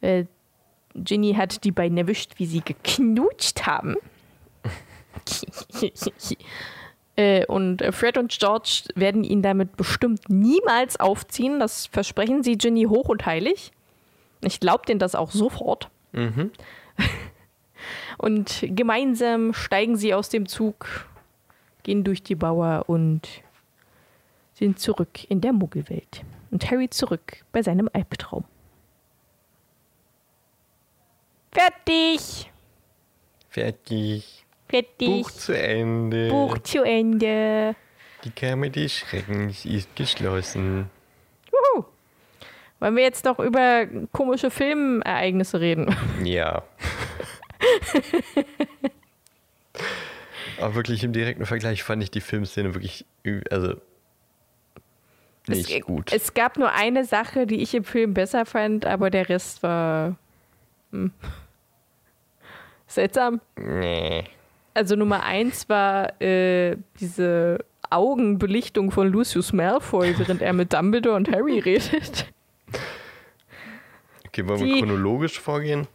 Äh, 0.00 0.24
Ginny 0.94 1.34
hat 1.34 1.64
die 1.64 1.72
beiden 1.72 1.96
erwischt, 1.98 2.32
wie 2.36 2.46
sie 2.46 2.60
geknutscht 2.60 3.62
haben. 3.66 3.96
Äh, 7.16 7.44
und 7.46 7.82
Fred 7.90 8.16
und 8.16 8.30
George 8.30 8.84
werden 8.94 9.24
ihn 9.24 9.42
damit 9.42 9.76
bestimmt 9.76 10.30
niemals 10.30 10.98
aufziehen. 10.98 11.58
Das 11.58 11.86
versprechen 11.86 12.42
sie 12.42 12.56
Ginny 12.56 12.84
hoch 12.84 13.08
und 13.08 13.26
heilig. 13.26 13.72
Ich 14.42 14.60
glaube 14.60 14.86
denen 14.86 15.00
das 15.00 15.14
auch 15.14 15.30
sofort. 15.30 15.90
Mhm. 16.12 16.50
Und 18.18 18.64
gemeinsam 18.68 19.54
steigen 19.54 19.96
sie 19.96 20.12
aus 20.12 20.28
dem 20.28 20.46
Zug, 20.46 21.06
gehen 21.82 22.04
durch 22.04 22.22
die 22.22 22.36
Mauer 22.36 22.84
und 22.88 23.26
sind 24.54 24.78
zurück 24.78 25.24
in 25.30 25.40
der 25.40 25.54
Muggelwelt. 25.54 26.22
Und 26.50 26.70
Harry 26.70 26.90
zurück 26.90 27.44
bei 27.52 27.62
seinem 27.62 27.88
Albtraum. 27.92 28.44
Fertig! 31.52 32.50
Fertig. 33.48 34.44
Fertig! 34.68 35.08
Buch 35.08 35.30
zu 35.32 35.52
Ende. 35.52 36.28
Buch 36.28 36.58
zu 36.58 36.82
Ende. 36.84 37.74
Die 38.24 38.30
Kammer 38.30 38.68
des 38.68 38.92
Schreckens 38.92 39.64
ist 39.64 39.96
geschlossen. 39.96 40.90
Wuhu. 41.50 41.84
Wollen 42.78 42.96
wir 42.96 43.02
jetzt 43.02 43.24
noch 43.24 43.40
über 43.40 43.86
komische 44.12 44.50
Filmereignisse 44.50 45.60
reden? 45.60 45.96
Ja. 46.22 46.62
Aber 50.60 50.74
wirklich 50.74 51.02
im 51.02 51.12
direkten 51.12 51.46
Vergleich 51.46 51.82
fand 51.82 52.02
ich 52.02 52.10
die 52.10 52.20
Filmszene 52.20 52.74
wirklich, 52.74 53.06
also 53.50 53.74
nicht 55.48 55.70
es, 55.70 55.80
gut. 55.82 56.12
Es 56.12 56.34
gab 56.34 56.58
nur 56.58 56.70
eine 56.70 57.04
Sache, 57.04 57.46
die 57.46 57.62
ich 57.62 57.74
im 57.74 57.84
Film 57.84 58.14
besser 58.14 58.44
fand, 58.46 58.84
aber 58.86 59.10
der 59.10 59.28
Rest 59.28 59.62
war 59.62 60.16
hm. 60.92 61.12
seltsam. 62.86 63.40
nee. 63.56 64.24
Also 64.72 64.94
Nummer 64.94 65.24
eins 65.24 65.68
war 65.68 66.20
äh, 66.22 66.76
diese 67.00 67.58
Augenbelichtung 67.90 68.92
von 68.92 69.08
Lucius 69.08 69.52
Malfoy, 69.52 70.16
während 70.16 70.42
er 70.42 70.52
mit 70.52 70.72
Dumbledore 70.72 71.16
und 71.16 71.30
Harry 71.30 71.58
redet. 71.64 72.26
Okay, 74.28 74.46
wollen 74.46 74.60
Die- 74.60 74.66
wir 74.66 74.78
chronologisch 74.78 75.40
vorgehen? 75.40 75.88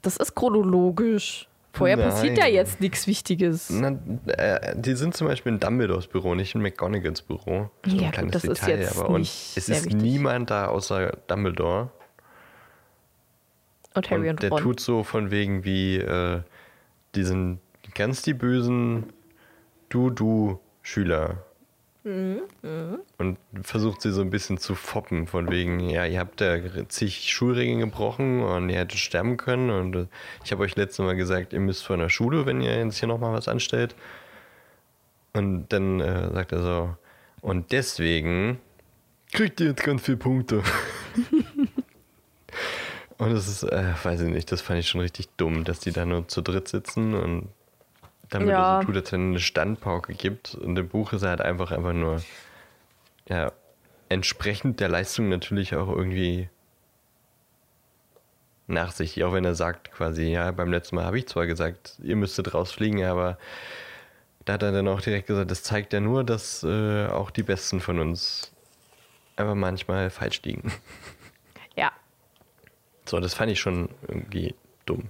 Das 0.00 0.16
ist 0.16 0.34
chronologisch. 0.34 1.48
Vorher 1.74 1.96
passiert 1.98 2.38
da 2.38 2.42
Nein. 2.42 2.54
jetzt 2.54 2.80
nichts 2.80 3.06
Wichtiges. 3.06 3.68
Na, 3.70 3.96
äh, 4.26 4.74
die 4.74 4.94
sind 4.94 5.14
zum 5.14 5.28
Beispiel 5.28 5.52
in 5.52 5.60
Dumbledores 5.60 6.06
Büro, 6.06 6.34
nicht 6.34 6.54
in 6.54 6.62
McGonagalls 6.62 7.22
Büro. 7.22 7.70
So 7.84 7.90
Ja, 7.94 7.96
ein 7.96 7.98
gut, 8.04 8.12
kleines 8.12 8.32
das 8.32 8.44
ist 8.44 8.62
Detail, 8.62 8.80
jetzt 8.80 8.98
aber 8.98 9.10
und 9.10 9.20
nicht 9.20 9.52
es 9.56 9.68
ist 9.68 9.84
wichtig. 9.84 10.00
niemand 10.00 10.50
da 10.50 10.68
außer 10.68 11.12
Dumbledore. 11.28 11.90
Und 13.98 14.10
Harry 14.10 14.22
und 14.22 14.30
und, 14.30 14.42
der 14.42 14.50
Ron. 14.50 14.62
tut 14.62 14.80
so 14.80 15.02
von 15.04 15.30
wegen 15.30 15.64
wie 15.64 15.96
äh, 15.96 16.40
diesen 17.14 17.60
ganz 17.94 18.22
die 18.22 18.34
bösen 18.34 19.12
Du-Du-Schüler. 19.88 21.42
Mhm, 22.04 22.40
Und 23.18 23.38
versucht 23.62 24.00
sie 24.00 24.12
so 24.12 24.22
ein 24.22 24.30
bisschen 24.30 24.56
zu 24.56 24.74
foppen, 24.74 25.26
von 25.26 25.50
wegen, 25.50 25.80
ja, 25.90 26.06
ihr 26.06 26.20
habt 26.20 26.40
ja 26.40 26.56
zig 26.88 27.30
Schulregeln 27.30 27.80
gebrochen 27.80 28.42
und 28.42 28.70
ihr 28.70 28.78
hättet 28.78 28.98
sterben 28.98 29.36
können. 29.36 29.70
Und 29.70 29.96
äh, 29.96 30.06
ich 30.44 30.52
habe 30.52 30.62
euch 30.62 30.74
letztes 30.76 31.04
Mal 31.04 31.16
gesagt, 31.16 31.52
ihr 31.52 31.60
müsst 31.60 31.84
von 31.84 31.98
der 31.98 32.08
Schule, 32.08 32.46
wenn 32.46 32.62
ihr 32.62 32.78
jetzt 32.78 32.98
hier 32.98 33.08
nochmal 33.08 33.32
was 33.32 33.48
anstellt. 33.48 33.94
Und 35.34 35.68
dann 35.68 36.00
äh, 36.00 36.32
sagt 36.32 36.52
er 36.52 36.62
so, 36.62 36.96
und 37.42 37.72
deswegen 37.72 38.58
kriegt 39.32 39.60
ihr 39.60 39.68
jetzt 39.68 39.84
ganz 39.84 40.02
viele 40.02 40.16
Punkte. 40.16 40.62
und 43.18 43.32
das 43.32 43.48
ist, 43.48 43.62
äh, 43.64 43.92
weiß 44.02 44.20
ich 44.22 44.28
nicht, 44.30 44.50
das 44.52 44.60
fand 44.60 44.78
ich 44.80 44.88
schon 44.88 45.00
richtig 45.00 45.28
dumm, 45.36 45.64
dass 45.64 45.80
die 45.80 45.92
da 45.92 46.04
nur 46.06 46.28
zu 46.28 46.40
dritt 46.40 46.68
sitzen 46.68 47.14
und 47.14 47.48
damit 48.30 48.50
Ja. 48.50 48.76
er 48.76 48.80
so 48.80 48.86
tut, 48.86 48.96
als 48.96 49.12
wenn 49.12 49.22
er 49.22 49.30
eine 49.30 49.40
Standpauke 49.40 50.14
gibt. 50.14 50.54
Und 50.54 50.78
im 50.78 50.88
Buch 50.88 51.12
ist 51.12 51.22
er 51.22 51.30
halt 51.30 51.40
einfach, 51.40 51.70
einfach 51.72 51.94
nur, 51.94 52.22
ja, 53.28 53.52
entsprechend 54.08 54.80
der 54.80 54.88
Leistung 54.88 55.28
natürlich 55.28 55.74
auch 55.74 55.88
irgendwie 55.88 56.48
nachsichtig, 58.66 59.24
auch 59.24 59.32
wenn 59.32 59.44
er 59.44 59.54
sagt 59.54 59.92
quasi, 59.92 60.24
ja, 60.24 60.50
beim 60.52 60.70
letzten 60.70 60.96
Mal 60.96 61.04
habe 61.04 61.18
ich 61.18 61.26
zwar 61.26 61.46
gesagt, 61.46 61.94
ihr 62.02 62.16
müsstet 62.16 62.52
rausfliegen, 62.52 63.02
aber 63.04 63.38
da 64.44 64.54
hat 64.54 64.62
er 64.62 64.72
dann 64.72 64.88
auch 64.88 65.00
direkt 65.00 65.26
gesagt, 65.26 65.50
das 65.50 65.62
zeigt 65.62 65.92
ja 65.92 66.00
nur, 66.00 66.22
dass 66.24 66.62
äh, 66.64 67.06
auch 67.06 67.30
die 67.30 67.42
Besten 67.42 67.80
von 67.80 67.98
uns 67.98 68.52
einfach 69.36 69.54
manchmal 69.54 70.10
falsch 70.10 70.42
liegen. 70.42 70.70
So, 73.08 73.20
das 73.20 73.32
fand 73.32 73.50
ich 73.50 73.58
schon 73.58 73.88
irgendwie 74.06 74.54
dumm 74.84 75.08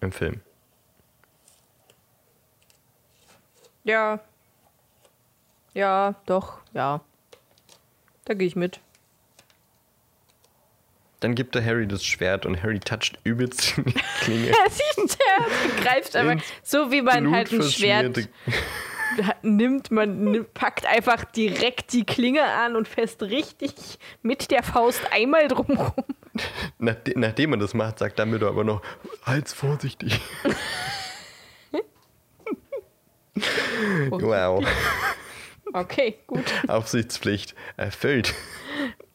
im 0.00 0.12
Film. 0.12 0.40
Ja. 3.84 4.20
Ja, 5.74 6.14
doch, 6.24 6.58
ja. 6.72 7.02
Da 8.24 8.34
gehe 8.34 8.46
ich 8.46 8.56
mit. 8.56 8.80
Dann 11.20 11.34
gibt 11.34 11.54
er 11.54 11.62
Harry 11.62 11.86
das 11.86 12.02
Schwert 12.02 12.46
und 12.46 12.62
Harry 12.62 12.80
toucht 12.80 13.18
übelst 13.24 13.76
die 13.76 13.82
Klinge. 14.20 14.48
Er 14.48 14.70
sieht, 14.70 15.18
greift 15.82 16.14
Ins 16.14 16.42
so 16.62 16.90
wie 16.90 17.02
man 17.02 17.30
halt 17.30 17.52
ein 17.52 17.62
Schwert 17.62 18.26
nimmt, 19.42 19.90
man 19.90 20.24
nimmt, 20.30 20.54
packt 20.54 20.86
einfach 20.86 21.24
direkt 21.24 21.92
die 21.92 22.04
Klinge 22.04 22.44
an 22.44 22.74
und 22.74 22.88
fässt 22.88 23.22
richtig 23.22 23.98
mit 24.22 24.50
der 24.50 24.62
Faust 24.62 25.12
einmal 25.12 25.46
drumrum. 25.48 26.04
Nachde 26.78 27.18
nachdem 27.18 27.50
man 27.50 27.60
das 27.60 27.74
macht, 27.74 27.98
sagt 27.98 28.18
Dumbledore 28.18 28.52
aber 28.52 28.64
noch, 28.64 28.82
halt's 29.24 29.52
vorsichtig. 29.52 30.20
wow. 34.10 34.64
Okay, 35.72 36.18
gut. 36.26 36.44
Aufsichtspflicht 36.68 37.54
erfüllt. 37.76 38.34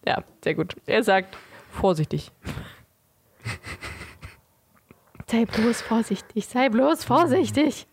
Ja, 0.06 0.24
sehr 0.44 0.56
gut. 0.56 0.76
Er 0.86 1.04
sagt, 1.04 1.38
vorsichtig. 1.72 2.32
Sei 5.28 5.46
bloß 5.46 5.82
vorsichtig, 5.82 6.46
sei 6.46 6.70
bloß 6.70 7.04
vorsichtig. 7.04 7.88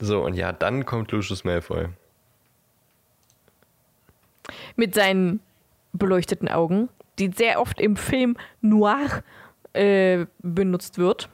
So, 0.00 0.24
und 0.24 0.34
ja, 0.34 0.52
dann 0.52 0.84
kommt 0.84 1.12
Lucius 1.12 1.44
Malfoy. 1.44 1.88
Mit 4.76 4.94
seinen 4.94 5.40
beleuchteten 5.92 6.48
Augen, 6.48 6.88
die 7.18 7.30
sehr 7.34 7.60
oft 7.60 7.80
im 7.80 7.96
Film 7.96 8.36
Noir 8.60 9.24
äh, 9.72 10.26
benutzt 10.40 10.98
wird. 10.98 11.28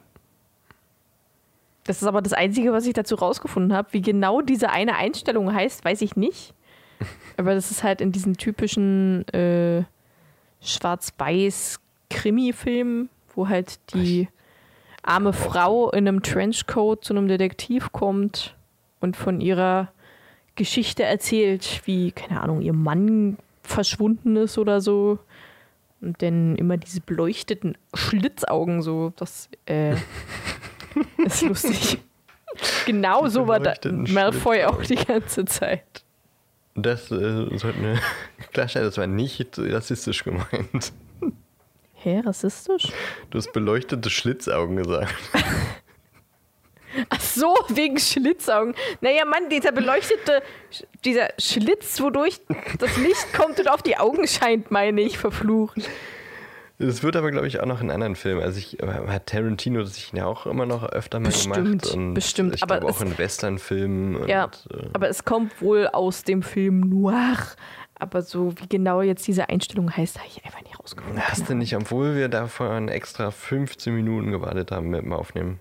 Das 1.85 2.01
ist 2.01 2.07
aber 2.07 2.21
das 2.21 2.33
Einzige, 2.33 2.73
was 2.73 2.85
ich 2.85 2.93
dazu 2.93 3.15
rausgefunden 3.15 3.73
habe. 3.73 3.87
Wie 3.91 4.01
genau 4.01 4.41
diese 4.41 4.69
eine 4.69 4.97
Einstellung 4.97 5.51
heißt, 5.53 5.83
weiß 5.83 6.01
ich 6.01 6.15
nicht. 6.15 6.53
Aber 7.37 7.55
das 7.55 7.71
ist 7.71 7.83
halt 7.83 8.01
in 8.01 8.11
diesen 8.11 8.37
typischen 8.37 9.27
äh, 9.29 9.83
Schwarz-Weiß-Krimi-Filmen, 10.61 13.09
wo 13.35 13.49
halt 13.49 13.79
die 13.93 14.27
arme 15.01 15.33
Frau 15.33 15.89
in 15.89 16.07
einem 16.07 16.21
Trenchcoat 16.21 17.03
zu 17.03 17.13
einem 17.13 17.27
Detektiv 17.27 17.91
kommt 17.91 18.55
und 18.99 19.17
von 19.17 19.41
ihrer 19.41 19.91
Geschichte 20.55 21.01
erzählt, 21.03 21.81
wie, 21.85 22.11
keine 22.11 22.41
Ahnung, 22.41 22.61
ihr 22.61 22.73
Mann 22.73 23.37
verschwunden 23.63 24.35
ist 24.35 24.59
oder 24.59 24.81
so. 24.81 25.17
Und 26.01 26.21
dann 26.21 26.55
immer 26.55 26.77
diese 26.77 26.99
beleuchteten 26.99 27.77
Schlitzaugen 27.93 28.81
so, 28.81 29.13
das 29.15 29.49
äh, 29.67 29.95
ist 31.17 31.43
lustig. 31.43 31.99
Genau 32.85 33.27
so 33.27 33.47
war 33.47 33.59
da 33.59 33.75
Malfoy 33.89 34.65
auch 34.65 34.83
die 34.83 34.95
ganze 34.95 35.45
Zeit. 35.45 36.03
Das 36.75 37.11
äh, 37.11 37.57
sollten 37.57 37.83
wir 37.83 37.99
klarstellen, 38.51 38.87
das 38.87 38.97
war 38.97 39.07
nicht 39.07 39.57
rassistisch 39.57 40.23
gemeint. 40.23 40.91
Hä, 41.93 42.21
rassistisch? 42.25 42.91
Du 43.29 43.37
hast 43.37 43.53
beleuchtete 43.53 44.09
Schlitzaugen 44.09 44.77
gesagt. 44.77 45.13
Ach 47.09 47.19
so, 47.21 47.53
wegen 47.69 47.97
Schlitzaugen. 47.97 48.75
Naja, 49.01 49.25
Mann, 49.25 49.49
dieser 49.49 49.71
beleuchtete, 49.71 50.41
dieser 51.05 51.29
Schlitz, 51.39 52.01
wodurch 52.01 52.39
das 52.79 52.97
Licht 52.97 53.33
kommt 53.33 53.59
und 53.59 53.69
auf 53.69 53.81
die 53.81 53.97
Augen 53.97 54.27
scheint, 54.27 54.71
meine 54.71 55.01
ich, 55.01 55.17
verflucht. 55.17 55.77
Das 56.79 57.03
wird 57.03 57.15
aber, 57.15 57.29
glaube 57.29 57.45
ich, 57.47 57.59
auch 57.59 57.67
noch 57.67 57.79
in 57.81 57.91
anderen 57.91 58.15
Filmen. 58.15 58.41
Also 58.41 58.57
ich, 58.57 58.81
aber 58.81 59.07
hat 59.13 59.27
Tarantino 59.27 59.81
das 59.81 59.93
sich 59.93 60.11
ja 60.13 60.25
auch 60.25 60.47
immer 60.47 60.65
noch 60.65 60.83
öfter 60.83 61.19
mal 61.19 61.27
Bestimmt, 61.27 61.55
gemacht. 61.83 61.93
Und 61.95 62.13
bestimmt, 62.15 62.55
Ich 62.55 62.63
aber 62.63 62.79
glaube 62.79 62.91
auch 62.93 63.01
es- 63.01 63.07
in 63.07 63.17
Westernfilmen. 63.19 64.15
Und, 64.15 64.27
Ja, 64.27 64.45
äh, 64.71 64.87
aber 64.93 65.07
es 65.07 65.23
kommt 65.23 65.61
wohl 65.61 65.87
aus 65.87 66.23
dem 66.23 66.41
Film 66.41 66.79
Noir. 66.79 67.37
Aber 67.99 68.23
so 68.23 68.55
wie 68.57 68.67
genau 68.67 69.03
jetzt 69.03 69.27
diese 69.27 69.47
Einstellung 69.47 69.95
heißt, 69.95 70.17
habe 70.17 70.27
ich 70.27 70.43
einfach 70.43 70.61
nicht 70.63 70.79
rausgefunden. 70.79 71.21
Hast 71.21 71.47
du 71.47 71.53
nicht, 71.53 71.75
obwohl 71.75 72.15
wir 72.15 72.29
davon 72.29 72.87
extra 72.87 73.29
15 73.29 73.93
Minuten 73.93 74.31
gewartet 74.31 74.71
haben 74.71 74.89
mit 74.89 75.03
dem 75.03 75.13
Aufnehmen? 75.13 75.59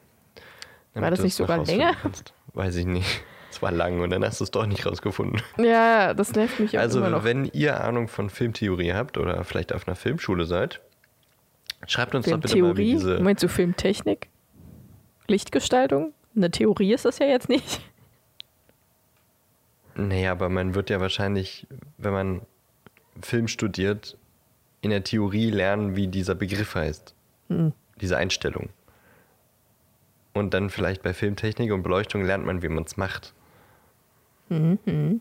Damit 0.94 1.12
das 1.12 1.18
du 1.20 1.24
nicht 1.24 1.34
sogar 1.34 1.64
länger? 1.64 1.94
kannst? 2.00 2.32
Weiß 2.54 2.76
ich 2.76 2.86
nicht. 2.86 3.22
Es 3.50 3.60
war 3.62 3.72
lang 3.72 4.00
und 4.00 4.10
dann 4.10 4.24
hast 4.24 4.38
du 4.40 4.44
es 4.44 4.50
doch 4.52 4.64
nicht 4.66 4.86
rausgefunden. 4.86 5.42
Ja, 5.58 6.14
das 6.14 6.32
nervt 6.34 6.60
mich 6.60 6.76
auch 6.78 6.82
Also, 6.82 7.00
immer 7.00 7.10
noch. 7.10 7.24
wenn 7.24 7.46
ihr 7.46 7.82
Ahnung 7.82 8.06
von 8.06 8.30
Filmtheorie 8.30 8.92
habt 8.92 9.18
oder 9.18 9.42
vielleicht 9.44 9.72
auf 9.72 9.88
einer 9.88 9.96
Filmschule 9.96 10.44
seid, 10.46 10.80
schreibt 11.86 12.14
uns 12.14 12.26
doch 12.26 12.38
bitte 12.38 12.56
mal, 12.62 12.76
wie 12.76 12.92
diese. 12.92 13.18
Meinst 13.20 13.42
du 13.42 13.48
Filmtechnik? 13.48 14.28
Lichtgestaltung? 15.26 16.12
Eine 16.36 16.50
Theorie 16.52 16.92
ist 16.92 17.04
das 17.04 17.18
ja 17.18 17.26
jetzt 17.26 17.48
nicht. 17.48 17.80
Naja, 19.96 20.32
aber 20.32 20.48
man 20.48 20.74
wird 20.74 20.88
ja 20.90 21.00
wahrscheinlich, 21.00 21.66
wenn 21.98 22.12
man 22.12 22.42
Film 23.20 23.48
studiert, 23.48 24.16
in 24.80 24.90
der 24.90 25.04
Theorie 25.04 25.50
lernen, 25.50 25.96
wie 25.96 26.06
dieser 26.06 26.34
Begriff 26.34 26.74
heißt. 26.74 27.14
Diese 28.00 28.16
Einstellung. 28.16 28.68
Und 30.32 30.54
dann 30.54 30.70
vielleicht 30.70 31.02
bei 31.02 31.12
Filmtechnik 31.12 31.72
und 31.72 31.82
Beleuchtung 31.82 32.24
lernt 32.24 32.44
man, 32.44 32.62
wie 32.62 32.68
man 32.68 32.84
es 32.84 32.96
macht. 32.96 33.34
Mhm. 34.48 35.20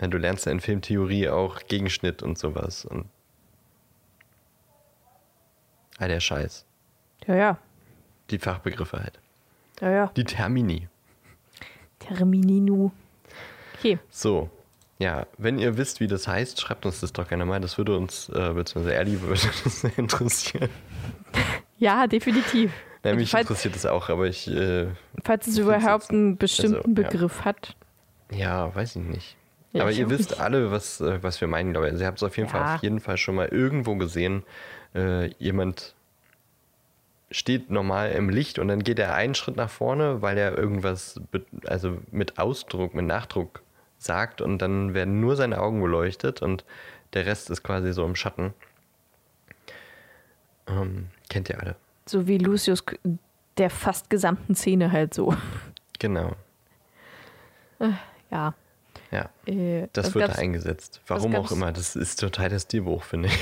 Ja, 0.00 0.06
du 0.08 0.18
lernst 0.18 0.46
ja 0.46 0.52
in 0.52 0.60
Filmtheorie 0.60 1.28
auch 1.28 1.60
Gegenschnitt 1.66 2.22
und 2.22 2.38
sowas. 2.38 2.84
Und 2.84 3.06
all 5.98 6.08
der 6.08 6.20
Scheiß. 6.20 6.64
Ja, 7.26 7.34
ja. 7.34 7.58
Die 8.30 8.38
Fachbegriffe 8.38 8.98
halt. 8.98 9.18
Ja, 9.80 9.90
ja. 9.90 10.12
Die 10.16 10.24
Termini. 10.24 10.88
Termininu. 11.98 12.90
Okay. 13.78 13.98
So. 14.10 14.50
Ja, 14.98 15.26
wenn 15.36 15.58
ihr 15.58 15.76
wisst, 15.76 16.00
wie 16.00 16.06
das 16.06 16.26
heißt, 16.26 16.60
schreibt 16.60 16.86
uns 16.86 17.00
das 17.00 17.12
doch 17.12 17.28
gerne 17.28 17.44
mal. 17.44 17.60
Das 17.60 17.76
würde 17.76 17.96
uns, 17.96 18.30
äh, 18.30 18.52
beziehungsweise 18.54 18.94
Ellie 18.94 19.20
würde 19.20 19.40
das 19.64 19.80
sehr 19.80 19.98
interessieren. 19.98 20.70
Ja, 21.78 22.06
definitiv. 22.06 22.72
Ja, 23.06 23.14
mich 23.14 23.30
falls, 23.30 23.42
interessiert 23.42 23.74
das 23.74 23.86
auch, 23.86 24.08
aber 24.08 24.26
ich, 24.26 24.48
äh, 24.50 24.88
falls 25.24 25.46
es 25.46 25.58
überhaupt 25.58 26.10
einen 26.10 26.36
bestimmten 26.36 26.76
also, 26.76 27.02
ja. 27.02 27.08
Begriff 27.10 27.44
hat. 27.44 27.76
ja, 28.30 28.74
weiß 28.74 28.96
ich 28.96 29.02
nicht. 29.02 29.36
Ja, 29.72 29.82
aber 29.82 29.90
ich 29.90 29.98
ihr 29.98 30.08
wisst 30.10 30.30
nicht. 30.30 30.40
alle, 30.40 30.70
was, 30.70 31.00
äh, 31.00 31.22
was 31.22 31.40
wir 31.40 31.48
meinen, 31.48 31.72
glaube 31.72 31.86
ich. 31.86 31.92
Also 31.92 32.04
ihr 32.04 32.06
habt 32.06 32.18
es 32.18 32.22
auf 32.22 32.36
jeden 32.36 32.48
Ja. 32.48 32.52
Fall 32.64 32.74
auf 32.76 32.82
jeden 32.82 33.00
Fall 33.00 33.16
schon 33.18 33.34
mal 33.34 33.48
irgendwo 33.48 33.96
gesehen. 33.96 34.42
Äh, 34.94 35.26
jemand 35.38 35.94
steht 37.30 37.70
normal 37.70 38.12
im 38.12 38.28
Licht 38.30 38.58
und 38.58 38.68
dann 38.68 38.82
geht 38.84 38.98
er 38.98 39.14
einen 39.14 39.34
Schritt 39.34 39.56
nach 39.56 39.68
vorne, 39.68 40.22
weil 40.22 40.38
er 40.38 40.56
irgendwas 40.56 41.20
also 41.66 41.98
mit 42.10 42.38
Ausdruck, 42.38 42.94
mit 42.94 43.04
Nachdruck 43.04 43.62
sagt 43.98 44.40
und 44.40 44.58
dann 44.58 44.94
werden 44.94 45.20
nur 45.20 45.36
seine 45.36 45.60
Augen 45.60 45.82
beleuchtet 45.82 46.40
und 46.40 46.64
der 47.14 47.26
Rest 47.26 47.50
ist 47.50 47.62
quasi 47.62 47.92
so 47.92 48.04
im 48.04 48.14
Schatten. 48.14 48.54
Ähm, 50.68 51.08
kennt 51.28 51.48
ihr 51.48 51.60
alle. 51.60 51.76
So 52.08 52.26
wie 52.26 52.38
Lucius 52.38 52.84
der 53.58 53.70
fast 53.70 54.10
gesamten 54.10 54.54
Szene 54.54 54.92
halt 54.92 55.14
so. 55.14 55.34
Genau. 55.98 56.32
Ja. 58.30 58.54
Ja. 59.10 59.30
Äh, 59.46 59.88
Das 59.92 60.14
wird 60.14 60.28
da 60.28 60.34
eingesetzt. 60.34 61.00
Warum 61.06 61.34
auch 61.36 61.50
immer. 61.50 61.72
Das 61.72 61.96
ist 61.96 62.20
total 62.20 62.48
das 62.48 62.62
Stilbuch, 62.62 63.02
finde 63.02 63.28
ich. 63.28 63.38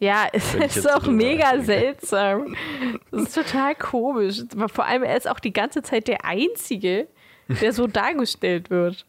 Ja, 0.00 0.26
es 0.32 0.54
ist 0.54 0.90
auch 0.92 1.06
mega 1.06 1.44
nachdenke. 1.46 1.64
seltsam. 1.66 2.56
Das 3.10 3.22
ist 3.22 3.34
total 3.34 3.74
komisch. 3.74 4.42
Aber 4.54 4.68
Vor 4.68 4.84
allem, 4.84 5.02
er 5.02 5.16
ist 5.16 5.28
auch 5.28 5.40
die 5.40 5.52
ganze 5.52 5.82
Zeit 5.82 6.06
der 6.08 6.24
Einzige, 6.24 7.08
der 7.60 7.72
so 7.72 7.86
dargestellt 7.86 8.70
wird. 8.70 9.04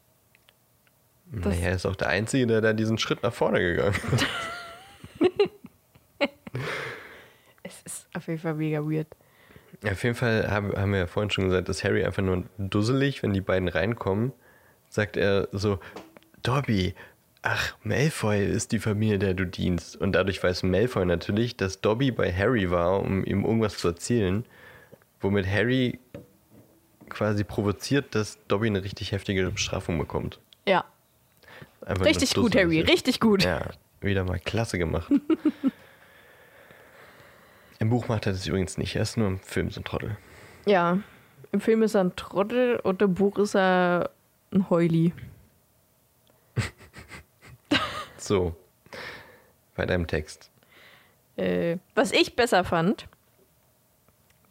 Das- 1.31 1.53
naja, 1.55 1.67
er 1.67 1.75
ist 1.75 1.85
auch 1.85 1.95
der 1.95 2.07
Einzige, 2.09 2.47
der 2.47 2.61
da 2.61 2.73
diesen 2.73 2.97
Schritt 2.97 3.21
nach 3.21 3.33
vorne 3.33 3.59
gegangen 3.59 3.95
ist. 4.13 4.25
Ist 7.91 8.07
auf 8.15 8.27
jeden 8.27 8.39
Fall 8.39 8.53
mega 8.55 8.79
weird. 8.79 9.07
Auf 9.83 10.03
jeden 10.03 10.15
Fall 10.15 10.49
haben, 10.49 10.91
wir 10.91 10.99
ja 10.99 11.07
vorhin 11.07 11.29
schon 11.29 11.45
gesagt, 11.45 11.69
ist 11.69 11.83
Harry 11.83 12.03
einfach 12.03 12.23
nur 12.23 12.43
dusselig, 12.57 13.23
wenn 13.23 13.33
die 13.33 13.41
beiden 13.41 13.67
reinkommen. 13.67 14.33
Sagt 14.89 15.15
er 15.15 15.47
so, 15.51 15.79
Dobby, 16.43 16.95
ach, 17.41 17.75
Malfoy 17.83 18.43
ist 18.43 18.71
die 18.71 18.79
Familie, 18.79 19.19
der 19.19 19.33
du 19.33 19.45
dienst. 19.45 19.95
Und 19.95 20.13
dadurch 20.13 20.43
weiß 20.43 20.63
Malfoy 20.63 21.05
natürlich, 21.05 21.55
dass 21.55 21.81
Dobby 21.81 22.11
bei 22.11 22.33
Harry 22.33 22.71
war, 22.71 22.99
um 22.99 23.23
ihm 23.23 23.45
irgendwas 23.45 23.77
zu 23.77 23.89
erzählen. 23.89 24.45
Womit 25.21 25.47
Harry 25.47 25.99
quasi 27.09 27.43
provoziert, 27.43 28.15
dass 28.15 28.37
Dobby 28.47 28.67
eine 28.67 28.83
richtig 28.83 29.11
heftige 29.11 29.49
Bestrafung 29.51 29.97
bekommt. 29.97 30.39
Ja, 30.67 30.85
Einfach 31.85 32.05
richtig 32.05 32.33
gut, 32.35 32.55
Harry, 32.55 32.81
richtig 32.81 33.19
gut. 33.19 33.43
Ja, 33.43 33.71
wieder 34.01 34.23
mal 34.23 34.39
klasse 34.39 34.77
gemacht. 34.77 35.11
Im 37.79 37.89
Buch 37.89 38.09
macht 38.09 38.25
er 38.25 38.33
das 38.33 38.45
übrigens 38.45 38.77
nicht, 38.77 38.95
er 38.97 39.03
ist 39.03 39.17
nur 39.17 39.27
im 39.27 39.39
Film 39.39 39.71
so 39.71 39.79
ein 39.79 39.85
Trottel. 39.85 40.17
Ja, 40.65 40.99
im 41.53 41.61
Film 41.61 41.81
ist 41.81 41.95
er 41.95 42.01
ein 42.03 42.15
Trottel 42.17 42.75
und 42.77 43.01
im 43.01 43.13
Buch 43.13 43.37
ist 43.37 43.55
er 43.55 44.11
ein 44.51 44.69
Heuli. 44.69 45.13
So, 48.17 48.53
bei 49.75 49.85
deinem 49.85 50.05
Text. 50.05 50.51
Äh, 51.37 51.77
was 51.95 52.11
ich 52.11 52.35
besser 52.35 52.65
fand, 52.65 53.07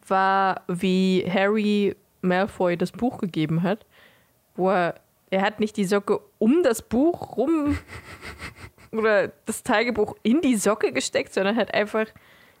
war, 0.07 0.63
wie 0.67 1.23
Harry 1.31 1.95
Malfoy 2.21 2.75
das 2.77 2.91
Buch 2.91 3.19
gegeben 3.19 3.61
hat, 3.61 3.85
wo 4.55 4.71
er, 4.71 4.95
er 5.29 5.43
hat 5.43 5.59
nicht 5.59 5.77
die 5.77 5.85
Socke 5.85 6.19
um 6.39 6.63
das 6.63 6.81
Buch 6.81 7.37
rum 7.37 7.77
oder 8.91 9.29
das 9.45 9.61
Tagebuch 9.61 10.15
in 10.23 10.41
die 10.41 10.55
Socke 10.55 10.91
gesteckt, 10.91 11.33
sondern 11.33 11.55
hat 11.55 11.73
einfach 11.73 12.07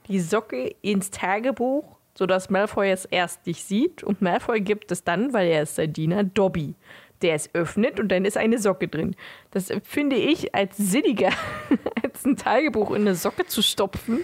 die 0.09 0.19
Socke 0.19 0.75
ins 0.81 1.11
Tagebuch, 1.11 1.97
sodass 2.15 2.49
Malfoy 2.49 2.89
es 2.89 3.05
erst 3.05 3.45
nicht 3.45 3.63
sieht 3.63 4.03
und 4.03 4.21
Malfoy 4.21 4.59
gibt 4.59 4.91
es 4.91 5.03
dann, 5.03 5.33
weil 5.33 5.47
er 5.47 5.63
ist 5.63 5.75
sein 5.75 5.93
Diener, 5.93 6.23
Dobby, 6.23 6.75
der 7.21 7.35
es 7.35 7.53
öffnet 7.53 7.99
und 7.99 8.09
dann 8.09 8.25
ist 8.25 8.37
eine 8.37 8.59
Socke 8.59 8.87
drin. 8.87 9.15
Das 9.51 9.71
finde 9.83 10.15
ich 10.15 10.53
als 10.55 10.75
sinniger, 10.77 11.31
als 12.03 12.25
ein 12.25 12.35
Tagebuch 12.35 12.91
in 12.91 13.01
eine 13.01 13.15
Socke 13.15 13.45
zu 13.45 13.61
stopfen 13.61 14.19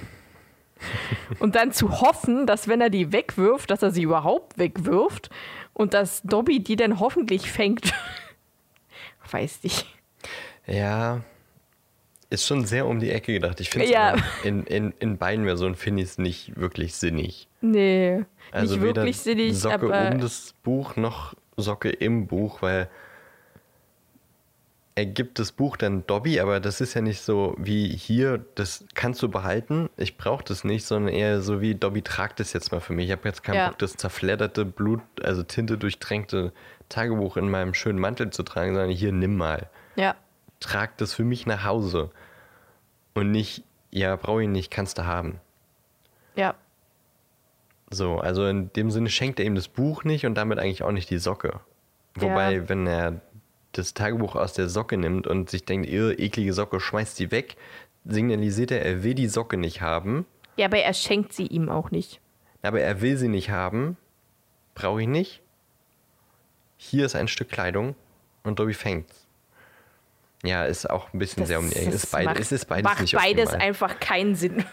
und 1.40 1.56
dann 1.56 1.72
zu 1.72 2.02
hoffen, 2.02 2.46
dass 2.48 2.68
wenn 2.68 2.82
er 2.82 2.90
die 2.90 3.12
wegwirft, 3.12 3.72
dass 3.72 3.82
er 3.82 3.92
sie 3.92 4.04
überhaupt 4.04 4.58
wegwirft 4.58 5.30
und 5.74 5.94
dass 5.94 6.22
Dobby 6.24 6.60
die 6.60 6.76
dann 6.76 7.00
hoffentlich 7.00 7.52
fängt. 7.52 7.94
Weiß 9.32 9.64
nicht. 9.64 9.88
Ja, 10.68 11.22
ist 12.36 12.48
schon 12.48 12.66
sehr 12.66 12.86
um 12.86 13.00
die 13.00 13.12
Ecke 13.12 13.34
gedacht. 13.34 13.60
Ich 13.60 13.70
finde 13.70 13.90
Ja. 13.92 14.16
in, 14.44 14.64
in, 14.66 14.94
in 15.00 15.18
beiden 15.18 15.46
Versionen 15.46 15.76
finde 15.76 16.04
ich 16.04 16.10
es 16.10 16.18
nicht 16.18 16.56
wirklich 16.60 16.96
sinnig. 16.96 17.48
Nee, 17.62 18.24
Also 18.52 18.76
nicht 18.76 18.84
wirklich 18.84 19.18
sinnig, 19.18 19.58
Socke 19.60 19.88
um 19.88 20.20
das 20.20 20.54
Buch 20.64 20.96
noch 20.96 21.34
Socke 21.58 21.90
im 21.90 22.28
Buch, 22.28 22.62
weil 22.62 22.90
er 24.98 25.06
gibt 25.06 25.40
das 25.40 25.52
Buch 25.52 25.76
dann 25.76 26.08
Dobby, 26.08 26.40
aber 26.40 26.62
das 26.62 26.80
ist 26.80 26.94
ja 26.94 27.02
nicht 27.02 27.20
so 27.22 27.54
wie 27.58 27.88
hier, 27.90 28.46
das 28.56 28.86
kannst 28.94 29.22
du 29.22 29.28
behalten, 29.28 29.90
ich 29.98 30.16
brauche 30.16 30.44
das 30.46 30.64
nicht, 30.64 30.86
sondern 30.86 31.14
eher 31.14 31.42
so 31.42 31.60
wie 31.60 31.76
Dobby 31.76 32.02
tragt 32.02 32.40
das 32.40 32.54
jetzt 32.54 32.72
mal 32.72 32.80
für 32.80 32.94
mich. 32.94 33.08
Ich 33.08 33.12
habe 33.12 33.28
jetzt 33.28 33.44
keinen 33.44 33.56
Ja. 33.56 33.68
Bock, 33.70 33.78
das 33.80 33.98
zerfledderte 33.98 34.64
Blut, 34.64 35.02
also 35.22 35.44
Tinte 35.44 35.78
durchtränkte 35.78 36.54
Tagebuch 36.88 37.36
in 37.36 37.50
meinem 37.50 37.74
schönen 37.74 38.00
Mantel 38.00 38.30
zu 38.30 38.44
tragen, 38.44 38.74
sondern 38.74 38.90
hier 38.92 39.12
nimm 39.12 39.36
mal. 39.36 39.70
ja, 39.96 40.16
Trag 40.62 40.98
das 40.98 41.14
für 41.14 41.26
mich 41.26 41.46
nach 41.46 41.66
Hause. 41.66 42.10
Und 43.16 43.32
nicht, 43.32 43.64
ja, 43.92 44.16
brauche 44.16 44.44
ich 44.44 44.50
nicht, 44.50 44.70
kannst 44.72 44.98
du 44.98 45.06
haben. 45.06 45.40
ja, 46.36 46.54
So, 47.92 48.18
also 48.20 48.46
in 48.48 48.72
dem 48.74 48.92
Sinne 48.92 49.10
schenkt 49.10 49.40
er 49.40 49.46
ihm 49.46 49.56
das 49.56 49.68
Buch 49.70 50.04
nicht 50.04 50.26
und 50.26 50.36
damit 50.36 50.60
eigentlich 50.60 50.84
auch 50.84 50.92
nicht 50.92 51.10
die 51.10 51.18
Socke. 51.20 51.60
Wobei, 52.16 52.56
Ja. 52.56 52.70
wenn 52.70 52.86
er 52.88 53.22
das 53.72 53.94
Tagebuch 53.94 54.36
aus 54.36 54.54
der 54.54 54.70
Socke 54.70 54.98
nimmt 54.98 55.28
und 55.28 55.50
sich 55.50 55.66
denkt, 55.66 55.88
ihr 55.88 56.20
eklige 56.20 56.52
Socke, 56.54 56.80
schmeißt 56.80 57.16
sie 57.16 57.32
weg, 57.32 57.56
signalisiert 58.06 58.72
er, 58.72 58.84
er 58.84 59.04
will 59.04 59.14
die 59.14 59.28
Socke 59.28 59.58
nicht 59.58 59.82
haben, 59.82 60.26
ja, 60.58 60.68
aber 60.68 60.80
er 60.80 60.94
schenkt 60.94 61.34
sie 61.34 61.48
ihm 61.48 61.70
auch 61.70 61.92
nicht. 61.92 62.20
aber 62.62 62.80
er 62.82 63.02
will 63.02 63.18
sie 63.18 63.28
nicht 63.28 63.50
haben, 63.50 63.98
brauche 64.74 65.02
ich 65.02 65.08
nicht. 65.08 65.42
Hier 66.78 67.06
ist 67.06 67.16
ein 67.16 67.28
Stück 67.28 67.50
Kleidung 67.50 67.96
und 68.44 68.60
Dobby 68.60 68.74
fängt's. 68.74 69.25
Ja, 70.46 70.66
ist 70.66 70.90
auch 70.90 71.12
ein 71.14 71.20
bisschen 71.20 71.46
sehr 71.46 71.60
um 71.60 71.70
die 71.70 71.76
Ecke. 71.76 71.92
das 71.92 72.04
Ist 72.04 72.12
beid, 72.12 72.26
macht, 72.26 72.40
es 72.40 72.52
ist 72.52 72.66
beides 72.66 72.84
macht 72.84 73.02
nicht 73.02 73.16
beides 73.16 73.46
optimal. 73.48 73.68
einfach 73.68 74.00
keinen 74.00 74.36
Sinn. 74.36 74.66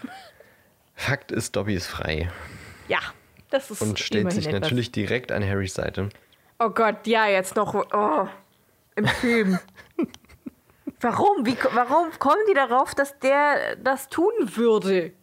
Fakt 0.95 1.31
ist, 1.31 1.55
Dobby 1.55 1.73
ist 1.73 1.87
frei 1.87 2.29
Ja, 2.87 2.99
das 3.49 3.71
ist 3.71 3.81
und 3.81 3.99
stellt 3.99 4.31
sich 4.31 4.47
etwas. 4.47 4.61
natürlich 4.61 4.91
direkt 4.91 5.31
an 5.31 5.43
Harrys 5.43 5.73
Seite. 5.73 6.09
Oh 6.59 6.69
Gott, 6.69 7.07
ja, 7.07 7.27
jetzt 7.27 7.55
noch 7.55 7.73
oh, 7.73 8.27
im 8.95 9.07
Film. 9.07 9.57
warum? 11.01 11.45
Wie, 11.45 11.57
warum 11.73 12.11
kommen 12.19 12.41
die 12.49 12.53
darauf, 12.53 12.93
dass 12.93 13.17
der 13.19 13.75
das 13.77 14.07
tun 14.09 14.31
würde? 14.39 15.13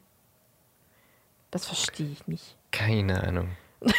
Das 1.50 1.66
verstehe 1.66 2.10
ich 2.10 2.26
nicht. 2.26 2.56
Keine 2.72 3.22
Ahnung. 3.22 3.56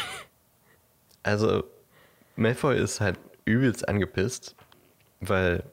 Also, 1.24 1.64
Malfoy 2.36 2.80
ist 2.80 3.00
halt 3.00 3.20
übelst 3.46 3.88
angepisst, 3.88 4.56
weil 5.20 5.64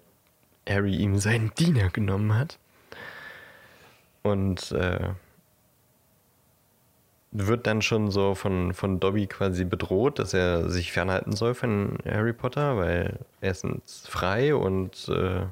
Harry 0.68 0.96
ihm 0.96 1.18
seinen 1.18 1.52
Diener 1.54 1.88
genommen 1.90 2.36
hat. 2.36 2.58
Und 4.22 4.72
äh, 4.72 5.10
wird 7.30 7.66
dann 7.66 7.82
schon 7.82 8.10
so 8.10 8.34
von, 8.34 8.72
von 8.74 9.00
Dobby 9.00 9.26
quasi 9.26 9.64
bedroht, 9.64 10.18
dass 10.18 10.34
er 10.34 10.68
sich 10.70 10.92
fernhalten 10.92 11.32
soll 11.32 11.54
von 11.54 11.98
Harry 12.04 12.32
Potter, 12.32 12.76
weil 12.76 13.18
er 13.40 13.50
ist 13.50 13.64
frei 14.08 14.54
und 14.54 15.08
äh, 15.08 15.42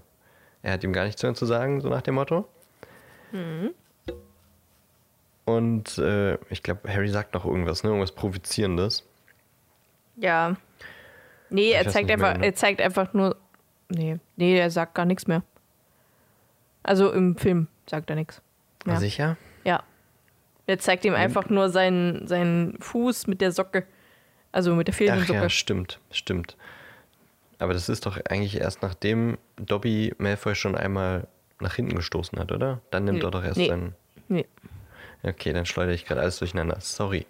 er 0.63 0.73
hat 0.73 0.85
ihm 0.85 0.93
gar 0.93 1.05
nichts 1.05 1.23
mehr 1.23 1.35
zu 1.35 1.47
sagen, 1.47 1.81
so 1.81 1.89
nach 1.89 2.03
dem 2.03 2.17
Motto. 2.17 2.49
Und 5.45 5.99
äh, 5.99 6.35
ich 6.51 6.63
glaube, 6.63 6.93
Harry 6.93 7.09
sagt 7.09 7.35
noch 7.35 7.45
irgendwas, 7.45 7.85
ne? 7.85 7.91
Irgendwas 7.91 8.13
Provozierendes. 8.13 9.05
Ja, 10.17 10.57
Nee, 11.51 11.73
er 11.73 11.89
zeigt 11.89 12.11
einfach, 12.11 12.33
mehr, 12.33 12.39
ne? 12.39 12.47
er 12.47 12.55
zeigt 12.55 12.81
einfach 12.81 13.13
nur. 13.13 13.37
Nee, 13.89 14.19
nee, 14.37 14.59
er 14.59 14.71
sagt 14.71 14.95
gar 14.95 15.05
nichts 15.05 15.27
mehr. 15.27 15.43
Also 16.83 17.11
im 17.13 17.37
Film 17.37 17.69
sagt 17.89 18.11
er 18.11 18.17
nichts. 18.17 18.41
Ja. 18.87 18.97
Sicher? 18.97 19.37
Ja. 19.65 19.83
Er 20.67 20.79
zeigt 20.79 21.05
ihm 21.05 21.15
einfach 21.15 21.49
nur 21.49 21.71
seinen, 21.71 22.27
seinen 22.27 22.81
Fuß 22.81 23.27
mit 23.27 23.41
der 23.41 23.53
Socke. 23.53 23.87
Also 24.53 24.75
mit 24.75 24.87
der 24.89 24.95
fehlenden 24.95 25.23
Ach 25.25 25.29
Socke. 25.29 25.41
ja, 25.41 25.49
stimmt, 25.49 26.01
stimmt. 26.11 26.57
Aber 27.59 27.73
das 27.73 27.89
ist 27.89 28.07
doch 28.07 28.19
eigentlich 28.29 28.61
erst 28.61 28.83
nachdem 28.83 29.39
Dobby 29.57 30.15
Malfoy 30.19 30.55
schon 30.55 30.75
einmal 30.77 31.27
nach 31.61 31.75
hinten 31.75 31.95
gestoßen 31.97 32.39
hat, 32.39 32.53
oder? 32.53 32.81
Dann 32.91 33.05
nimmt 33.05 33.19
Nee. 33.21 33.25
er 33.25 33.31
doch 33.31 33.45
erst 33.45 33.57
Nee. 33.57 33.69
seinen. 33.69 33.95
Nee. 34.29 34.47
Okay, 35.23 35.53
dann 35.53 35.67
schleudere 35.67 35.95
ich 35.95 36.05
gerade 36.05 36.21
alles 36.21 36.39
durcheinander. 36.39 36.77
Sorry. 36.81 37.27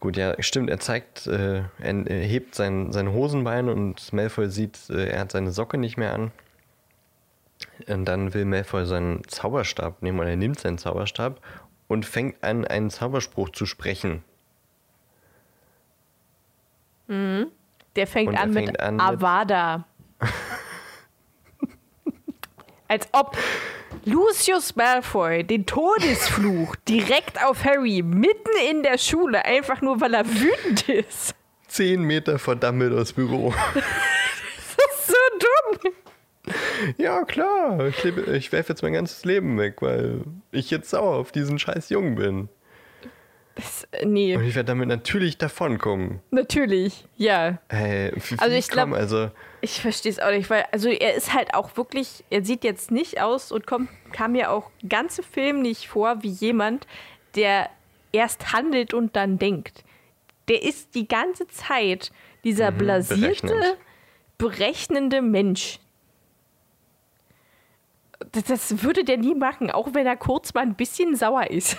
Gut, 0.00 0.16
ja, 0.16 0.40
stimmt. 0.42 0.70
Er 0.70 0.78
zeigt, 0.78 1.26
äh, 1.26 1.62
er 1.80 1.94
hebt 2.04 2.54
sein, 2.54 2.92
sein 2.92 3.12
Hosenbein 3.12 3.68
und 3.68 4.12
Malfoy 4.12 4.48
sieht, 4.48 4.78
äh, 4.90 5.08
er 5.08 5.20
hat 5.20 5.32
seine 5.32 5.50
Socke 5.50 5.76
nicht 5.76 5.96
mehr 5.96 6.14
an. 6.14 6.30
Und 7.88 8.04
dann 8.04 8.32
will 8.34 8.44
Malfoy 8.44 8.86
seinen 8.86 9.26
Zauberstab 9.26 10.00
nehmen 10.02 10.20
oder 10.20 10.30
er 10.30 10.36
nimmt 10.36 10.60
seinen 10.60 10.78
Zauberstab 10.78 11.40
und 11.88 12.06
fängt 12.06 12.42
an, 12.44 12.64
einen 12.64 12.90
Zauberspruch 12.90 13.50
zu 13.50 13.66
sprechen. 13.66 14.22
Der 17.08 18.06
fängt 18.06 18.38
an 18.38 18.52
fängt 18.52 18.68
mit 18.72 18.80
an 18.80 18.96
mit- 18.96 19.04
Avada. 19.04 19.84
Als 22.88 23.08
ob 23.12 23.36
Lucius 24.08 24.74
Malfoy 24.74 25.44
den 25.44 25.66
Todesfluch 25.66 26.76
direkt 26.88 27.42
auf 27.44 27.64
Harry 27.64 28.02
mitten 28.02 28.50
in 28.70 28.82
der 28.82 28.96
Schule, 28.96 29.44
einfach 29.44 29.82
nur 29.82 30.00
weil 30.00 30.14
er 30.14 30.26
wütend 30.26 30.88
ist. 30.88 31.34
Zehn 31.66 32.02
Meter 32.02 32.38
vor 32.38 32.56
Dumbledores 32.56 33.12
Büro. 33.12 33.52
Das 34.80 35.00
ist 35.00 35.06
so 35.08 35.82
dumm. 35.82 35.92
Ja, 36.98 37.24
klar. 37.24 37.88
Ich, 37.88 38.04
ich 38.04 38.52
werfe 38.52 38.72
jetzt 38.72 38.82
mein 38.82 38.92
ganzes 38.92 39.24
Leben 39.24 39.58
weg, 39.58 39.82
weil 39.82 40.20
ich 40.52 40.70
jetzt 40.70 40.90
sauer 40.90 41.16
auf 41.16 41.32
diesen 41.32 41.58
scheiß 41.58 41.88
Jungen 41.90 42.14
bin. 42.14 42.48
Nee, 44.04 44.36
Und 44.36 44.44
ich 44.44 44.54
werde 44.54 44.66
damit 44.66 44.86
natürlich 44.88 45.38
davonkommen. 45.38 46.20
natürlich, 46.30 47.06
ja. 47.16 47.58
Hey, 47.70 48.12
Also 48.36 48.54
ich 48.54 48.68
glaub- 48.68 48.84
komm, 48.84 48.92
also 48.94 49.30
Ich 49.62 49.80
verstehe 49.80 50.12
es 50.12 50.18
auch 50.20 50.30
nicht, 50.30 50.50
weil, 50.50 50.66
also 50.72 50.90
er 50.90 51.14
ist 51.14 51.32
halt 51.32 51.54
auch 51.54 51.74
wirklich, 51.78 52.22
er 52.28 52.44
sieht 52.44 52.64
jetzt 52.64 52.90
nicht 52.90 53.20
aus 53.22 53.50
und 53.50 53.66
kommt, 53.66 53.88
kam 54.12 54.32
mir 54.32 54.50
auch 54.52 54.70
ganze 54.86 55.22
Film 55.22 55.62
nicht 55.62 55.88
vor 55.88 56.22
wie 56.22 56.28
jemand, 56.28 56.86
der 57.34 57.70
erst 58.12 58.52
handelt 58.52 58.92
und 58.92 59.16
dann 59.16 59.38
denkt. 59.38 59.84
Der 60.48 60.62
ist 60.62 60.94
die 60.94 61.08
ganze 61.08 61.46
Zeit 61.48 62.12
dieser 62.44 62.70
blasierte, 62.72 63.46
berechnend. 63.46 63.76
berechnende 64.36 65.22
Mensch. 65.22 65.78
Das 68.46 68.82
würde 68.82 69.04
der 69.04 69.16
nie 69.16 69.34
machen, 69.34 69.70
auch 69.70 69.94
wenn 69.94 70.06
er 70.06 70.16
kurz 70.16 70.52
mal 70.54 70.62
ein 70.62 70.74
bisschen 70.74 71.14
sauer 71.16 71.50
ist. 71.50 71.76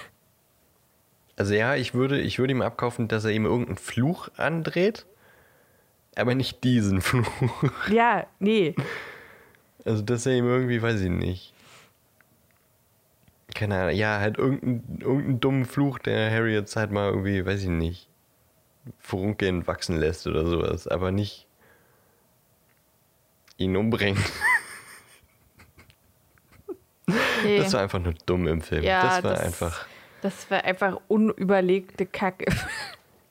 Also 1.40 1.54
ja, 1.54 1.76
ich 1.76 1.94
würde, 1.94 2.20
ich 2.20 2.38
würde 2.38 2.52
ihm 2.52 2.62
abkaufen, 2.62 3.08
dass 3.08 3.24
er 3.24 3.32
ihm 3.32 3.46
irgendeinen 3.46 3.78
Fluch 3.78 4.28
andreht, 4.36 5.06
aber 6.16 6.36
nicht 6.36 6.64
diesen 6.66 7.02
Fluch. 7.02 7.28
Ja, 7.90 8.28
nee. 8.40 8.76
Also 9.86 10.02
dass 10.04 10.26
er 10.26 10.34
ihm 10.34 10.46
irgendwie, 10.46 10.82
weiß 10.82 11.00
ich 11.02 11.10
nicht. 11.10 11.54
Keine 13.56 13.80
Ahnung, 13.80 13.96
ja, 13.96 14.20
halt 14.20 14.38
irgendeinen 14.38 15.00
irgendeinen 15.02 15.40
dummen 15.40 15.66
Fluch, 15.66 15.98
der 16.00 16.30
Harry 16.30 16.54
jetzt 16.54 16.76
halt 16.76 16.92
mal 16.92 17.10
irgendwie, 17.10 17.46
weiß 17.46 17.64
ich 17.64 17.70
nicht, 17.70 18.10
Furunkeln 19.00 19.66
wachsen 19.66 19.98
lässt 19.98 20.28
oder 20.28 20.46
sowas, 20.46 20.88
aber 20.88 21.12
nicht 21.12 21.48
ihn 23.58 23.76
umbringt. 23.78 24.20
nee. 27.44 27.58
Das 27.60 27.74
war 27.74 27.82
einfach 27.82 28.00
nur 28.00 28.14
dumm 28.26 28.48
im 28.48 28.62
Film. 28.62 28.84
Ja, 28.84 29.04
das 29.04 29.24
war 29.24 29.32
das- 29.32 29.40
einfach. 29.42 29.86
Das 30.22 30.50
war 30.52 30.64
einfach 30.64 31.00
unüberlegte 31.08 32.06
Kacke. 32.06 32.46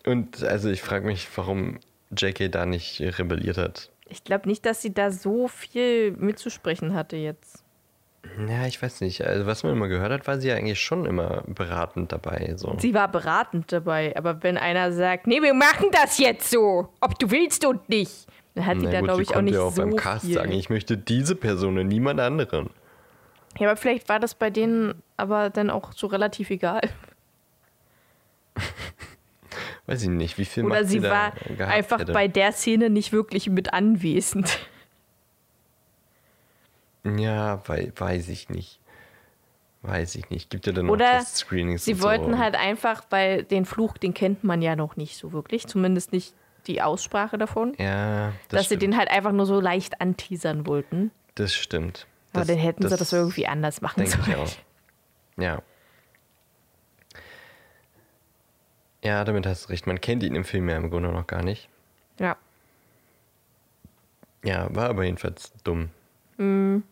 Und 0.06 0.42
also 0.42 0.70
ich 0.70 0.80
frage 0.80 1.06
mich, 1.06 1.28
warum 1.36 1.80
JK 2.16 2.50
da 2.50 2.64
nicht 2.64 3.00
rebelliert 3.00 3.58
hat. 3.58 3.90
Ich 4.08 4.24
glaube 4.24 4.48
nicht, 4.48 4.64
dass 4.64 4.80
sie 4.80 4.94
da 4.94 5.10
so 5.10 5.48
viel 5.48 6.12
mitzusprechen 6.12 6.94
hatte 6.94 7.16
jetzt. 7.16 7.62
Ja, 8.48 8.66
ich 8.66 8.80
weiß 8.80 9.02
nicht. 9.02 9.24
Also 9.26 9.46
was 9.46 9.62
man 9.62 9.72
immer 9.72 9.88
gehört 9.88 10.10
hat, 10.12 10.26
war 10.26 10.38
sie 10.40 10.48
ja 10.48 10.56
eigentlich 10.56 10.80
schon 10.80 11.04
immer 11.04 11.42
beratend 11.46 12.12
dabei. 12.12 12.54
So. 12.56 12.74
Sie 12.78 12.94
war 12.94 13.08
beratend 13.08 13.70
dabei, 13.72 14.16
aber 14.16 14.42
wenn 14.42 14.56
einer 14.56 14.92
sagt, 14.92 15.26
nee, 15.26 15.42
wir 15.42 15.54
machen 15.54 15.88
das 15.92 16.18
jetzt 16.18 16.50
so, 16.50 16.88
ob 17.00 17.18
du 17.18 17.30
willst 17.30 17.64
und 17.64 17.88
nicht, 17.88 18.26
dann 18.54 18.66
hat 18.66 18.80
sie 18.80 18.86
Na 18.86 18.92
da, 18.92 19.00
gut, 19.00 19.08
glaube 19.08 19.24
sie 19.24 19.30
ich, 19.30 19.36
auch 19.36 19.42
nicht 19.42 19.54
ja 19.54 19.62
auch 19.62 19.72
so 19.72 19.82
beim 19.82 19.96
Cast 19.96 20.24
viel. 20.24 20.34
sagen, 20.34 20.52
ich 20.52 20.68
möchte 20.70 20.96
diese 20.96 21.36
Person 21.36 21.78
und 21.78 21.88
niemand 21.88 22.20
anderen. 22.20 22.70
Ja, 23.58 23.68
aber 23.68 23.76
vielleicht 23.76 24.08
war 24.08 24.20
das 24.20 24.34
bei 24.34 24.50
denen 24.50 25.02
aber 25.18 25.50
dann 25.50 25.70
auch 25.70 25.92
so 25.92 26.06
relativ 26.06 26.50
egal. 26.50 26.80
Weiß 29.86 30.02
ich 30.02 30.08
nicht, 30.08 30.36
wie 30.38 30.44
viel 30.44 30.64
Oder 30.64 30.84
sie 30.84 31.00
da 31.00 31.10
war 31.10 31.68
einfach 31.68 32.00
hätte. 32.00 32.12
bei 32.12 32.28
der 32.28 32.52
Szene 32.52 32.90
nicht 32.90 33.12
wirklich 33.12 33.48
mit 33.48 33.72
anwesend. 33.72 34.58
Ja, 37.04 37.62
wei 37.66 37.92
weiß 37.96 38.28
ich 38.28 38.48
nicht. 38.50 38.80
Weiß 39.82 40.16
ich 40.16 40.28
nicht. 40.30 40.50
Gibt 40.50 40.66
ja 40.66 40.72
dann 40.72 40.90
Oder 40.90 41.18
auch 41.18 41.22
Screenings 41.22 41.84
Sie 41.84 42.02
wollten 42.02 42.32
so. 42.32 42.38
halt 42.38 42.54
einfach, 42.56 43.04
weil 43.10 43.44
den 43.44 43.64
Fluch, 43.64 43.96
den 43.96 44.12
kennt 44.12 44.44
man 44.44 44.60
ja 44.60 44.76
noch 44.76 44.96
nicht 44.96 45.16
so 45.16 45.32
wirklich, 45.32 45.66
zumindest 45.66 46.12
nicht 46.12 46.34
die 46.66 46.82
Aussprache 46.82 47.38
davon, 47.38 47.74
Ja, 47.78 48.28
das 48.28 48.32
dass 48.48 48.60
sie 48.62 48.66
stimmt. 48.66 48.82
den 48.82 48.96
halt 48.98 49.10
einfach 49.10 49.32
nur 49.32 49.46
so 49.46 49.58
leicht 49.60 50.00
anteasern 50.02 50.66
wollten. 50.66 51.12
Das 51.36 51.54
stimmt. 51.54 52.06
Aber 52.32 52.40
Das- 52.40 52.48
dann 52.48 52.58
hätten 52.58 52.86
sie 52.88 52.96
das 52.96 53.12
irgendwie 53.12 53.46
anders 53.46 53.80
machen 53.80 54.04
sollen. 54.06 54.48
Ja. 55.38 55.62
Ja, 59.02 59.24
damit 59.24 59.46
hast 59.46 59.66
du 59.66 59.68
recht. 59.70 59.86
Man 59.86 60.00
kennt 60.00 60.22
ihn 60.22 60.34
im 60.34 60.44
Film 60.44 60.68
ja 60.68 60.76
im 60.76 60.90
Grunde 60.90 61.10
noch 61.10 61.26
gar 61.26 61.42
nicht. 61.42 61.68
Ja. 62.18 62.36
Ja, 64.44 64.74
war 64.74 64.88
aber 64.88 65.04
jedenfalls 65.04 65.52
dumm. 65.64 65.90
Mhm. 66.36 66.82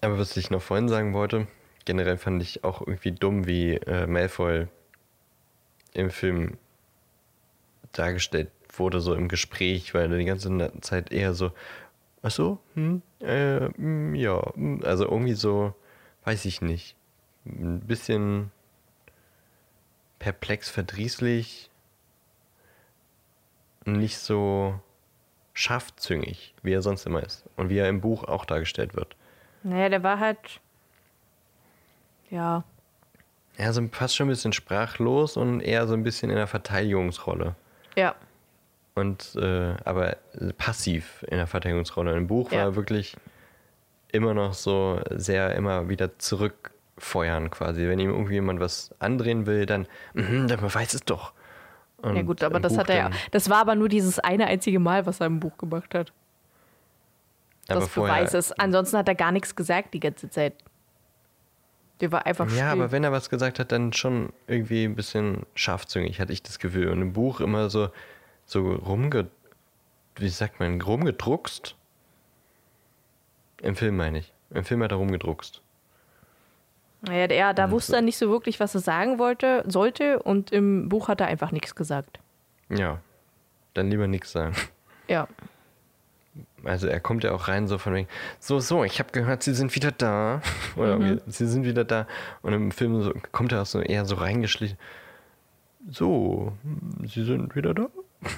Aber 0.00 0.18
was 0.18 0.36
ich 0.36 0.50
noch 0.50 0.62
vorhin 0.62 0.88
sagen 0.88 1.12
wollte, 1.12 1.48
generell 1.84 2.18
fand 2.18 2.42
ich 2.42 2.62
auch 2.62 2.80
irgendwie 2.80 3.12
dumm, 3.12 3.46
wie 3.46 3.74
äh, 3.74 4.06
Malfoy 4.06 4.68
im 5.94 6.10
Film 6.10 6.56
dargestellt 7.92 8.50
wurde, 8.76 9.00
so 9.00 9.14
im 9.14 9.28
Gespräch, 9.28 9.94
weil 9.94 10.12
er 10.12 10.18
die 10.18 10.24
ganze 10.24 10.72
Zeit 10.82 11.12
eher 11.12 11.34
so, 11.34 11.50
ach 12.22 12.30
so, 12.30 12.58
hm, 12.74 13.02
äh, 13.20 13.68
hm, 13.76 14.14
ja, 14.14 14.40
hm, 14.54 14.82
also 14.84 15.04
irgendwie 15.04 15.34
so, 15.34 15.74
weiß 16.24 16.44
ich 16.44 16.60
nicht, 16.60 16.96
ein 17.46 17.80
bisschen 17.80 18.50
perplex, 20.18 20.68
verdrießlich, 20.68 21.70
nicht 23.84 24.18
so 24.18 24.78
scharfzüngig, 25.54 26.54
wie 26.62 26.72
er 26.72 26.82
sonst 26.82 27.06
immer 27.06 27.22
ist 27.22 27.44
und 27.56 27.68
wie 27.68 27.78
er 27.78 27.88
im 27.88 28.00
Buch 28.00 28.24
auch 28.24 28.44
dargestellt 28.44 28.94
wird. 28.94 29.16
Naja, 29.62 29.88
der 29.88 30.02
war 30.02 30.20
halt. 30.20 30.60
Ja. 32.30 32.62
Ja, 33.56 33.72
so 33.72 33.86
fast 33.90 34.14
schon 34.14 34.26
ein 34.26 34.30
bisschen 34.30 34.52
sprachlos 34.52 35.36
und 35.36 35.60
eher 35.60 35.88
so 35.88 35.94
ein 35.94 36.04
bisschen 36.04 36.30
in 36.30 36.36
der 36.36 36.46
Verteidigungsrolle. 36.46 37.56
Ja. 37.96 38.14
Und 38.94 39.34
äh, 39.36 39.74
aber 39.84 40.16
passiv 40.58 41.24
in 41.28 41.38
der 41.38 41.46
Verteidigungsrolle. 41.46 42.14
Im 42.16 42.26
Buch 42.28 42.50
war 42.52 42.58
Ja. 42.58 42.64
er 42.66 42.76
wirklich 42.76 43.16
immer 44.12 44.34
noch 44.34 44.54
so 44.54 45.00
sehr 45.10 45.54
immer 45.54 45.88
wieder 45.88 46.18
zurückfeuern 46.18 47.50
quasi. 47.50 47.86
Wenn 47.88 47.98
ihm 47.98 48.10
irgendwie 48.10 48.34
jemand 48.34 48.60
was 48.60 48.94
andrehen 48.98 49.46
will, 49.46 49.66
dann, 49.66 49.86
mhm, 50.14 50.48
dann 50.48 50.62
weiß 50.62 50.94
es 50.94 51.02
doch. 51.04 51.32
Und 51.98 52.14
ja, 52.16 52.22
gut, 52.22 52.42
aber 52.44 52.60
das 52.60 52.72
Buch 52.74 52.80
hat 52.80 52.90
er 52.90 52.96
ja. 52.96 53.10
Das 53.32 53.50
war 53.50 53.58
aber 53.60 53.74
nur 53.74 53.88
dieses 53.88 54.18
eine 54.20 54.46
einzige 54.46 54.78
Mal, 54.78 55.04
was 55.06 55.20
er 55.20 55.26
im 55.26 55.40
Buch 55.40 55.58
gemacht 55.58 55.94
hat. 55.94 56.12
aber 57.68 57.80
Das 57.80 57.88
vorher- 57.88 58.14
beweist 58.16 58.34
es. 58.34 58.52
Ansonsten 58.52 58.96
hat 58.98 59.08
er 59.08 59.14
gar 59.14 59.32
nichts 59.32 59.54
gesagt 59.56 59.94
die 59.94 60.00
ganze 60.00 60.30
Zeit. 60.30 60.54
Der 62.00 62.12
war 62.12 62.24
einfach 62.26 62.46
Ja, 62.46 62.52
still. 62.70 62.82
aber 62.82 62.92
wenn 62.92 63.02
er 63.02 63.10
was 63.10 63.28
gesagt 63.28 63.58
hat, 63.58 63.72
dann 63.72 63.92
schon 63.92 64.32
irgendwie 64.46 64.84
ein 64.84 64.94
bisschen 64.94 65.44
scharfzüngig, 65.56 66.20
hatte 66.20 66.32
ich 66.32 66.42
das 66.44 66.60
Gefühl. 66.60 66.88
Und 66.90 67.02
im 67.02 67.12
Buch 67.12 67.40
immer 67.40 67.68
so, 67.70 67.90
so 68.46 68.70
rumge... 68.72 69.28
Wie 70.14 70.28
sagt 70.28 70.58
man? 70.60 70.80
Rumgedruckst? 70.80 71.74
Im 73.62 73.76
Film 73.76 73.96
meine 73.96 74.18
ich. 74.18 74.32
Im 74.50 74.64
Film 74.64 74.82
hat 74.82 74.92
er 74.92 74.96
rumgedruckst. 74.98 75.62
Naja, 77.02 77.26
der, 77.28 77.54
da 77.54 77.66
Und 77.66 77.70
wusste 77.72 77.92
so- 77.92 77.96
er 77.96 78.02
nicht 78.02 78.18
so 78.18 78.28
wirklich, 78.30 78.58
was 78.60 78.74
er 78.74 78.80
sagen 78.80 79.18
wollte, 79.18 79.62
sollte 79.66 80.20
und 80.22 80.50
im 80.52 80.88
Buch 80.88 81.08
hat 81.08 81.20
er 81.20 81.26
einfach 81.28 81.52
nichts 81.52 81.74
gesagt. 81.74 82.18
Ja. 82.70 83.00
Dann 83.74 83.90
lieber 83.90 84.06
nichts 84.06 84.32
sagen. 84.32 84.54
Ja. 85.08 85.26
Also 86.64 86.86
er 86.86 87.00
kommt 87.00 87.24
ja 87.24 87.32
auch 87.32 87.48
rein 87.48 87.66
so 87.66 87.78
von 87.78 87.94
wegen, 87.94 88.08
so, 88.40 88.60
so, 88.60 88.84
ich 88.84 88.98
habe 88.98 89.10
gehört, 89.10 89.42
sie 89.42 89.54
sind 89.54 89.74
wieder 89.74 89.90
da. 89.90 90.42
Oder 90.76 91.00
wir, 91.00 91.22
sie 91.26 91.46
sind 91.46 91.64
wieder 91.64 91.84
da. 91.84 92.06
Und 92.42 92.52
im 92.52 92.70
Film 92.72 93.00
so, 93.02 93.14
kommt 93.32 93.52
er 93.52 93.62
auch 93.62 93.66
so 93.66 93.80
eher 93.80 94.04
so 94.04 94.16
reingeschlichen. 94.16 94.76
So, 95.90 96.52
sie 97.06 97.24
sind 97.24 97.56
wieder 97.56 97.72
da. 97.72 97.86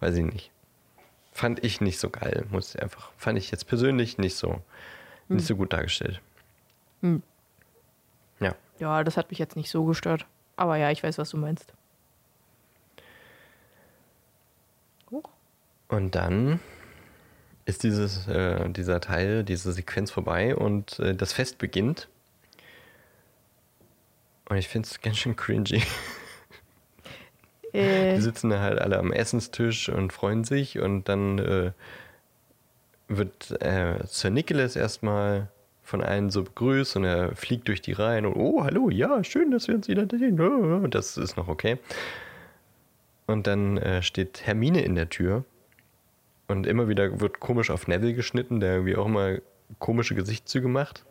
weiß 0.00 0.14
ich 0.16 0.24
nicht. 0.24 0.50
Fand 1.34 1.62
ich 1.64 1.80
nicht 1.80 1.98
so 1.98 2.08
geil, 2.10 2.46
muss 2.50 2.74
ich 2.74 2.82
einfach. 2.82 3.10
Fand 3.18 3.36
ich 3.36 3.50
jetzt 3.50 3.66
persönlich 3.66 4.16
nicht 4.18 4.36
so, 4.36 4.62
Hm. 5.28 5.36
nicht 5.36 5.46
so 5.46 5.56
gut 5.56 5.72
dargestellt. 5.72 6.20
Hm. 7.02 7.22
Ja. 8.40 8.54
Ja, 8.78 9.02
das 9.04 9.16
hat 9.16 9.30
mich 9.30 9.38
jetzt 9.40 9.56
nicht 9.56 9.68
so 9.68 9.84
gestört. 9.84 10.26
Aber 10.56 10.76
ja, 10.76 10.90
ich 10.90 11.02
weiß, 11.02 11.18
was 11.18 11.30
du 11.30 11.36
meinst. 11.36 11.74
Und 15.88 16.14
dann 16.14 16.60
ist 17.66 17.82
dieses, 17.82 18.26
äh, 18.26 18.68
dieser 18.70 19.00
Teil, 19.00 19.44
diese 19.44 19.72
Sequenz 19.72 20.10
vorbei 20.10 20.56
und 20.56 20.98
äh, 20.98 21.14
das 21.14 21.32
Fest 21.32 21.58
beginnt. 21.58 22.08
Und 24.48 24.56
ich 24.56 24.68
finde 24.68 24.88
es 24.88 25.00
ganz 25.00 25.18
schön 25.18 25.36
cringy. 25.36 25.82
Äh, 27.74 28.14
Die 28.14 28.20
sitzen 28.20 28.50
da 28.50 28.60
halt 28.60 28.80
alle 28.80 28.98
am 28.98 29.12
Essenstisch 29.12 29.88
und 29.88 30.12
freuen 30.12 30.44
sich 30.44 30.78
und 30.78 31.08
dann 31.08 31.38
äh, 31.38 31.72
wird 33.08 33.50
äh, 33.60 33.98
Sir 34.06 34.30
Nicholas 34.30 34.76
erstmal 34.76 35.48
von 35.82 36.02
allen 36.02 36.30
so 36.30 36.42
begrüßt 36.42 36.96
und 36.96 37.04
er 37.04 37.36
fliegt 37.36 37.68
durch 37.68 37.82
die 37.82 37.92
Reihen 37.92 38.24
und 38.24 38.34
oh, 38.36 38.64
hallo, 38.64 38.88
ja, 38.88 39.22
schön, 39.22 39.50
dass 39.50 39.68
wir 39.68 39.74
uns 39.74 39.88
wieder 39.88 40.06
sehen. 40.10 40.40
Oh, 40.40 40.86
Das 40.86 41.18
ist 41.18 41.36
noch 41.36 41.48
okay. 41.48 41.78
Und 43.26 43.46
dann 43.46 43.76
äh, 43.76 44.02
steht 44.02 44.46
Hermine 44.46 44.82
in 44.82 44.94
der 44.94 45.10
Tür 45.10 45.44
und 46.48 46.66
immer 46.66 46.88
wieder 46.88 47.20
wird 47.20 47.40
komisch 47.40 47.70
auf 47.70 47.86
Neville 47.88 48.14
geschnitten, 48.14 48.60
der 48.60 48.74
irgendwie 48.74 48.96
auch 48.96 49.06
immer 49.06 49.38
komische 49.78 50.14
Gesichtszüge 50.14 50.68
macht. 50.68 51.04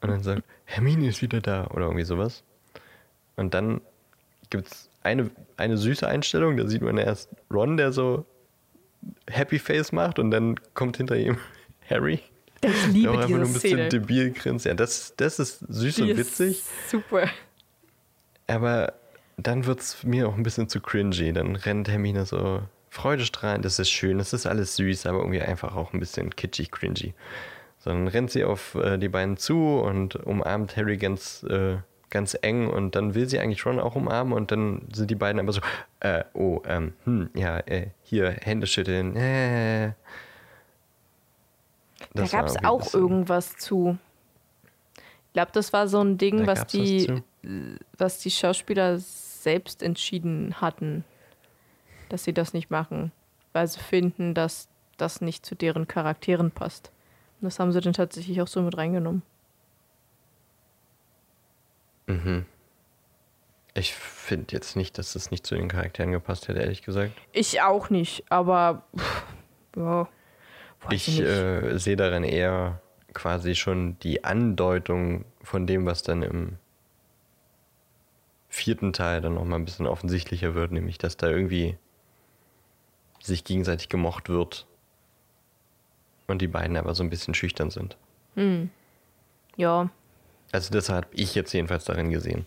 Und 0.00 0.10
dann 0.10 0.22
sagt, 0.22 0.42
Hermine 0.64 1.08
ist 1.08 1.22
wieder 1.22 1.40
da 1.40 1.66
oder 1.68 1.84
irgendwie 1.84 2.04
sowas. 2.04 2.42
Und 3.36 3.54
dann 3.54 3.80
gibt 4.52 4.68
es 4.68 4.88
eine, 5.02 5.30
eine 5.56 5.76
süße 5.76 6.06
Einstellung, 6.06 6.56
da 6.56 6.68
sieht 6.68 6.82
man 6.82 6.96
erst 6.96 7.28
Ron, 7.52 7.76
der 7.76 7.90
so 7.92 8.24
Happy 9.28 9.58
Face 9.58 9.90
macht 9.90 10.18
und 10.20 10.30
dann 10.30 10.60
kommt 10.74 10.96
hinter 10.98 11.16
ihm 11.16 11.38
Harry. 11.90 12.14
ich 12.14 12.60
Der 12.62 12.70
liebe 12.92 13.10
auch 13.10 13.14
einfach 13.16 13.28
nur 13.30 13.38
ein 13.40 13.52
bisschen 13.52 13.70
Szene. 13.78 13.88
debil 13.88 14.30
grinst. 14.30 14.64
Ja, 14.66 14.74
das, 14.74 15.14
das 15.16 15.38
ist 15.40 15.64
süß 15.68 15.96
Die 15.96 16.02
und 16.02 16.08
ist 16.10 16.18
witzig, 16.18 16.62
Super. 16.88 17.28
aber 18.46 18.92
dann 19.36 19.66
wird 19.66 19.80
es 19.80 20.04
mir 20.04 20.28
auch 20.28 20.36
ein 20.36 20.42
bisschen 20.44 20.68
zu 20.68 20.80
cringy. 20.80 21.32
Dann 21.32 21.56
rennt 21.56 21.88
Hermine 21.88 22.24
so 22.26 22.62
freudestrahlend, 22.90 23.64
das 23.64 23.78
ist 23.78 23.90
schön, 23.90 24.18
das 24.18 24.32
ist 24.32 24.46
alles 24.46 24.76
süß, 24.76 25.06
aber 25.06 25.18
irgendwie 25.18 25.40
einfach 25.40 25.74
auch 25.74 25.92
ein 25.94 25.98
bisschen 26.00 26.30
kitschig 26.36 26.70
cringy. 26.70 27.14
So, 27.78 27.90
dann 27.90 28.06
rennt 28.06 28.30
sie 28.30 28.44
auf 28.44 28.74
äh, 28.76 28.98
die 28.98 29.08
beiden 29.08 29.36
zu 29.38 29.80
und 29.80 30.14
umarmt 30.14 30.76
Harry 30.76 30.98
ganz, 30.98 31.42
äh, 31.48 31.78
ganz 32.12 32.36
eng 32.42 32.68
und 32.68 32.94
dann 32.94 33.14
will 33.14 33.28
sie 33.28 33.40
eigentlich 33.40 33.66
Ron 33.66 33.80
auch 33.80 33.96
umarmen 33.96 34.34
und 34.34 34.52
dann 34.52 34.82
sind 34.92 35.10
die 35.10 35.16
beiden 35.16 35.40
aber 35.40 35.52
so, 35.52 35.60
äh, 36.00 36.22
oh, 36.34 36.60
ähm, 36.66 36.92
hm, 37.04 37.30
ja, 37.34 37.58
äh, 37.60 37.88
hier, 38.02 38.30
Hände 38.30 38.68
schütteln, 38.68 39.16
äh. 39.16 39.94
Da 42.14 42.26
gab 42.26 42.46
es 42.46 42.62
auch 42.62 42.92
irgendwas 42.92 43.56
zu. 43.56 43.96
Ich 44.96 45.32
glaube, 45.32 45.50
das 45.54 45.72
war 45.72 45.88
so 45.88 46.00
ein 46.02 46.18
Ding, 46.18 46.40
Da 46.40 46.48
was 46.48 46.66
die, 46.66 47.06
zu. 47.06 47.78
was 47.96 48.18
die 48.18 48.30
Schauspieler 48.30 48.98
selbst 48.98 49.82
entschieden 49.82 50.60
hatten, 50.60 51.04
dass 52.10 52.24
sie 52.24 52.34
das 52.34 52.52
nicht 52.52 52.70
machen, 52.70 53.12
weil 53.54 53.66
sie 53.66 53.80
finden, 53.80 54.34
dass 54.34 54.68
das 54.98 55.22
nicht 55.22 55.46
zu 55.46 55.54
deren 55.54 55.88
Charakteren 55.88 56.50
passt. 56.50 56.92
Und 57.40 57.46
das 57.46 57.58
haben 57.58 57.72
sie 57.72 57.80
dann 57.80 57.94
tatsächlich 57.94 58.42
auch 58.42 58.46
so 58.46 58.60
mit 58.60 58.76
reingenommen. 58.76 59.22
Mhm. 62.12 62.46
Ich 63.74 63.94
finde 63.94 64.46
jetzt 64.52 64.76
nicht, 64.76 64.98
dass 64.98 65.14
das 65.14 65.30
nicht 65.30 65.46
zu 65.46 65.54
den 65.54 65.68
Charakteren 65.68 66.12
gepasst 66.12 66.48
hätte, 66.48 66.60
ehrlich 66.60 66.82
gesagt. 66.82 67.12
Ich 67.32 67.62
auch 67.62 67.88
nicht, 67.88 68.24
aber 68.30 68.84
pff, 68.96 69.24
ja, 69.76 70.08
Ich 70.90 71.18
äh, 71.18 71.78
sehe 71.78 71.96
darin 71.96 72.24
eher 72.24 72.82
quasi 73.14 73.54
schon 73.54 73.98
die 74.00 74.24
Andeutung 74.24 75.24
von 75.42 75.66
dem, 75.66 75.86
was 75.86 76.02
dann 76.02 76.22
im 76.22 76.58
vierten 78.48 78.92
Teil 78.92 79.22
dann 79.22 79.34
nochmal 79.34 79.58
ein 79.58 79.64
bisschen 79.64 79.86
offensichtlicher 79.86 80.54
wird, 80.54 80.72
nämlich 80.72 80.98
dass 80.98 81.16
da 81.16 81.28
irgendwie 81.28 81.78
sich 83.22 83.44
gegenseitig 83.44 83.88
gemocht 83.88 84.28
wird 84.28 84.66
und 86.26 86.42
die 86.42 86.48
beiden 86.48 86.76
aber 86.76 86.94
so 86.94 87.02
ein 87.02 87.10
bisschen 87.10 87.32
schüchtern 87.34 87.70
sind. 87.70 87.96
ja, 89.56 89.90
Also 90.52 90.72
das 90.72 90.88
habe 90.88 91.06
ich 91.12 91.34
jetzt 91.34 91.52
jedenfalls 91.52 91.84
darin 91.84 92.10
gesehen. 92.10 92.46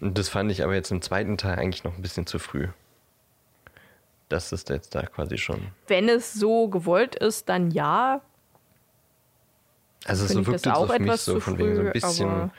Und 0.00 0.18
das 0.18 0.28
fand 0.28 0.50
ich 0.50 0.64
aber 0.64 0.74
jetzt 0.74 0.90
im 0.90 1.02
zweiten 1.02 1.36
Teil 1.38 1.58
eigentlich 1.58 1.84
noch 1.84 1.94
ein 1.96 2.02
bisschen 2.02 2.26
zu 2.26 2.38
früh. 2.38 2.68
Das 4.28 4.52
ist 4.52 4.68
jetzt 4.68 4.94
da 4.94 5.02
quasi 5.06 5.38
schon. 5.38 5.68
wenn 5.86 6.08
es 6.08 6.34
so 6.34 6.68
gewollt 6.68 7.14
ist, 7.14 7.48
dann 7.48 7.70
ja. 7.70 8.20
Also 10.04 10.26
Finde 10.26 10.44
so 10.44 10.46
wirkt 10.52 10.66
das 10.66 10.72
es 10.72 10.78
auch 10.78 10.82
auf 10.90 10.98
mich 10.98 11.08
etwas 11.08 11.24
so 11.24 11.34
zu 11.34 11.40
von 11.40 11.58
wegen 11.58 11.74
so 11.74 11.80
ein 11.80 11.86
früh, 11.86 11.92
bisschen. 11.92 12.28
aber- 12.30 12.50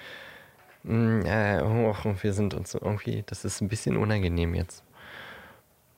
Mm, 0.84 1.26
äh, 1.26 1.62
oh, 1.62 1.94
wir 2.22 2.34
sind 2.34 2.54
uns 2.54 2.72
so 2.72 2.80
irgendwie, 2.82 3.24
das 3.28 3.44
ist 3.44 3.60
ein 3.60 3.68
bisschen 3.68 3.98
unangenehm 3.98 4.56
jetzt. 4.56 4.82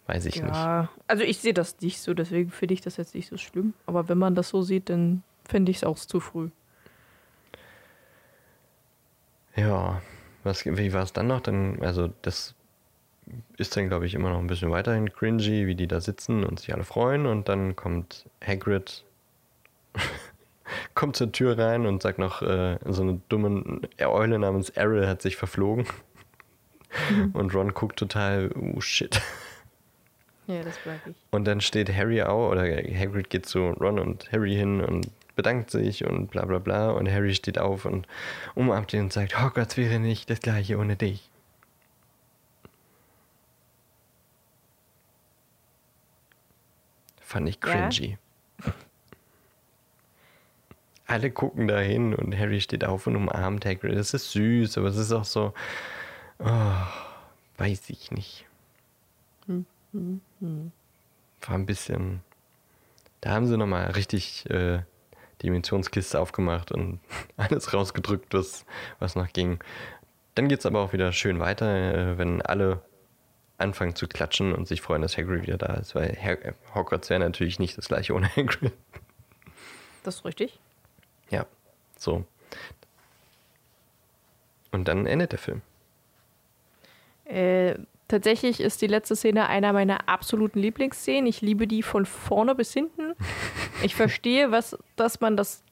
Weiß 0.07 0.26
ich 0.26 0.41
nicht. 0.41 0.55
Ja, 0.55 0.89
also 1.07 1.24
ich 1.24 1.38
sehe 1.38 1.53
das 1.53 1.80
nicht 1.82 2.01
so, 2.01 2.15
deswegen 2.15 2.49
finde 2.49 2.74
ich 2.74 2.82
das 2.82 2.97
jetzt 2.97 3.13
nicht 3.13 3.30
so 3.30 3.38
schlimm. 3.38 3.76
Aber 3.86 4.09
wenn 4.09 4.17
man 4.17 4.34
das 4.34 4.49
so 4.49 4.63
sieht, 4.63 4.89
dann 4.89 5.22
finde 5.47 5.69
ich 5.72 5.78
es 5.78 5.84
auch 5.84 5.99
zu 5.99 6.19
früh. 6.19 6.49
Ja, 9.55 10.01
was, 10.43 10.65
wie 10.65 10.93
war 10.93 11.03
es 11.03 11.13
dann 11.13 11.27
noch? 11.27 11.41
Dann, 11.41 11.81
also 11.81 12.09
das 12.21 12.55
ist 13.57 13.75
dann, 13.77 13.87
glaube 13.87 14.05
ich, 14.05 14.13
immer 14.13 14.29
noch 14.29 14.39
ein 14.39 14.47
bisschen 14.47 14.71
weiterhin 14.71 15.11
cringy, 15.11 15.67
wie 15.67 15.75
die 15.75 15.87
da 15.87 16.01
sitzen 16.01 16.43
und 16.43 16.59
sich 16.59 16.73
alle 16.73 16.83
freuen. 16.83 17.25
Und 17.25 17.49
dann 17.49 17.75
kommt 17.75 18.25
Hagrid, 18.45 19.03
kommt 20.95 21.15
zur 21.15 21.31
Tür 21.31 21.57
rein 21.57 21.85
und 21.85 22.01
sagt 22.01 22.19
noch, 22.19 22.41
äh, 22.41 22.77
so 22.85 23.03
eine 23.03 23.21
dumme 23.29 23.81
Eule 23.99 24.39
namens 24.39 24.69
Errol 24.69 25.07
hat 25.07 25.21
sich 25.21 25.35
verflogen. 25.35 25.85
Und 27.33 27.55
Ron 27.55 27.73
guckt 27.73 27.97
total, 27.97 28.51
oh 28.55 28.81
shit. 28.81 29.21
Ja, 30.47 30.61
das 30.61 30.77
mag 30.85 30.99
ich. 31.05 31.15
Und 31.31 31.45
dann 31.45 31.61
steht 31.61 31.93
Harry 31.95 32.21
auch, 32.23 32.51
oder 32.51 32.63
Hagrid 32.63 33.29
geht 33.29 33.45
zu 33.45 33.69
Ron 33.69 33.99
und 33.99 34.31
Harry 34.31 34.55
hin 34.55 34.81
und 34.81 35.09
bedankt 35.36 35.71
sich 35.71 36.05
und 36.05 36.27
bla 36.27 36.45
bla 36.45 36.59
bla. 36.59 36.91
Und 36.91 37.09
Harry 37.09 37.34
steht 37.34 37.59
auf 37.59 37.86
und 37.86 38.07
umarmt 38.55 38.93
ihn 38.93 39.01
und 39.01 39.13
sagt, 39.13 39.41
Hogwarts 39.41 39.77
wäre 39.77 39.99
nicht 39.99 40.29
das 40.29 40.39
gleiche 40.39 40.77
ohne 40.77 40.95
dich. 40.95 41.29
Fand 47.21 47.47
ich 47.47 47.59
Ja? 47.63 47.89
cringy. 47.89 48.17
Alle 51.07 51.32
gucken 51.32 51.67
da 51.67 51.79
hin 51.79 52.13
und 52.15 52.38
Harry 52.38 52.61
steht 52.61 52.86
auf 52.86 53.07
und 53.07 53.15
umarmt 53.17 53.65
Hagrid. 53.65 53.97
Das 53.97 54.13
ist 54.13 54.32
süß, 54.32 54.77
aber 54.77 54.88
es 54.88 54.95
ist 54.97 55.11
auch 55.11 55.25
so, 55.25 55.53
oh, 56.39 56.71
weiß 57.57 57.89
ich 57.89 58.11
nicht. 58.11 58.45
War 59.47 59.65
ein 61.55 61.65
bisschen. 61.65 62.21
Da 63.19 63.32
haben 63.32 63.45
sie 63.47 63.57
nochmal 63.57 63.91
richtig 63.91 64.49
äh, 64.49 64.84
Dimensionskiste 65.43 66.19
aufgemacht 66.19 66.71
und 66.71 66.99
alles 67.37 67.73
rausgedrückt, 67.73 68.33
was, 68.33 68.65
was 68.99 69.15
noch 69.15 69.31
ging. 69.31 69.59
Dann 70.35 70.47
geht 70.47 70.59
es 70.59 70.65
aber 70.65 70.79
auch 70.81 70.93
wieder 70.93 71.11
schön 71.11 71.39
weiter, 71.39 71.67
äh, 71.67 72.17
wenn 72.17 72.41
alle 72.41 72.81
anfangen 73.57 73.95
zu 73.95 74.07
klatschen 74.07 74.53
und 74.53 74.67
sich 74.67 74.81
freuen, 74.81 75.01
dass 75.01 75.17
Hagrid 75.17 75.43
wieder 75.43 75.57
da 75.57 75.73
ist, 75.75 75.93
weil 75.93 76.17
Hag 76.19 76.55
Hogwarts 76.73 77.09
wäre 77.09 77.19
natürlich 77.19 77.59
nicht 77.59 77.77
das 77.77 77.87
gleiche 77.87 78.13
ohne 78.13 78.27
Hagrid. 78.35 78.73
Das 80.03 80.15
ist 80.15 80.25
richtig. 80.25 80.59
Ja, 81.29 81.45
so. 81.97 82.25
Und 84.71 84.87
dann 84.87 85.05
endet 85.05 85.31
der 85.31 85.39
Film. 85.39 85.61
Äh, 87.25 87.75
tatsächlich 88.12 88.59
ist 88.59 88.82
die 88.82 88.88
letzte 88.88 89.16
Szene 89.16 89.47
einer 89.47 89.74
meiner 89.74 90.07
absoluten 90.07 90.59
Lieblingsszenen. 90.59 91.26
Ich 91.28 91.41
liebe 91.41 91.66
die 91.68 91.82
von 91.84 92.05
vorne 92.05 92.53
bis 92.55 92.74
hinten. 92.74 93.14
Ich 93.82 93.95
verstehe, 93.95 94.51
was, 94.51 94.78
dass 94.95 95.20
man 95.22 95.36
das 95.38 95.64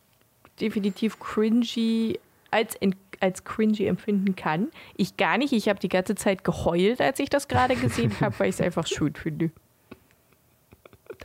definitiv 0.59 1.19
cringy 1.19 2.19
als, 2.51 2.75
in, 2.75 2.95
als 3.19 3.43
cringy 3.43 3.85
empfinden 3.85 4.35
kann. 4.35 4.69
Ich 4.97 5.17
gar 5.17 5.37
nicht. 5.37 5.53
Ich 5.53 5.69
habe 5.69 5.79
die 5.79 5.89
ganze 5.89 6.15
Zeit 6.15 6.43
geheult, 6.43 6.99
als 7.01 7.19
ich 7.19 7.29
das 7.29 7.47
gerade 7.47 7.75
gesehen 7.75 8.13
habe, 8.21 8.37
weil 8.39 8.49
ich 8.49 8.55
es 8.55 8.61
einfach 8.61 8.87
schön 8.87 9.13
finde. 9.13 9.51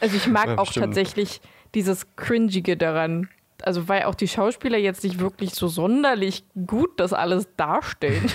Also 0.01 0.17
ich 0.17 0.27
mag 0.27 0.47
Ja, 0.49 0.59
auch 0.59 0.67
bestimmt. 0.67 0.87
tatsächlich 0.87 1.41
dieses 1.75 2.15
Cringige 2.17 2.77
daran. 2.77 3.29
Also 3.63 3.89
weil 3.89 4.03
auch 4.05 4.15
die 4.15 4.29
Schauspieler 4.29 4.77
jetzt 4.79 5.05
nicht 5.05 5.19
wirklich 5.21 5.55
so 5.55 5.69
sonderlich 5.69 6.45
gut 6.67 6.99
das 7.01 7.13
alles 7.13 7.49
darstellen. 7.57 8.31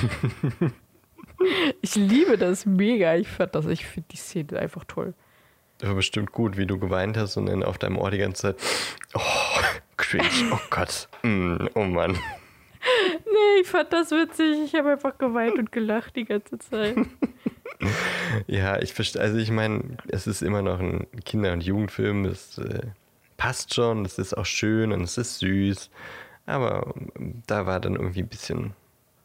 Ich 1.81 1.95
liebe 1.95 2.37
das 2.37 2.65
mega. 2.65 3.15
Ich 3.15 3.27
fand 3.27 3.55
das, 3.55 3.65
ich 3.65 3.85
finde 3.85 4.07
die 4.11 4.17
Szene 4.17 4.59
einfach 4.59 4.83
toll. 4.85 5.13
Das 5.77 5.87
war 5.87 5.95
bestimmt 5.95 6.33
gut, 6.33 6.57
wie 6.57 6.65
du 6.65 6.77
geweint 6.77 7.15
hast 7.15 7.37
und 7.37 7.45
dann 7.45 7.63
auf 7.63 7.77
deinem 7.77 7.97
Ohr 7.97 8.11
die 8.11 8.17
ganze 8.17 8.55
Zeit. 8.55 8.57
Oh, 9.13 9.21
cringe, 9.97 10.25
oh 10.51 10.59
Gott. 10.69 11.07
Mm, 11.23 11.67
oh 11.75 11.83
Mann. 11.83 12.17
Nee, 13.25 13.61
ich 13.61 13.67
fand 13.67 13.91
das 13.91 14.09
witzig. 14.11 14.57
Ich 14.63 14.73
habe 14.73 14.91
einfach 14.91 15.17
geweint 15.17 15.57
und 15.59 15.69
gelacht 15.69 16.15
die 16.15 16.23
ganze 16.23 16.57
Zeit. 16.59 16.95
Ja, 18.47 18.81
ich 18.81 18.93
verstehe, 18.93 19.21
also 19.21 19.37
ich 19.37 19.51
meine, 19.51 19.97
es 20.07 20.27
ist 20.27 20.41
immer 20.41 20.61
noch 20.61 20.79
ein 20.79 21.07
Kinder- 21.25 21.53
und 21.53 21.63
Jugendfilm, 21.63 22.23
das 22.23 22.57
äh, 22.57 22.87
passt 23.37 23.73
schon, 23.73 24.05
es 24.05 24.17
ist 24.17 24.33
auch 24.37 24.45
schön 24.45 24.91
und 24.91 25.01
es 25.01 25.17
ist 25.17 25.39
süß, 25.39 25.89
aber 26.45 26.93
ähm, 27.15 27.41
da 27.47 27.65
war 27.65 27.79
dann 27.79 27.95
irgendwie 27.95 28.21
ein 28.21 28.27
bisschen 28.27 28.73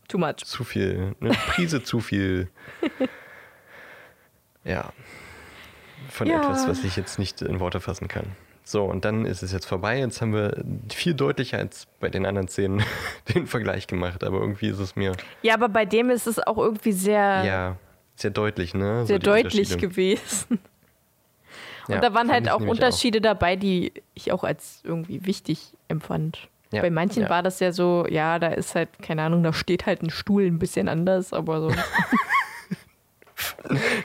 Too 0.08 0.18
much. 0.18 0.36
zu 0.44 0.64
viel, 0.64 1.14
eine 1.20 1.30
Prise 1.30 1.82
zu 1.82 2.00
viel, 2.00 2.48
ja, 4.64 4.92
von 6.10 6.26
Ja. 6.26 6.36
etwas, 6.36 6.68
was 6.68 6.84
ich 6.84 6.96
jetzt 6.96 7.18
nicht 7.18 7.42
in 7.42 7.60
Worte 7.60 7.80
fassen 7.80 8.08
kann. 8.08 8.26
So, 8.66 8.84
und 8.84 9.04
dann 9.04 9.26
ist 9.26 9.42
es 9.42 9.52
jetzt 9.52 9.66
vorbei. 9.66 9.98
Jetzt 9.98 10.22
haben 10.22 10.32
wir 10.32 10.64
viel 10.90 11.12
deutlicher 11.12 11.58
als 11.58 11.86
bei 12.00 12.08
den 12.08 12.24
anderen 12.24 12.48
Szenen 12.48 12.82
den 13.34 13.46
Vergleich 13.46 13.86
gemacht, 13.86 14.24
aber 14.24 14.38
irgendwie 14.40 14.68
ist 14.68 14.78
es 14.78 14.96
mir 14.96 15.12
Ja, 15.42 15.54
aber 15.54 15.68
bei 15.68 15.84
dem 15.84 16.08
ist 16.08 16.26
es 16.26 16.38
auch 16.38 16.56
irgendwie 16.56 16.92
sehr, 16.92 17.42
ja 17.44 17.76
sehr 18.16 18.30
deutlich, 18.30 18.74
ne? 18.74 19.00
So 19.00 19.06
sehr 19.06 19.18
die 19.18 19.24
deutlich 19.24 19.76
gewesen. 19.76 20.58
Ja, 21.88 21.96
Und 21.96 22.04
da 22.04 22.14
waren 22.14 22.30
halt 22.30 22.48
auch 22.48 22.60
Unterschiede 22.60 23.20
dabei, 23.20 23.56
die 23.56 23.92
ich 24.14 24.32
auch 24.32 24.44
als 24.44 24.80
irgendwie 24.84 25.26
wichtig 25.26 25.74
empfand. 25.88 26.48
Ja, 26.72 26.82
Bei 26.82 26.90
manchen 26.90 27.24
ja. 27.24 27.30
war 27.30 27.42
das 27.42 27.60
ja 27.60 27.72
so, 27.72 28.06
ja, 28.08 28.38
da 28.38 28.48
ist 28.48 28.74
halt, 28.74 28.88
keine 29.00 29.22
Ahnung, 29.22 29.42
da 29.42 29.52
steht 29.52 29.86
halt 29.86 30.02
ein 30.02 30.10
Stuhl 30.10 30.44
ein 30.44 30.58
bisschen 30.58 30.88
anders, 30.88 31.32
aber 31.32 31.60
so 31.60 31.72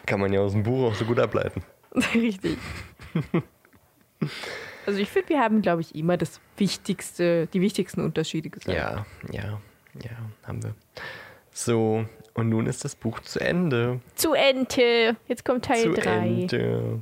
Kann 0.05 0.19
man 0.19 0.33
ja 0.33 0.41
aus 0.41 0.53
dem 0.53 0.63
Buch 0.63 0.91
auch 0.91 0.95
so 0.95 1.05
gut 1.05 1.19
ableiten. 1.19 1.63
richtig. 2.13 2.57
Also 4.85 4.99
ich 4.99 5.09
finde, 5.09 5.29
wir 5.29 5.39
haben, 5.39 5.61
glaube 5.61 5.81
ich, 5.81 5.95
immer 5.95 6.17
das 6.17 6.39
Wichtigste, 6.57 7.47
die 7.47 7.61
wichtigsten 7.61 8.01
Unterschiede 8.01 8.49
gesagt. 8.49 8.77
Ja, 8.77 9.05
ja, 9.31 9.59
ja, 10.01 10.11
haben 10.43 10.63
wir. 10.63 10.75
So, 11.51 12.05
und 12.33 12.49
nun 12.49 12.67
ist 12.67 12.85
das 12.85 12.95
Buch 12.95 13.19
zu 13.19 13.39
Ende. 13.39 14.01
Zu 14.15 14.33
Ente. 14.33 15.15
Jetzt 15.27 15.45
kommt 15.45 15.65
Teil 15.65 15.83
zu 15.83 15.93
3. 15.93 16.17
Ende. 16.17 17.01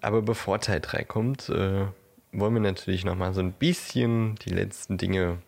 Aber 0.00 0.22
bevor 0.22 0.60
Teil 0.60 0.80
3 0.80 1.04
kommt, 1.04 1.48
äh, 1.48 1.86
wollen 2.32 2.54
wir 2.54 2.60
natürlich 2.60 3.04
nochmal 3.04 3.34
so 3.34 3.40
ein 3.40 3.52
bisschen 3.52 4.36
die 4.36 4.50
letzten 4.50 4.98
Dinge 4.98 5.38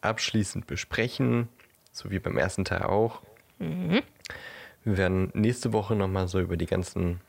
abschließend 0.00 0.66
besprechen, 0.66 1.48
so 1.92 2.10
wie 2.10 2.18
beim 2.18 2.38
ersten 2.38 2.64
Teil 2.64 2.82
auch. 2.82 3.22
Mhm. 3.58 4.02
Wir 4.84 4.96
werden 4.96 5.30
nächste 5.34 5.72
Woche 5.72 5.94
nochmal 5.94 6.28
so 6.28 6.40
über 6.40 6.56
die 6.56 6.66
ganzen 6.66 7.20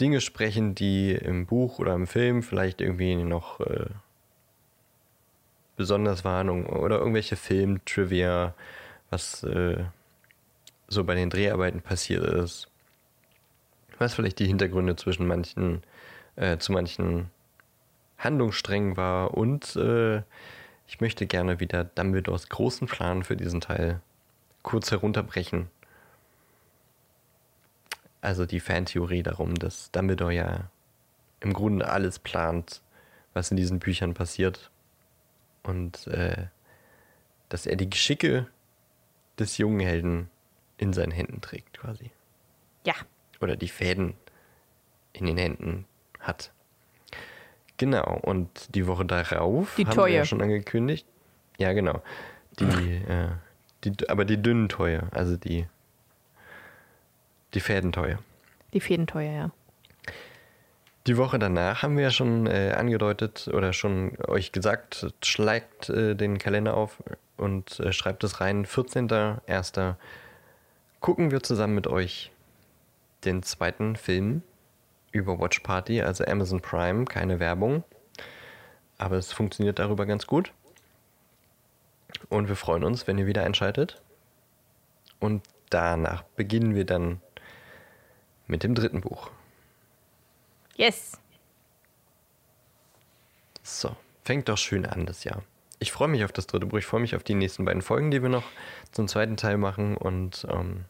Dinge 0.00 0.20
sprechen, 0.20 0.74
die 0.74 1.12
im 1.12 1.46
Buch 1.46 1.78
oder 1.78 1.94
im 1.94 2.06
Film 2.06 2.42
vielleicht 2.42 2.80
irgendwie 2.80 3.14
noch 3.14 3.60
äh, 3.60 3.86
besonders 5.76 6.24
waren 6.24 6.66
oder 6.66 6.98
irgendwelche 6.98 7.36
Film-Trivia, 7.36 8.54
was 9.10 9.44
äh, 9.44 9.84
so 10.88 11.04
bei 11.04 11.14
den 11.14 11.30
Dreharbeiten 11.30 11.80
passiert 11.80 12.24
ist. 12.24 12.68
Was 13.98 14.14
vielleicht 14.14 14.40
die 14.40 14.46
Hintergründe 14.46 14.96
zwischen 14.96 15.26
manchen, 15.26 15.82
äh, 16.34 16.58
zu 16.58 16.72
manchen 16.72 17.30
Handlungssträngen 18.18 18.96
war 18.96 19.34
und 19.34 19.76
äh, 19.76 20.22
ich 20.86 21.00
möchte 21.00 21.26
gerne 21.26 21.60
wieder 21.60 21.84
Dumbledores 21.84 22.48
großen 22.48 22.86
Plan 22.86 23.24
für 23.24 23.36
diesen 23.36 23.60
Teil 23.60 24.00
kurz 24.62 24.90
herunterbrechen. 24.90 25.70
Also 28.20 28.46
die 28.46 28.60
Fantheorie 28.60 29.22
darum, 29.22 29.54
dass 29.54 29.90
Dumbledore 29.90 30.32
ja 30.32 30.70
im 31.40 31.52
Grunde 31.52 31.88
alles 31.88 32.18
plant, 32.18 32.80
was 33.34 33.50
in 33.50 33.56
diesen 33.56 33.78
Büchern 33.78 34.14
passiert. 34.14 34.70
Und 35.62 36.06
äh, 36.06 36.46
dass 37.48 37.66
er 37.66 37.76
die 37.76 37.90
Geschicke 37.90 38.46
des 39.38 39.58
jungen 39.58 39.80
Helden 39.80 40.30
in 40.78 40.92
seinen 40.92 41.12
Händen 41.12 41.40
trägt, 41.40 41.78
quasi. 41.78 42.10
Ja. 42.84 42.94
Oder 43.40 43.56
die 43.56 43.68
Fäden 43.68 44.14
in 45.12 45.26
den 45.26 45.36
Händen 45.36 45.86
hat. 46.20 46.52
Genau, 47.76 48.18
und 48.22 48.74
die 48.74 48.86
Woche 48.86 49.04
darauf 49.04 49.74
Die 49.76 49.82
haben 49.82 49.90
wir 49.90 49.94
Teue. 49.94 50.14
ja 50.14 50.24
schon 50.24 50.40
angekündigt. 50.40 51.06
Ja, 51.58 51.72
genau. 51.72 52.02
Die, 52.60 52.64
äh, 52.64 53.28
die, 53.84 54.08
aber 54.08 54.24
die 54.24 54.40
dünnen 54.40 54.68
Teue, 54.68 55.08
also 55.12 55.36
die, 55.36 55.66
die 57.54 57.60
Fädenteue. 57.60 58.18
Die 58.72 58.80
Fädenteuer, 58.80 59.32
ja. 59.32 59.50
Die 61.06 61.16
Woche 61.18 61.38
danach 61.38 61.82
haben 61.82 61.96
wir 61.96 62.04
ja 62.04 62.10
schon 62.10 62.46
äh, 62.46 62.72
angedeutet 62.76 63.50
oder 63.52 63.72
schon 63.72 64.16
euch 64.26 64.52
gesagt, 64.52 65.12
schlägt 65.22 65.90
äh, 65.90 66.14
den 66.14 66.38
Kalender 66.38 66.76
auf 66.76 67.02
und 67.36 67.78
äh, 67.80 67.92
schreibt 67.92 68.24
es 68.24 68.40
rein. 68.40 68.64
14.01. 68.64 69.96
gucken 71.00 71.30
wir 71.30 71.42
zusammen 71.42 71.74
mit 71.74 71.86
euch 71.88 72.30
den 73.24 73.42
zweiten 73.42 73.96
Film 73.96 74.42
über 75.14 75.38
Watch 75.38 75.60
Party, 75.60 76.02
also 76.02 76.24
Amazon 76.24 76.60
Prime, 76.60 77.04
keine 77.04 77.38
Werbung. 77.38 77.84
Aber 78.98 79.16
es 79.16 79.32
funktioniert 79.32 79.78
darüber 79.78 80.06
ganz 80.06 80.26
gut. 80.26 80.52
Und 82.28 82.48
wir 82.48 82.56
freuen 82.56 82.84
uns, 82.84 83.06
wenn 83.06 83.16
ihr 83.18 83.26
wieder 83.26 83.44
einschaltet. 83.44 84.02
Und 85.20 85.42
danach 85.70 86.22
beginnen 86.36 86.74
wir 86.74 86.84
dann 86.84 87.20
mit 88.46 88.62
dem 88.62 88.74
dritten 88.74 89.00
Buch. 89.00 89.30
Yes. 90.76 91.12
So, 93.62 93.96
fängt 94.24 94.48
doch 94.48 94.58
schön 94.58 94.84
an 94.84 95.06
das 95.06 95.24
Jahr. 95.24 95.42
Ich 95.78 95.92
freue 95.92 96.08
mich 96.08 96.24
auf 96.24 96.32
das 96.32 96.46
dritte 96.46 96.66
Buch. 96.66 96.78
Ich 96.78 96.86
freue 96.86 97.00
mich 97.00 97.14
auf 97.14 97.22
die 97.22 97.34
nächsten 97.34 97.64
beiden 97.64 97.82
Folgen, 97.82 98.10
die 98.10 98.22
wir 98.22 98.28
noch 98.28 98.44
zum 98.90 99.06
zweiten 99.06 99.36
Teil 99.36 99.58
machen 99.58 99.96
und 99.96 100.46
ähm, 100.50 100.84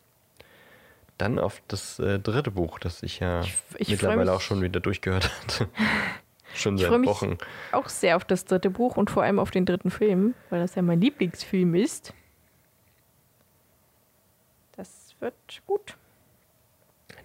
dann 1.18 1.38
auf 1.38 1.62
das 1.68 1.98
äh, 1.98 2.18
dritte 2.18 2.50
Buch, 2.50 2.78
das 2.78 3.02
ich 3.02 3.20
ja 3.20 3.40
Ich- 3.42 3.54
ich 3.78 3.88
mittlerweile 3.88 4.20
mich- 4.22 4.30
auch 4.30 4.40
schon 4.40 4.62
wieder 4.62 4.80
durchgehört 4.80 5.30
hatte. 5.42 5.68
schon 6.54 6.76
Ich 6.76 6.82
seit 6.82 6.98
mich 7.00 7.08
Wochen. 7.08 7.38
auch 7.72 7.88
sehr 7.88 8.16
auf 8.16 8.24
das 8.24 8.44
dritte 8.44 8.70
Buch 8.70 8.96
und 8.96 9.10
vor 9.10 9.22
allem 9.22 9.38
auf 9.38 9.50
den 9.50 9.64
dritten 9.66 9.90
Film, 9.90 10.34
weil 10.50 10.60
das 10.60 10.74
ja 10.74 10.82
mein 10.82 11.00
Lieblingsfilm 11.00 11.74
ist. 11.74 12.12
Das 14.76 15.14
wird 15.20 15.34
gut. 15.66 15.96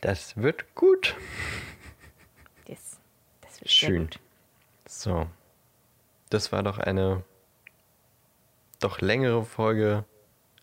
Das 0.01 0.37
wird 0.37 0.73
gut. 0.75 1.15
Yes. 2.67 2.99
Das 3.41 3.59
wird 3.59 3.69
Schön. 3.71 4.03
gut. 4.03 4.19
So, 4.87 5.27
das 6.29 6.51
war 6.51 6.63
doch 6.63 6.77
eine 6.77 7.23
doch 8.79 9.01
längere 9.01 9.43
Folge, 9.43 10.05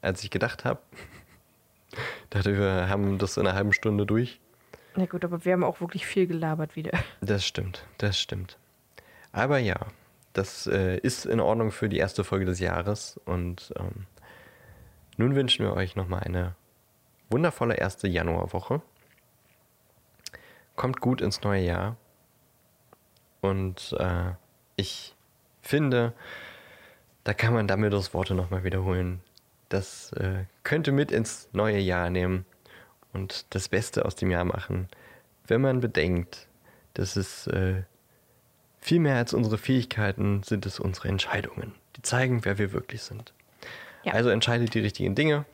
als 0.00 0.22
ich 0.24 0.30
gedacht 0.30 0.64
habe. 0.64 0.80
dachte, 2.30 2.57
wir 2.57 2.88
haben 2.88 3.18
das 3.18 3.36
in 3.36 3.47
einer 3.47 3.57
halben 3.57 3.72
Stunde 3.72 4.07
durch. 4.07 4.40
Na 4.97 5.07
gut, 5.07 5.24
aber 5.24 5.44
wir 5.44 5.53
haben 5.53 5.64
auch 5.64 5.80
wirklich 5.80 6.07
viel 6.07 6.26
gelabert 6.26 6.76
wieder. 6.76 6.92
Das 7.20 7.44
stimmt, 7.44 7.84
das 7.99 8.18
stimmt. 8.18 8.59
Aber 9.32 9.59
ja, 9.59 9.76
das 10.32 10.66
äh, 10.66 10.99
ist 10.99 11.26
in 11.26 11.40
Ordnung 11.40 11.70
für 11.70 11.88
die 11.88 11.99
erste 11.99 12.24
Folge 12.24 12.44
des 12.44 12.61
Jahres. 12.61 13.20
Und 13.24 13.72
ähm, 13.78 14.07
nun 15.16 15.34
wünschen 15.34 15.64
wir 15.64 15.74
euch 15.74 15.97
nochmal 15.97 16.20
eine 16.20 16.55
wundervolle 17.30 17.74
erste 17.74 18.09
Januarwoche. 18.09 18.80
Kommt 20.76 21.01
gut 21.01 21.20
ins 21.20 21.42
neue 21.42 21.62
Jahr. 21.62 21.97
Und 23.40 23.94
äh, 23.99 24.32
ich 24.76 25.14
finde, 25.62 26.12
da 27.24 27.34
kann 27.34 27.55
man 27.55 27.66
Dumbledores 27.66 28.14
Worte 28.14 28.34
nochmal 28.34 28.64
wiederholen. 28.64 29.20
Das 29.68 30.12
äh, 30.12 30.44
könnte 30.62 30.92
mit 30.92 31.10
ins 31.10 31.48
neue 31.52 31.78
Jahr 31.78 32.10
nehmen 32.10 32.44
und 33.12 33.46
das 33.50 33.68
Beste 33.68 34.04
aus 34.04 34.14
dem 34.14 34.30
Jahr 34.30 34.44
machen, 34.44 34.88
wenn 35.46 35.60
man 35.60 35.80
bedenkt, 35.80 36.48
dass 36.94 37.16
es 37.16 37.46
äh, 37.48 37.82
viel 38.80 39.00
mehr 39.00 39.16
als 39.16 39.34
unsere 39.34 39.58
Fähigkeiten 39.58 40.42
sind 40.44 40.66
es 40.66 40.78
unsere 40.78 41.08
Entscheidungen, 41.08 41.74
die 41.96 42.02
zeigen, 42.02 42.44
wer 42.44 42.58
wir 42.58 42.72
wirklich 42.72 43.02
sind. 43.02 43.32
Ja. 44.04 44.12
Also 44.12 44.30
entscheidet 44.30 44.74
die 44.74 44.80
richtigen 44.80 45.14
Dinge 45.14 45.44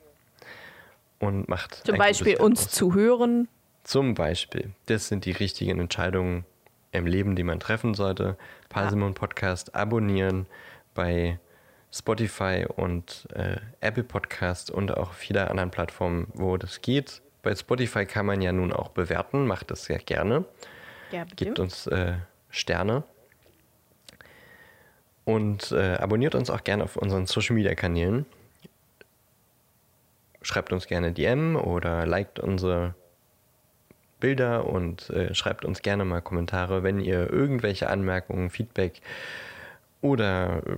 und 1.19 1.49
macht 1.49 1.87
Zum 1.87 1.97
Beispiel 1.97 2.37
uns 2.37 2.69
zu 2.69 2.95
hören. 2.95 3.49
Zum 3.85 4.15
Beispiel. 4.15 4.73
Das 4.87 5.09
sind 5.09 5.25
die 5.25 5.33
richtigen 5.33 5.81
Entscheidungen 5.81 6.45
im 6.93 7.07
Leben, 7.07 7.35
die 7.35 7.43
man 7.43 7.59
treffen 7.59 7.95
sollte. 7.95 8.37
Parsimon 8.69 9.15
Podcast 9.15 9.75
abonnieren 9.75 10.47
bei 10.95 11.39
Spotify 11.93 12.67
und 12.75 13.29
äh, 13.35 13.57
Apple 13.81 14.03
Podcast 14.03 14.71
und 14.71 14.97
auch 14.97 15.13
viele 15.13 15.51
anderen 15.51 15.71
Plattformen, 15.71 16.27
wo 16.35 16.57
das 16.57 16.81
geht. 16.81 17.21
Bei 17.43 17.55
Spotify 17.55 18.07
kann 18.07 18.27
man 18.27 18.41
ja 18.41 18.53
nun 18.53 18.73
auch 18.73 18.89
bewerten, 18.89 19.47
macht 19.47 19.71
das 19.71 19.85
sehr 19.85 19.99
gerne. 19.99 20.45
Ja, 21.11 21.25
bitte. 21.25 21.45
Gebt 21.45 21.59
uns 21.59 21.87
äh, 21.89 22.15
Sterne. 22.49 23.03
Und 25.25 25.71
äh, 25.73 25.97
abonniert 25.97 26.35
uns 26.35 26.51
auch 26.51 26.65
gerne 26.65 26.85
auf 26.85 26.97
unseren 26.97 27.27
Social 27.27 27.55
Media 27.55 27.75
Kanälen. 27.75 28.27
Schreibt 30.41 30.73
uns 30.73 30.87
gerne 30.87 31.13
DM 31.13 31.57
oder 31.57 32.07
liked 32.07 32.41
unsere 32.41 32.95
Bilder 34.19 34.67
und 34.67 35.11
äh, 35.11 35.35
schreibt 35.35 35.65
uns 35.65 35.83
gerne 35.83 36.05
mal 36.05 36.23
Kommentare, 36.23 36.83
wenn 36.83 37.01
ihr 37.01 37.31
irgendwelche 37.31 37.89
Anmerkungen, 37.89 38.51
Feedback 38.51 39.01
oder 40.01 40.63
äh, 40.67 40.77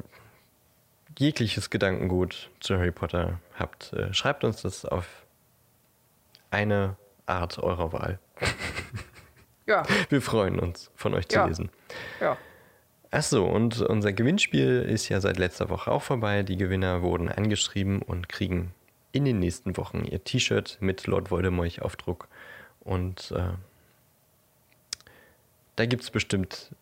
jegliches 1.19 1.71
Gedankengut 1.71 2.51
zu 2.61 2.77
Harry 2.77 2.91
Potter 2.93 3.41
habt. 3.59 3.93
Äh, 3.93 4.13
schreibt 4.15 4.45
uns 4.45 4.63
das 4.63 4.85
auf 4.85 5.07
eine 6.51 6.97
Art 7.27 7.59
eurer 7.59 7.93
Wahl. 7.93 8.19
Ja, 9.67 9.83
Wir 10.11 10.21
freuen 10.21 10.61
uns, 10.61 10.91
von 10.95 11.15
euch 11.15 11.27
zu 11.27 11.37
Ja. 11.37 11.47
lesen. 11.47 11.71
ja. 12.21 12.37
Achso, 13.11 13.47
und 13.47 13.81
unser 13.81 14.13
Gewinnspiel 14.13 14.83
ist 14.83 15.09
ja 15.09 15.23
seit 15.23 15.39
letzter 15.39 15.71
Woche 15.71 15.91
auch 15.91 16.03
vorbei. 16.03 16.43
Die 16.43 16.59
Gewinner 16.59 17.01
wurden 17.01 17.31
angeschrieben 17.31 18.03
und 18.03 18.29
kriegen 18.29 18.75
in 19.13 19.25
den 19.25 19.39
nächsten 19.39 19.79
Wochen 19.79 20.05
ihr 20.05 20.23
T-Shirt 20.23 20.77
mit 20.81 21.07
Lord 21.07 21.31
Voldemort-Aufdruck. 21.31 22.29
Und 22.81 23.31
äh, 23.31 23.53
da 25.77 25.87
gibt 25.87 26.03
es 26.03 26.11
bestimmt 26.11 26.75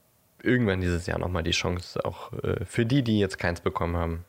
irgendwann 0.42 0.80
dieses 0.80 1.06
Jahr 1.06 1.18
nochmal 1.18 1.42
die 1.42 1.52
Chance, 1.52 2.04
auch 2.04 2.32
äh, 2.42 2.64
für 2.64 2.84
die, 2.84 3.02
die 3.02 3.18
jetzt 3.18 3.38
keins 3.38 3.60
bekommen 3.60 3.96
haben, 3.96 4.24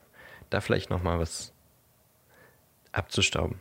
da 0.50 0.62
vielleicht 0.62 0.90
nochmal 0.90 1.20
was 1.20 1.54
abzustauben. 2.92 3.60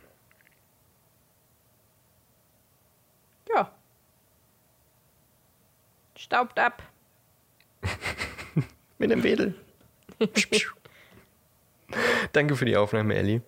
Ja. 3.53 3.71
Staubt 6.15 6.59
ab. 6.59 6.83
Mit 8.97 9.11
dem 9.11 9.23
Wedel. 9.23 9.55
Danke 12.31 12.55
für 12.55 12.65
die 12.65 12.77
Aufnahme, 12.77 13.15
Ellie. 13.15 13.41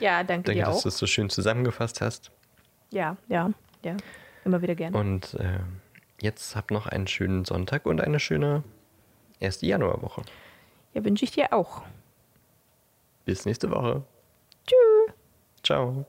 Ja, 0.00 0.22
danke, 0.22 0.46
Danke, 0.46 0.52
dir 0.60 0.66
dass 0.66 0.78
auch. 0.78 0.82
du 0.82 0.88
es 0.88 0.98
so 0.98 1.06
schön 1.06 1.28
zusammengefasst 1.30 2.00
hast. 2.00 2.30
Ja, 2.90 3.16
ja, 3.28 3.52
ja. 3.84 3.96
Immer 4.44 4.62
wieder 4.62 4.74
gerne. 4.74 4.96
Und 4.96 5.34
äh, 5.34 5.58
jetzt 6.20 6.56
habt 6.56 6.70
noch 6.70 6.86
einen 6.86 7.06
schönen 7.06 7.44
Sonntag 7.44 7.86
und 7.86 8.00
eine 8.00 8.20
schöne 8.20 8.62
erste 9.40 9.66
Januarwoche. 9.66 10.22
Ja, 10.94 11.04
wünsche 11.04 11.24
ich 11.24 11.30
dir 11.30 11.52
auch. 11.52 11.82
Bis 13.24 13.44
nächste 13.44 13.70
Woche. 13.70 14.02
Tschüss. 14.66 15.14
Ciao. 15.62 16.06